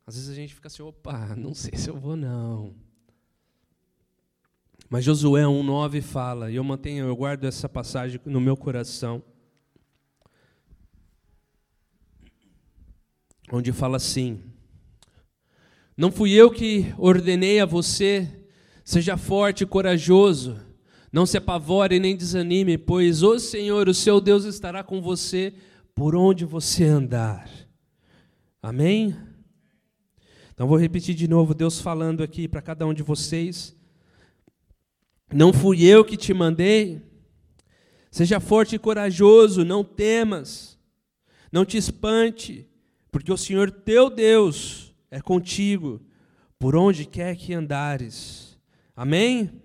Às 0.07 0.15
vezes 0.15 0.31
a 0.31 0.33
gente 0.33 0.55
fica 0.55 0.67
assim, 0.67 0.81
opa, 0.81 1.35
não 1.35 1.53
sei 1.53 1.77
se 1.77 1.91
eu 1.91 1.99
vou 1.99 2.15
não. 2.15 2.88
Mas 4.89 5.05
Josué 5.05 5.43
1:9 5.43 6.01
fala, 6.01 6.49
e 6.49 6.55
eu 6.55 6.63
mantenho, 6.63 7.05
eu 7.05 7.15
guardo 7.15 7.43
essa 7.43 7.69
passagem 7.69 8.19
no 8.25 8.41
meu 8.41 8.57
coração. 8.57 9.21
Onde 13.51 13.71
fala 13.71 13.97
assim: 13.97 14.41
Não 15.95 16.11
fui 16.11 16.31
eu 16.31 16.49
que 16.49 16.91
ordenei 16.97 17.59
a 17.59 17.67
você, 17.67 18.27
seja 18.83 19.15
forte 19.15 19.63
e 19.63 19.67
corajoso, 19.67 20.59
não 21.11 21.25
se 21.25 21.37
apavore 21.37 21.99
nem 21.99 22.15
desanime, 22.15 22.75
pois 22.75 23.21
o 23.21 23.37
Senhor, 23.37 23.87
o 23.87 23.93
seu 23.93 24.19
Deus, 24.19 24.43
estará 24.43 24.83
com 24.83 24.99
você 25.01 25.53
por 25.93 26.15
onde 26.15 26.45
você 26.45 26.85
andar. 26.85 27.47
Amém? 28.59 29.15
Então 30.51 30.67
vou 30.67 30.77
repetir 30.77 31.13
de 31.13 31.27
novo, 31.27 31.53
Deus 31.53 31.79
falando 31.79 32.23
aqui 32.23 32.47
para 32.47 32.61
cada 32.61 32.87
um 32.87 32.93
de 32.93 33.03
vocês. 33.03 33.78
Não 35.33 35.53
fui 35.53 35.85
eu 35.85 36.03
que 36.03 36.17
te 36.17 36.33
mandei? 36.33 37.01
Seja 38.11 38.39
forte 38.39 38.75
e 38.75 38.79
corajoso, 38.79 39.63
não 39.63 39.83
temas, 39.83 40.79
não 41.51 41.63
te 41.63 41.77
espante, 41.77 42.67
porque 43.11 43.31
o 43.31 43.37
Senhor 43.37 43.69
teu 43.69 44.09
Deus 44.09 44.93
é 45.11 45.21
contigo, 45.21 46.01
por 46.57 46.75
onde 46.75 47.05
quer 47.05 47.35
que 47.35 47.53
andares. 47.53 48.59
Amém? 48.95 49.61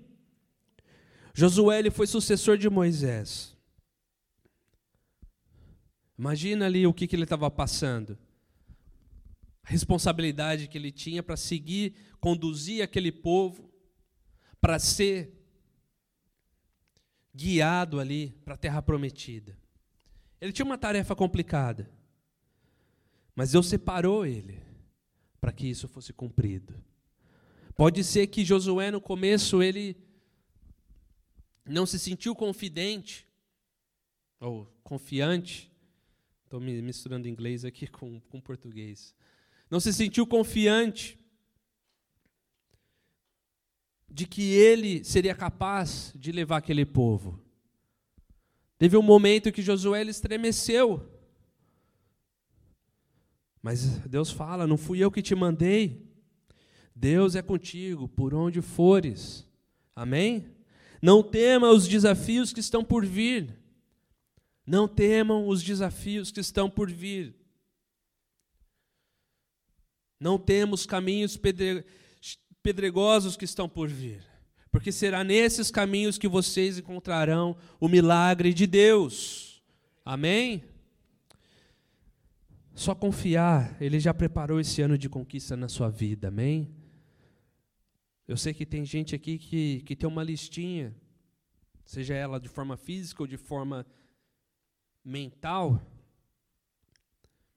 Josué 1.33 1.79
ele 1.79 1.91
foi 1.91 2.07
sucessor 2.07 2.59
de 2.59 2.69
Moisés. 2.69 3.57
Imagina 6.17 6.67
ali 6.67 6.87
o 6.87 6.95
que, 6.95 7.07
que 7.07 7.17
ele 7.17 7.25
estava 7.25 7.51
passando. 7.51 8.17
A 9.65 9.71
responsabilidade 9.71 10.69
que 10.69 10.79
ele 10.79 10.93
tinha 10.93 11.23
para 11.23 11.37
seguir, 11.37 11.95
conduzir 12.21 12.83
aquele 12.83 13.11
povo, 13.11 13.73
para 14.61 14.79
ser 14.79 15.34
guiado 17.35 17.99
ali 17.99 18.31
para 18.45 18.55
a 18.55 18.59
terra 18.59 18.81
prometida. 18.81 19.59
Ele 20.41 20.53
tinha 20.53 20.65
uma 20.65 20.79
tarefa 20.79 21.17
complicada, 21.17 21.91
mas 23.35 23.53
Deus 23.53 23.67
separou 23.67 24.25
ele 24.25 24.63
para 25.41 25.53
que 25.53 25.67
isso 25.67 25.89
fosse 25.89 26.13
cumprido. 26.13 26.75
Pode 27.77 28.05
ser 28.05 28.29
que 28.29 28.45
Josué 28.45 28.91
no 28.91 29.01
começo 29.01 29.63
ele 29.63 29.97
não 31.67 31.85
se 31.85 31.99
sentiu 31.99 32.35
confidente 32.35 33.27
ou 34.39 34.67
confiante. 34.85 35.73
Estou 36.45 36.61
me 36.61 36.81
misturando 36.81 37.27
inglês 37.27 37.65
aqui 37.65 37.87
com, 37.89 38.21
com 38.21 38.41
português. 38.41 39.15
Não 39.71 39.81
se 39.81 39.93
sentiu 39.93 40.27
confiante 40.27 41.19
de 44.15 44.27
que 44.27 44.53
ele 44.53 45.03
seria 45.03 45.35
capaz 45.35 46.13
de 46.15 46.31
levar 46.31 46.59
aquele 46.59 46.87
povo. 46.87 47.43
Teve 48.79 48.97
um 48.97 49.03
momento 49.03 49.51
que 49.51 49.61
Josué 49.61 50.03
estremeceu. 50.03 51.05
Mas 53.61 53.99
Deus 54.07 54.31
fala: 54.31 54.69
Não 54.69 54.77
fui 54.77 55.01
eu 55.01 55.11
que 55.11 55.21
te 55.21 55.35
mandei. 55.35 56.09
Deus 56.95 57.35
é 57.35 57.43
contigo 57.43 58.07
por 58.07 58.33
onde 58.33 58.63
fores. 58.63 59.45
Amém? 59.97 60.47
Não 61.03 61.21
tema 61.21 61.71
os 61.71 61.89
desafios 61.89 62.53
que 62.53 62.61
estão 62.61 62.85
por 62.85 63.05
vir. 63.05 63.59
Não 64.65 64.87
temam 64.87 65.49
os 65.49 65.61
desafios 65.61 66.31
que 66.31 66.39
estão 66.39 66.71
por 66.71 66.89
vir. 66.89 67.35
Não 70.21 70.39
temos 70.39 70.87
caminhos 70.87 71.37
pedregosos 71.37 72.04
que 73.37 73.45
estão 73.45 73.69
por 73.69 73.89
vir, 73.89 74.25
porque 74.73 74.91
será 74.91 75.23
nesses 75.23 75.71
caminhos 75.71 76.17
que 76.17 76.27
vocês 76.27 76.79
encontrarão 76.79 77.55
o 77.79 77.89
milagre 77.89 78.55
de 78.55 78.67
Deus. 78.67 79.63
Amém? 80.03 80.65
Só 82.75 82.95
confiar, 82.95 83.77
Ele 83.81 84.01
já 84.01 84.15
preparou 84.15 84.59
esse 84.59 84.81
ano 84.81 84.97
de 84.97 85.09
conquista 85.09 85.57
na 85.57 85.69
sua 85.69 85.91
vida, 85.91 86.29
amém? 86.29 86.75
Eu 88.27 88.37
sei 88.37 88.55
que 88.55 88.65
tem 88.65 88.85
gente 88.85 89.15
aqui 89.15 89.39
que, 89.39 89.83
que 89.83 89.95
tem 89.95 90.09
uma 90.09 90.25
listinha, 90.25 90.97
seja 91.85 92.15
ela 92.15 92.41
de 92.41 92.49
forma 92.49 92.79
física 92.79 93.23
ou 93.23 93.27
de 93.27 93.37
forma 93.37 93.87
mental. 95.05 95.81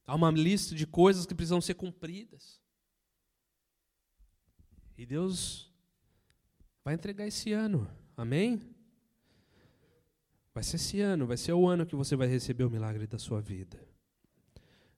Há 0.05 0.13
uma 0.13 0.31
lista 0.31 0.75
de 0.75 0.85
coisas 0.85 1.25
que 1.25 1.33
precisam 1.33 1.61
ser 1.61 1.75
cumpridas. 1.75 2.59
E 4.97 5.05
Deus 5.05 5.71
vai 6.83 6.95
entregar 6.95 7.27
esse 7.27 7.51
ano, 7.51 7.87
amém? 8.15 8.59
Vai 10.53 10.63
ser 10.63 10.77
esse 10.77 10.99
ano, 10.99 11.27
vai 11.27 11.37
ser 11.37 11.53
o 11.53 11.67
ano 11.67 11.85
que 11.85 11.95
você 11.95 12.15
vai 12.15 12.27
receber 12.27 12.63
o 12.63 12.69
milagre 12.69 13.05
da 13.05 13.19
sua 13.19 13.39
vida. 13.39 13.79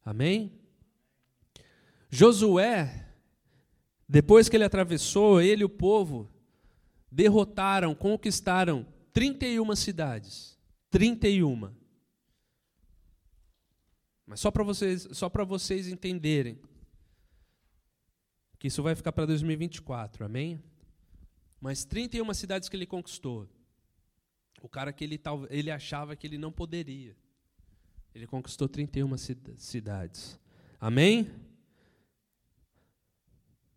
Amém? 0.05 0.57
Josué, 2.09 3.07
depois 4.07 4.47
que 4.47 4.55
ele 4.55 4.63
atravessou, 4.63 5.41
ele 5.41 5.63
e 5.63 5.65
o 5.65 5.69
povo 5.69 6.29
derrotaram, 7.11 7.93
conquistaram 7.93 8.87
31 9.11 9.75
cidades. 9.75 10.57
31. 10.89 11.71
Mas 14.25 14.39
só 14.39 14.49
para 14.49 14.63
vocês, 14.63 15.09
só 15.11 15.27
para 15.27 15.43
vocês 15.43 15.87
entenderem 15.87 16.57
que 18.59 18.67
isso 18.67 18.83
vai 18.83 18.93
ficar 18.93 19.13
para 19.13 19.25
2024, 19.25 20.25
amém? 20.25 20.61
Mas 21.61 21.85
31 21.85 22.33
cidades 22.33 22.67
que 22.67 22.75
ele 22.75 22.85
conquistou. 22.85 23.49
O 24.61 24.67
cara 24.67 24.91
que 24.91 25.03
ele, 25.03 25.19
ele 25.49 25.71
achava 25.71 26.15
que 26.15 26.27
ele 26.27 26.37
não 26.37 26.51
poderia. 26.51 27.15
Ele 28.13 28.27
conquistou 28.27 28.67
31 28.67 29.15
cidades. 29.57 30.37
Amém? 30.79 31.31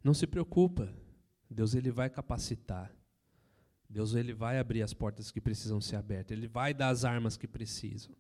Não 0.03 0.12
se 0.12 0.26
preocupa. 0.26 0.93
Deus 1.49 1.74
ele 1.74 1.93
vai 1.93 2.11
capacitar. 2.11 2.93
Deus 3.89 4.14
ele 4.14 4.33
vai 4.33 4.59
abrir 4.59 4.83
as 4.83 4.93
portas 4.93 5.30
que 5.30 5.41
precisam 5.41 5.80
ser 5.80 5.97
abertas. 5.97 6.37
Ele 6.37 6.49
vai 6.49 6.74
dar 6.74 6.89
as 6.89 7.05
armas 7.05 7.37
que 7.37 7.47
precisam. 7.47 8.12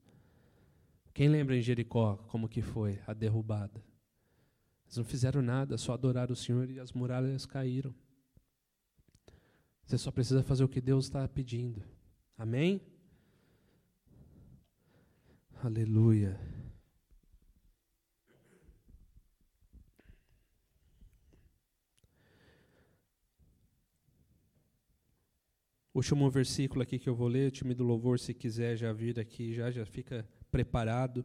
Quem 1.12 1.28
lembra 1.28 1.56
em 1.56 1.62
Jericó 1.62 2.16
como 2.28 2.48
que 2.48 2.62
foi 2.62 3.00
a 3.06 3.12
derrubada? 3.12 3.82
Eles 4.92 4.98
não 4.98 5.04
fizeram 5.06 5.40
nada, 5.40 5.78
só 5.78 5.94
adoraram 5.94 6.34
o 6.34 6.36
Senhor 6.36 6.68
e 6.68 6.78
as 6.78 6.92
muralhas 6.92 7.46
caíram. 7.46 7.94
Você 9.86 9.96
só 9.96 10.10
precisa 10.10 10.42
fazer 10.42 10.64
o 10.64 10.68
que 10.68 10.82
Deus 10.82 11.06
está 11.06 11.26
pedindo. 11.26 11.82
Amém? 12.36 12.78
Aleluia. 15.64 16.38
Último 25.94 26.30
versículo 26.30 26.82
aqui 26.82 26.98
que 26.98 27.08
eu 27.08 27.14
vou 27.14 27.28
ler, 27.28 27.48
o 27.48 27.50
time 27.50 27.74
do 27.74 27.82
louvor, 27.82 28.20
se 28.20 28.34
quiser 28.34 28.76
já 28.76 28.92
vir 28.92 29.18
aqui, 29.18 29.54
já, 29.54 29.70
já 29.70 29.86
fica 29.86 30.28
preparado. 30.50 31.24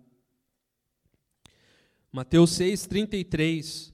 Mateus 2.17 2.49
6, 2.53 2.87
33. 2.87 3.93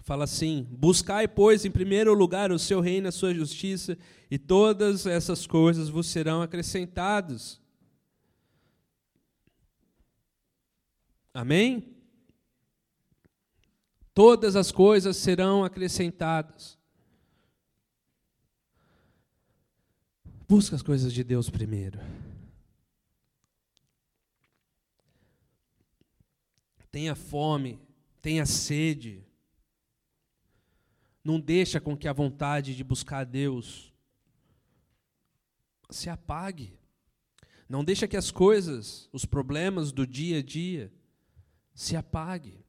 Fala 0.00 0.24
assim: 0.24 0.66
Buscai, 0.68 1.28
pois, 1.28 1.64
em 1.64 1.70
primeiro 1.70 2.12
lugar 2.12 2.50
o 2.50 2.58
seu 2.58 2.80
reino 2.80 3.06
a 3.06 3.12
sua 3.12 3.32
justiça, 3.32 3.96
e 4.28 4.36
todas 4.36 5.06
essas 5.06 5.46
coisas 5.46 5.88
vos 5.88 6.08
serão 6.08 6.42
acrescentadas. 6.42 7.60
Amém? 11.32 11.94
Todas 14.12 14.56
as 14.56 14.72
coisas 14.72 15.16
serão 15.16 15.62
acrescentadas. 15.62 16.76
Busca 20.48 20.74
as 20.74 20.82
coisas 20.82 21.12
de 21.12 21.22
Deus 21.22 21.48
primeiro. 21.48 22.00
Tenha 26.94 27.14
fome, 27.16 27.80
tenha 28.22 28.46
sede 28.46 29.24
não 31.24 31.40
deixa 31.40 31.80
com 31.80 31.96
que 31.96 32.06
a 32.06 32.12
vontade 32.12 32.76
de 32.76 32.84
buscar 32.84 33.20
a 33.20 33.24
Deus 33.24 33.94
se 35.88 36.10
apague. 36.10 36.78
Não 37.66 37.82
deixa 37.82 38.06
que 38.06 38.16
as 38.16 38.30
coisas, 38.30 39.08
os 39.10 39.24
problemas 39.24 39.90
do 39.90 40.06
dia 40.06 40.40
a 40.40 40.42
dia 40.42 40.92
se 41.74 41.96
apague. 41.96 42.62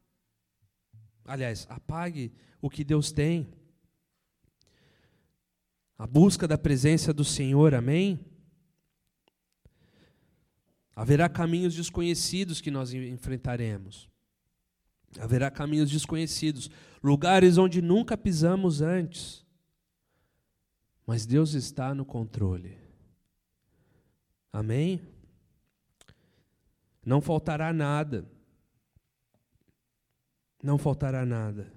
Aliás, 1.25 1.67
apague 1.69 2.31
o 2.61 2.69
que 2.69 2.85
Deus 2.85 3.11
tem. 3.11 3.53
A 5.97 6.07
busca 6.07 6.47
da 6.47 6.57
presença 6.57 7.13
do 7.13 7.25
Senhor, 7.25 7.73
amém? 7.73 8.25
Haverá 10.95 11.27
caminhos 11.27 11.75
desconhecidos 11.75 12.61
que 12.61 12.71
nós 12.71 12.93
enfrentaremos. 12.93 14.09
Haverá 15.19 15.49
caminhos 15.49 15.89
desconhecidos, 15.89 16.69
lugares 17.01 17.57
onde 17.57 17.81
nunca 17.81 18.17
pisamos 18.17 18.81
antes. 18.81 19.45
Mas 21.05 21.25
Deus 21.25 21.53
está 21.53 21.93
no 21.93 22.05
controle. 22.05 22.77
Amém? 24.51 25.01
Não 27.05 27.21
faltará 27.21 27.71
nada. 27.71 28.27
Não 30.63 30.77
faltará 30.77 31.25
nada. 31.25 31.71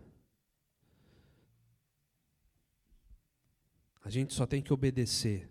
A 4.03 4.11
gente 4.11 4.32
só 4.32 4.47
tem 4.47 4.62
que 4.62 4.72
obedecer. 4.72 5.51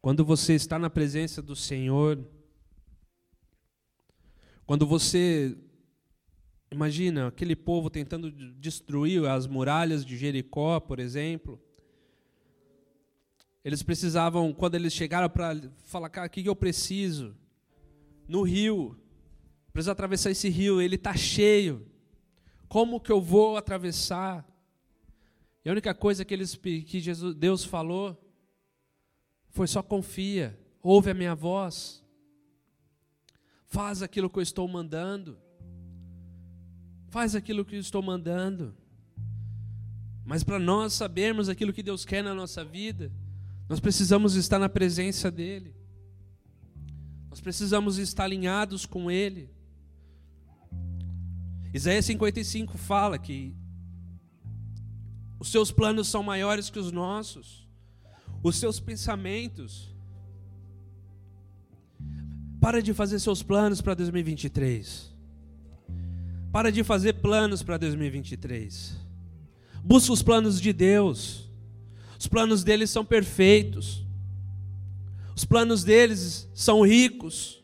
Quando 0.00 0.24
você 0.24 0.54
está 0.54 0.78
na 0.78 0.88
presença 0.88 1.42
do 1.42 1.56
Senhor, 1.56 2.24
quando 4.66 4.86
você 4.86 5.56
imagina 6.70 7.28
aquele 7.28 7.54
povo 7.54 7.88
tentando 7.88 8.30
destruir 8.30 9.24
as 9.26 9.46
muralhas 9.46 10.04
de 10.04 10.16
Jericó, 10.16 10.80
por 10.80 10.98
exemplo, 10.98 11.60
eles 13.64 13.82
precisavam, 13.82 14.52
quando 14.52 14.74
eles 14.74 14.92
chegaram 14.92 15.28
para 15.30 15.60
falar, 15.84 16.08
cara, 16.08 16.26
o 16.26 16.30
que 16.30 16.48
eu 16.48 16.56
preciso? 16.56 17.36
No 18.28 18.42
rio, 18.42 18.98
preciso 19.72 19.92
atravessar 19.92 20.30
esse 20.30 20.48
rio, 20.48 20.80
ele 20.80 20.96
está 20.96 21.14
cheio. 21.16 21.86
Como 22.68 23.00
que 23.00 23.12
eu 23.12 23.20
vou 23.20 23.56
atravessar? 23.56 24.44
E 25.64 25.68
a 25.68 25.72
única 25.72 25.94
coisa 25.94 26.24
que, 26.24 26.34
eles, 26.34 26.54
que 26.54 27.00
Jesus, 27.00 27.34
Deus 27.34 27.64
falou 27.64 28.20
foi 29.50 29.66
só 29.66 29.82
confia, 29.82 30.58
ouve 30.82 31.10
a 31.10 31.14
minha 31.14 31.34
voz. 31.34 32.05
Faz 33.66 34.02
aquilo 34.02 34.30
que 34.30 34.38
eu 34.38 34.42
estou 34.42 34.66
mandando. 34.66 35.38
Faz 37.08 37.34
aquilo 37.34 37.64
que 37.64 37.76
eu 37.76 37.80
estou 37.80 38.02
mandando. 38.02 38.74
Mas 40.24 40.42
para 40.42 40.58
nós 40.58 40.92
sabermos 40.92 41.48
aquilo 41.48 41.72
que 41.72 41.82
Deus 41.82 42.04
quer 42.04 42.22
na 42.22 42.34
nossa 42.34 42.64
vida, 42.64 43.12
nós 43.68 43.80
precisamos 43.80 44.34
estar 44.34 44.58
na 44.58 44.68
presença 44.68 45.30
dEle. 45.30 45.74
Nós 47.30 47.40
precisamos 47.40 47.98
estar 47.98 48.24
alinhados 48.24 48.86
com 48.86 49.10
Ele. 49.10 49.50
Isaías 51.72 52.04
55 52.06 52.78
fala 52.78 53.18
que 53.18 53.54
os 55.38 55.48
seus 55.48 55.70
planos 55.70 56.08
são 56.08 56.22
maiores 56.22 56.70
que 56.70 56.78
os 56.78 56.90
nossos, 56.90 57.68
os 58.42 58.56
seus 58.56 58.80
pensamentos. 58.80 59.94
Para 62.60 62.82
de 62.82 62.92
fazer 62.94 63.18
seus 63.18 63.42
planos 63.42 63.80
para 63.80 63.94
2023. 63.94 65.14
Para 66.52 66.70
de 66.72 66.82
fazer 66.82 67.14
planos 67.14 67.62
para 67.62 67.76
2023. 67.76 68.96
Busca 69.84 70.12
os 70.12 70.22
planos 70.22 70.60
de 70.60 70.72
Deus. 70.72 71.50
Os 72.18 72.26
planos 72.26 72.64
deles 72.64 72.90
são 72.90 73.04
perfeitos. 73.04 74.04
Os 75.36 75.44
planos 75.44 75.84
deles 75.84 76.48
são 76.54 76.80
ricos. 76.80 77.62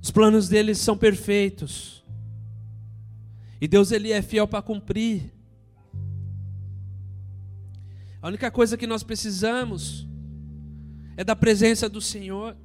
Os 0.00 0.10
planos 0.10 0.48
deles 0.48 0.78
são 0.78 0.96
perfeitos. 0.96 2.02
E 3.60 3.68
Deus 3.68 3.92
ele 3.92 4.12
é 4.12 4.22
fiel 4.22 4.48
para 4.48 4.62
cumprir. 4.62 5.30
A 8.22 8.28
única 8.28 8.50
coisa 8.50 8.76
que 8.76 8.86
nós 8.86 9.02
precisamos 9.02 10.06
é 11.16 11.24
da 11.24 11.34
presença 11.34 11.88
do 11.88 12.00
Senhor. 12.00 12.56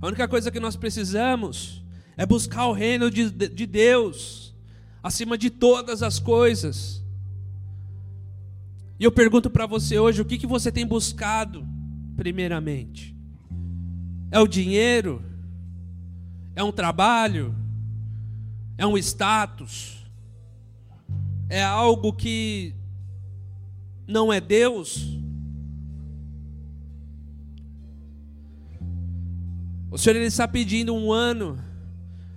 A 0.00 0.06
única 0.06 0.26
coisa 0.26 0.50
que 0.50 0.58
nós 0.58 0.74
precisamos 0.74 1.84
é 2.16 2.26
buscar 2.26 2.66
o 2.66 2.72
reino 2.72 3.10
de, 3.10 3.30
de 3.30 3.66
Deus 3.66 4.54
acima 5.02 5.38
de 5.38 5.48
todas 5.48 6.02
as 6.02 6.18
coisas. 6.18 7.04
E 8.98 9.04
eu 9.04 9.12
pergunto 9.12 9.48
para 9.48 9.66
você 9.66 9.98
hoje: 9.98 10.20
o 10.20 10.24
que, 10.24 10.36
que 10.36 10.46
você 10.46 10.72
tem 10.72 10.84
buscado, 10.84 11.66
primeiramente? 12.16 13.16
É 14.30 14.40
o 14.40 14.46
dinheiro? 14.48 15.24
É 16.54 16.64
um 16.64 16.72
trabalho? 16.72 17.54
É 18.76 18.86
um 18.86 18.98
status? 18.98 20.04
É 21.48 21.62
algo 21.62 22.12
que 22.12 22.74
não 24.10 24.32
é 24.32 24.40
Deus? 24.40 25.18
O 29.90 29.98
Senhor 29.98 30.16
ele 30.16 30.26
está 30.26 30.46
pedindo 30.46 30.94
um 30.94 31.12
ano 31.12 31.58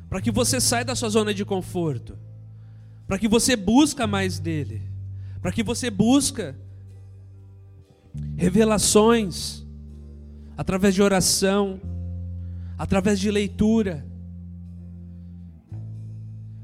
para 0.10 0.22
que 0.22 0.32
você 0.32 0.62
saia 0.62 0.86
da 0.86 0.96
sua 0.96 1.10
zona 1.10 1.34
de 1.34 1.44
conforto, 1.44 2.18
para 3.08 3.18
que 3.18 3.28
você 3.28 3.56
busca 3.56 4.08
mais 4.08 4.40
dele, 4.40 4.82
para 5.42 5.52
que 5.52 5.64
você 5.64 5.90
busca 5.90 6.56
revelações 8.38 9.66
através 10.56 10.94
de 10.94 11.02
oração, 11.02 11.82
através 12.78 13.20
de 13.20 13.30
leitura, 13.30 14.06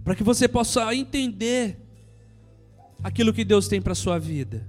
para 0.03 0.16
que 0.16 0.24
você 0.24 0.47
possa 0.47 0.93
entender 0.93 1.86
aquilo 3.03 3.34
que 3.34 3.43
Deus 3.43 3.68
tem 3.68 3.82
para 3.82 3.95
sua 3.95 4.20
vida. 4.20 4.66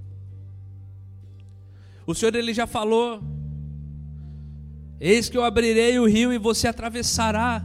O 2.10 2.14
Senhor 2.14 2.34
ele 2.34 2.52
já 2.52 2.66
falou: 2.66 3.22
Eis 5.00 5.28
que 5.28 5.38
eu 5.38 5.44
abrirei 5.44 5.96
o 6.00 6.08
rio 6.08 6.32
e 6.32 6.38
você 6.38 6.66
atravessará. 6.66 7.64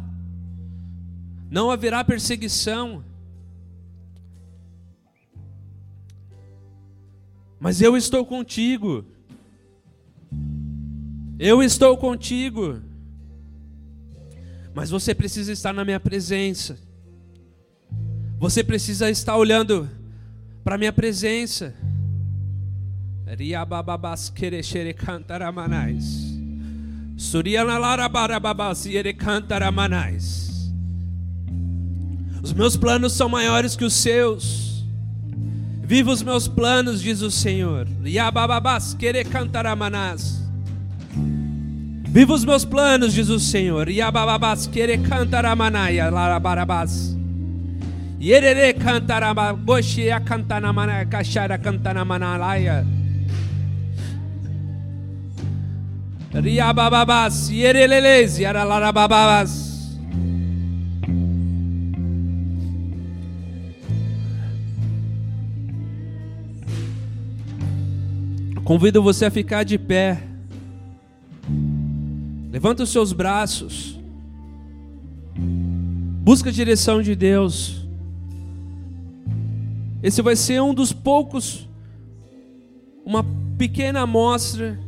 Não 1.50 1.72
haverá 1.72 2.04
perseguição. 2.04 3.04
Mas 7.60 7.82
eu 7.82 7.98
estou 7.98 8.24
contigo. 8.24 9.04
Eu 11.40 11.64
estou 11.64 11.98
contigo. 11.98 12.80
Mas 14.76 14.92
você 14.92 15.16
precisa 15.16 15.52
estar 15.52 15.74
na 15.74 15.84
minha 15.84 16.00
presença. 16.00 16.78
Você 18.38 18.64
precisa 18.64 19.10
estar 19.10 19.36
olhando 19.38 19.90
para 20.64 20.76
a 20.76 20.78
minha 20.78 20.94
presença. 20.94 21.74
Riabababas 23.28 24.30
querechere 24.30 24.94
cantaramanais. 24.94 26.38
Surianalarabarababaziere 27.18 29.14
cantaramanais. 29.14 30.72
Os 32.44 32.54
meus 32.54 32.78
planos 32.78 33.14
são 33.14 33.28
maiores 33.28 33.76
que 33.76 33.84
os 33.84 33.94
seus. 33.94 34.86
Viva 35.82 36.12
os 36.12 36.22
meus 36.22 36.48
planos, 36.48 37.02
diz 37.02 37.22
o 37.22 37.32
Senhor. 37.32 37.88
Riabababas 38.04 38.94
quere 38.94 39.24
cantaramanás. 39.24 40.44
Viva 42.08 42.34
os 42.34 42.46
meus 42.46 42.64
planos, 42.64 43.14
diz 43.14 43.30
o 43.30 43.40
Senhor. 43.40 43.88
Riabababas 43.88 44.68
quere 44.68 45.00
cantaramanaya 45.00 46.12
larabarabas. 46.12 47.16
Yerere 48.20 48.74
cantarama, 48.74 49.52
goshi 49.54 50.12
a 50.12 50.20
cantanamana, 50.20 51.06
cachara 51.06 51.58
Riabababas, 56.42 57.50
yereleles, 57.50 58.38
yaralarababas. 58.38 59.98
Convido 68.66 69.02
você 69.02 69.26
a 69.26 69.32
ficar 69.32 69.64
de 69.64 69.78
pé. 69.78 70.22
Levanta 72.52 72.84
os 72.84 72.90
seus 72.90 73.14
braços. 73.14 73.98
Busca 75.38 76.50
a 76.50 76.54
direção 76.54 77.02
de 77.02 77.16
Deus. 77.16 77.88
Esse 80.04 80.22
vai 80.22 80.36
ser 80.36 80.62
um 80.62 80.74
dos 80.74 80.92
poucos, 80.92 81.70
uma 83.06 83.26
pequena 83.58 84.02
amostra 84.02 84.85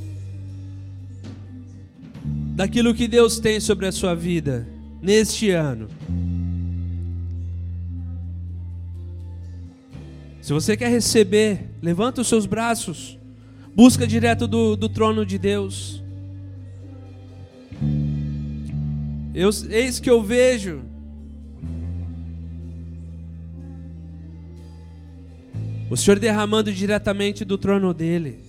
daquilo 2.58 2.92
que 2.92 3.08
Deus 3.08 3.40
tem 3.40 3.60
sobre 3.60 3.86
a 3.86 3.92
sua 3.92 4.16
vida 4.16 4.68
neste 5.00 5.52
ano. 5.52 5.88
Se 10.42 10.52
você 10.52 10.76
quer 10.76 10.90
receber, 10.90 11.70
levanta 11.84 12.20
os 12.20 12.28
seus 12.28 12.48
braços, 12.48 13.16
busca 13.76 14.08
direto 14.08 14.48
do, 14.48 14.76
do 14.76 14.90
trono 14.90 15.24
de 15.24 15.38
Deus. 15.38 16.04
Eu, 19.36 19.52
eis 19.70 20.00
que 20.00 20.10
eu 20.10 20.24
vejo 20.24 20.82
o 25.92 25.96
Senhor 25.96 26.18
derramando 26.18 26.74
diretamente 26.74 27.46
do 27.46 27.56
trono 27.56 27.94
dele. 27.94 28.47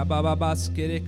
Riabababas 0.00 0.70
quere 0.74 0.98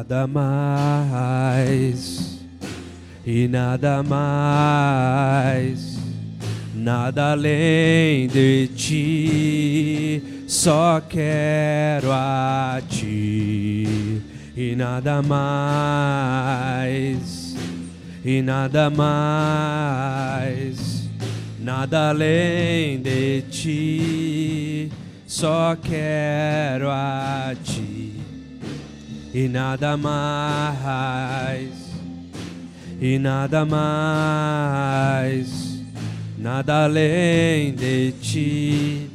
nada 0.00 0.26
mais, 0.26 1.98
e 3.26 3.46
nada 3.46 4.02
mais, 4.02 5.98
nada 6.74 7.32
além 7.32 8.26
de 8.26 8.68
ti, 8.68 10.22
só 10.46 11.02
quero 11.06 12.10
a 12.12 12.80
ti, 12.88 14.22
e 14.56 14.74
nada 14.74 15.20
mais, 15.20 16.40
e 18.24 18.40
nada 18.40 18.88
mais, 18.88 20.30
nada 21.60 22.08
além 22.08 23.02
de 23.02 23.42
ti, 23.50 24.90
só 25.26 25.76
quero 25.76 26.88
a 26.88 27.54
ti 27.62 27.99
e 29.32 29.46
nada 29.48 29.96
mais, 29.96 31.70
e 33.00 33.18
nada 33.18 33.64
mais, 33.64 34.90
nada 36.36 36.84
além 36.84 37.72
de 37.72 38.12
ti. 38.20 39.06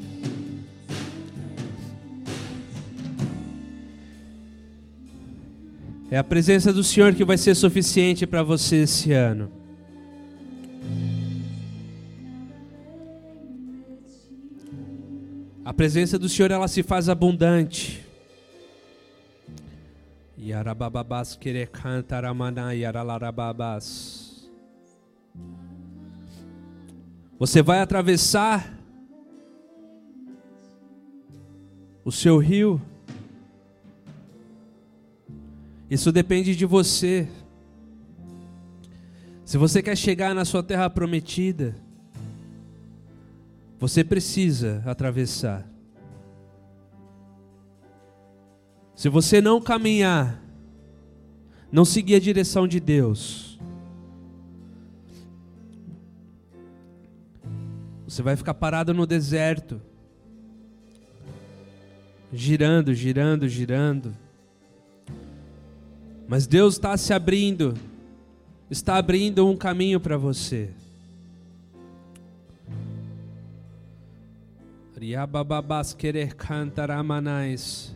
É 6.09 6.17
a 6.17 6.23
presença 6.23 6.71
do 6.71 6.81
Senhor 6.81 7.13
que 7.13 7.25
vai 7.25 7.37
ser 7.37 7.53
suficiente 7.55 8.25
para 8.25 8.41
você 8.41 8.83
esse 8.83 9.11
ano. 9.11 9.51
A 15.65 15.73
presença 15.73 16.17
do 16.17 16.29
Senhor 16.29 16.51
ela 16.51 16.69
se 16.69 16.83
faz 16.83 17.09
abundante. 17.09 18.04
Yarabababas 20.45 21.35
kerekantaramana 21.35 22.71
yaralarababas. 22.75 24.47
Você 27.39 27.63
vai 27.63 27.79
atravessar 27.79 28.77
o 32.03 32.11
seu 32.11 32.37
rio. 32.37 32.79
Isso 35.89 36.11
depende 36.11 36.55
de 36.55 36.63
você. 36.63 37.27
Se 39.43 39.57
você 39.57 39.81
quer 39.81 39.97
chegar 39.97 40.35
na 40.35 40.45
sua 40.45 40.61
terra 40.61 40.87
prometida, 40.91 41.75
você 43.79 44.03
precisa 44.03 44.83
atravessar. 44.85 45.74
Se 48.95 49.09
você 49.09 49.41
não 49.41 49.59
caminhar, 49.59 50.41
não 51.69 51.83
seguir 51.83 52.15
a 52.15 52.19
direção 52.19 52.65
de 52.65 52.79
Deus, 52.79 53.59
você 58.07 58.21
vai 58.21 58.37
ficar 58.37 58.53
parado 58.53 58.93
no 58.93 59.05
deserto, 59.05 59.81
girando, 62.31 62.93
girando, 62.93 63.49
girando. 63.49 64.15
Mas 66.25 66.47
Deus 66.47 66.75
está 66.75 66.95
se 66.95 67.13
abrindo, 67.13 67.73
está 68.71 68.95
abrindo 68.95 69.45
um 69.45 69.57
caminho 69.57 69.99
para 69.99 70.17
você. 70.17 70.69
Riabababas 74.97 75.93
querer 75.93 76.33
cantar 76.33 76.89
amanais. 76.89 77.93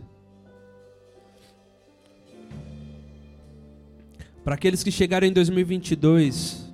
Para 4.43 4.55
aqueles 4.55 4.83
que 4.83 4.91
chegaram 4.91 5.27
em 5.27 5.33
2022, 5.33 6.69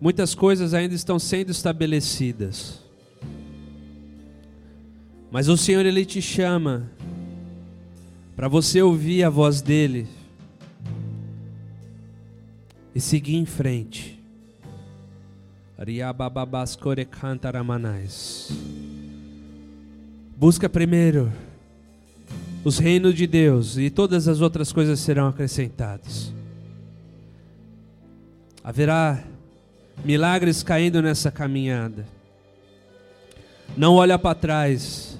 muitas 0.00 0.34
coisas 0.34 0.74
ainda 0.74 0.94
estão 0.94 1.18
sendo 1.18 1.50
estabelecidas. 1.50 2.80
Mas 5.30 5.48
o 5.48 5.56
Senhor 5.56 5.84
ele 5.84 6.04
te 6.04 6.22
chama 6.22 6.90
para 8.34 8.48
você 8.48 8.80
ouvir 8.80 9.24
a 9.24 9.30
voz 9.30 9.60
dele 9.60 10.08
e 12.94 13.00
seguir 13.00 13.36
em 13.36 13.44
frente. 13.44 14.18
Riabababas 15.78 16.74
corecantaramanais. 16.74 18.50
Busca 20.38 20.68
primeiro 20.68 21.32
os 22.62 22.78
reinos 22.78 23.16
de 23.16 23.26
Deus 23.26 23.76
e 23.76 23.90
todas 23.90 24.28
as 24.28 24.40
outras 24.40 24.72
coisas 24.72 25.00
serão 25.00 25.26
acrescentadas. 25.26 26.32
Haverá 28.62 29.24
milagres 30.04 30.62
caindo 30.62 31.02
nessa 31.02 31.32
caminhada. 31.32 32.06
Não 33.76 33.96
olha 33.96 34.16
para 34.16 34.36
trás. 34.36 35.18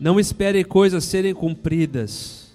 Não 0.00 0.18
espere 0.18 0.64
coisas 0.64 1.04
serem 1.04 1.32
cumpridas. 1.32 2.50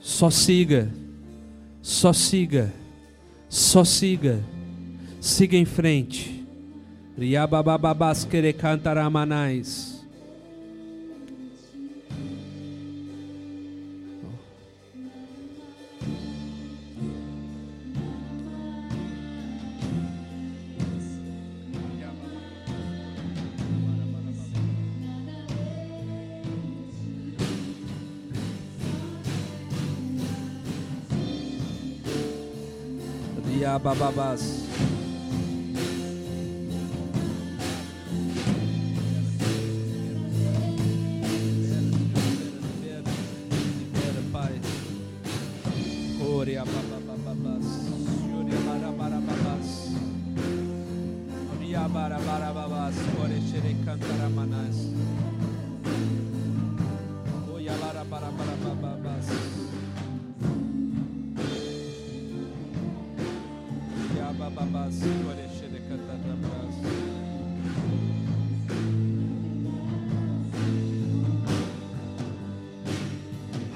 Só 0.00 0.30
siga. 0.30 1.02
Só 1.84 2.14
siga, 2.14 2.72
só 3.46 3.84
siga, 3.84 4.40
siga 5.20 5.54
em 5.54 5.66
frente. 5.66 6.42
Riababababas 7.18 8.24
querer 8.24 8.54
cantar 33.80 34.63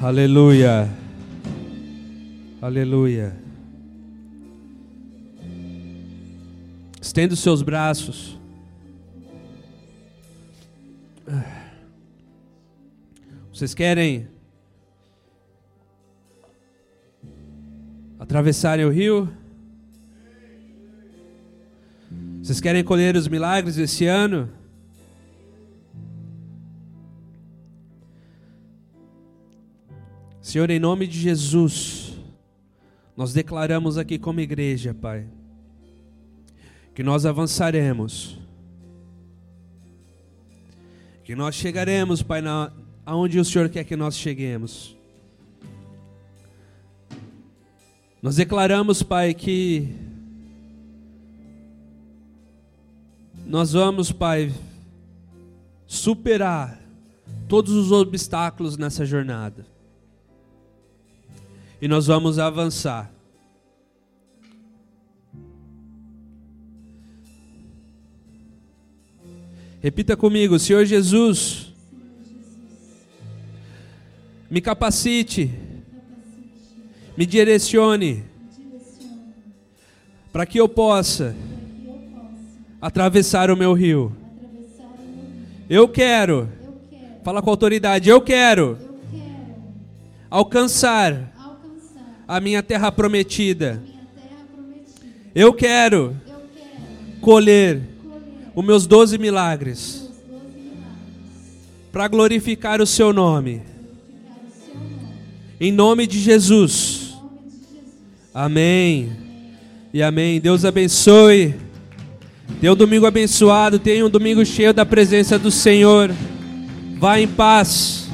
Aleluia. 0.09 0.88
Aleluia. 2.62 3.36
Estenda 6.98 7.34
os 7.34 7.40
seus 7.40 7.61
braços. 7.61 8.38
Vocês 13.52 13.74
querem 13.74 14.26
atravessarem 18.18 18.86
o 18.86 18.90
rio? 18.90 19.30
Vocês 22.42 22.62
querem 22.62 22.82
colher 22.82 23.14
os 23.14 23.28
milagres 23.28 23.76
esse 23.76 24.06
ano? 24.06 24.48
Senhor, 30.49 30.70
em 30.70 30.78
nome 30.78 31.07
de 31.07 31.20
Jesus, 31.20 32.14
nós 33.14 33.34
declaramos 33.34 33.99
aqui 33.99 34.18
como 34.18 34.40
igreja, 34.40 34.94
Pai, 34.94 35.26
que 36.94 37.03
nós 37.03 37.26
avançaremos, 37.26 38.38
que 41.22 41.36
nós 41.36 41.55
chegaremos, 41.55 42.22
Pai, 42.22 42.40
na, 42.40 42.72
aonde 43.05 43.38
o 43.38 43.44
Senhor 43.44 43.68
quer 43.68 43.84
que 43.84 43.94
nós 43.94 44.16
cheguemos. 44.16 44.96
Nós 48.22 48.36
declaramos, 48.36 49.03
Pai, 49.03 49.34
que 49.34 49.94
nós 53.46 53.74
vamos, 53.74 54.11
Pai, 54.11 54.51
superar 55.86 56.80
todos 57.46 57.74
os 57.74 57.92
obstáculos 57.92 58.78
nessa 58.78 59.05
jornada 59.05 59.76
e 61.80 61.86
nós 61.86 62.06
vamos 62.06 62.38
avançar. 62.38 63.12
Repita 69.80 70.16
comigo, 70.16 70.58
Senhor 70.58 70.84
Jesus, 70.84 71.72
me 74.50 74.60
capacite, 74.60 75.50
me 77.16 77.24
direcione, 77.24 78.24
para 80.32 80.44
que 80.44 80.58
eu 80.58 80.68
possa 80.68 81.34
atravessar 82.82 83.52
o 83.52 83.56
meu 83.56 83.72
rio. 83.72 84.14
Eu 85.70 85.88
quero, 85.88 86.48
fala 87.22 87.40
com 87.40 87.50
autoridade, 87.50 88.08
eu 88.08 88.20
quero 88.20 88.76
alcançar 90.28 91.38
a 92.28 92.40
minha 92.40 92.62
terra 92.62 92.92
prometida. 92.92 93.82
Eu 95.34 95.54
quero 95.54 96.14
colher 97.22 97.80
os 98.54 98.64
meus 98.64 98.86
doze 98.86 99.16
milagres 99.16 100.10
para 101.90 102.06
glorificar 102.06 102.82
o 102.82 102.86
seu 102.86 103.14
nome. 103.14 103.62
Em 105.58 105.72
nome 105.72 106.06
de 106.06 106.20
Jesus. 106.20 107.14
Amém. 108.34 109.10
E 109.92 110.02
amém. 110.02 110.38
Deus 110.38 110.66
abençoe. 110.66 111.54
Tenha 112.60 112.72
um 112.72 112.76
domingo 112.76 113.06
abençoado. 113.06 113.78
Tenha 113.78 114.04
um 114.04 114.10
domingo 114.10 114.44
cheio 114.44 114.74
da 114.74 114.84
presença 114.84 115.38
do 115.38 115.50
Senhor. 115.50 116.14
Vá 116.98 117.18
em 117.18 117.26
paz. 117.26 118.08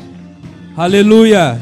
Aleluia. 0.77 1.61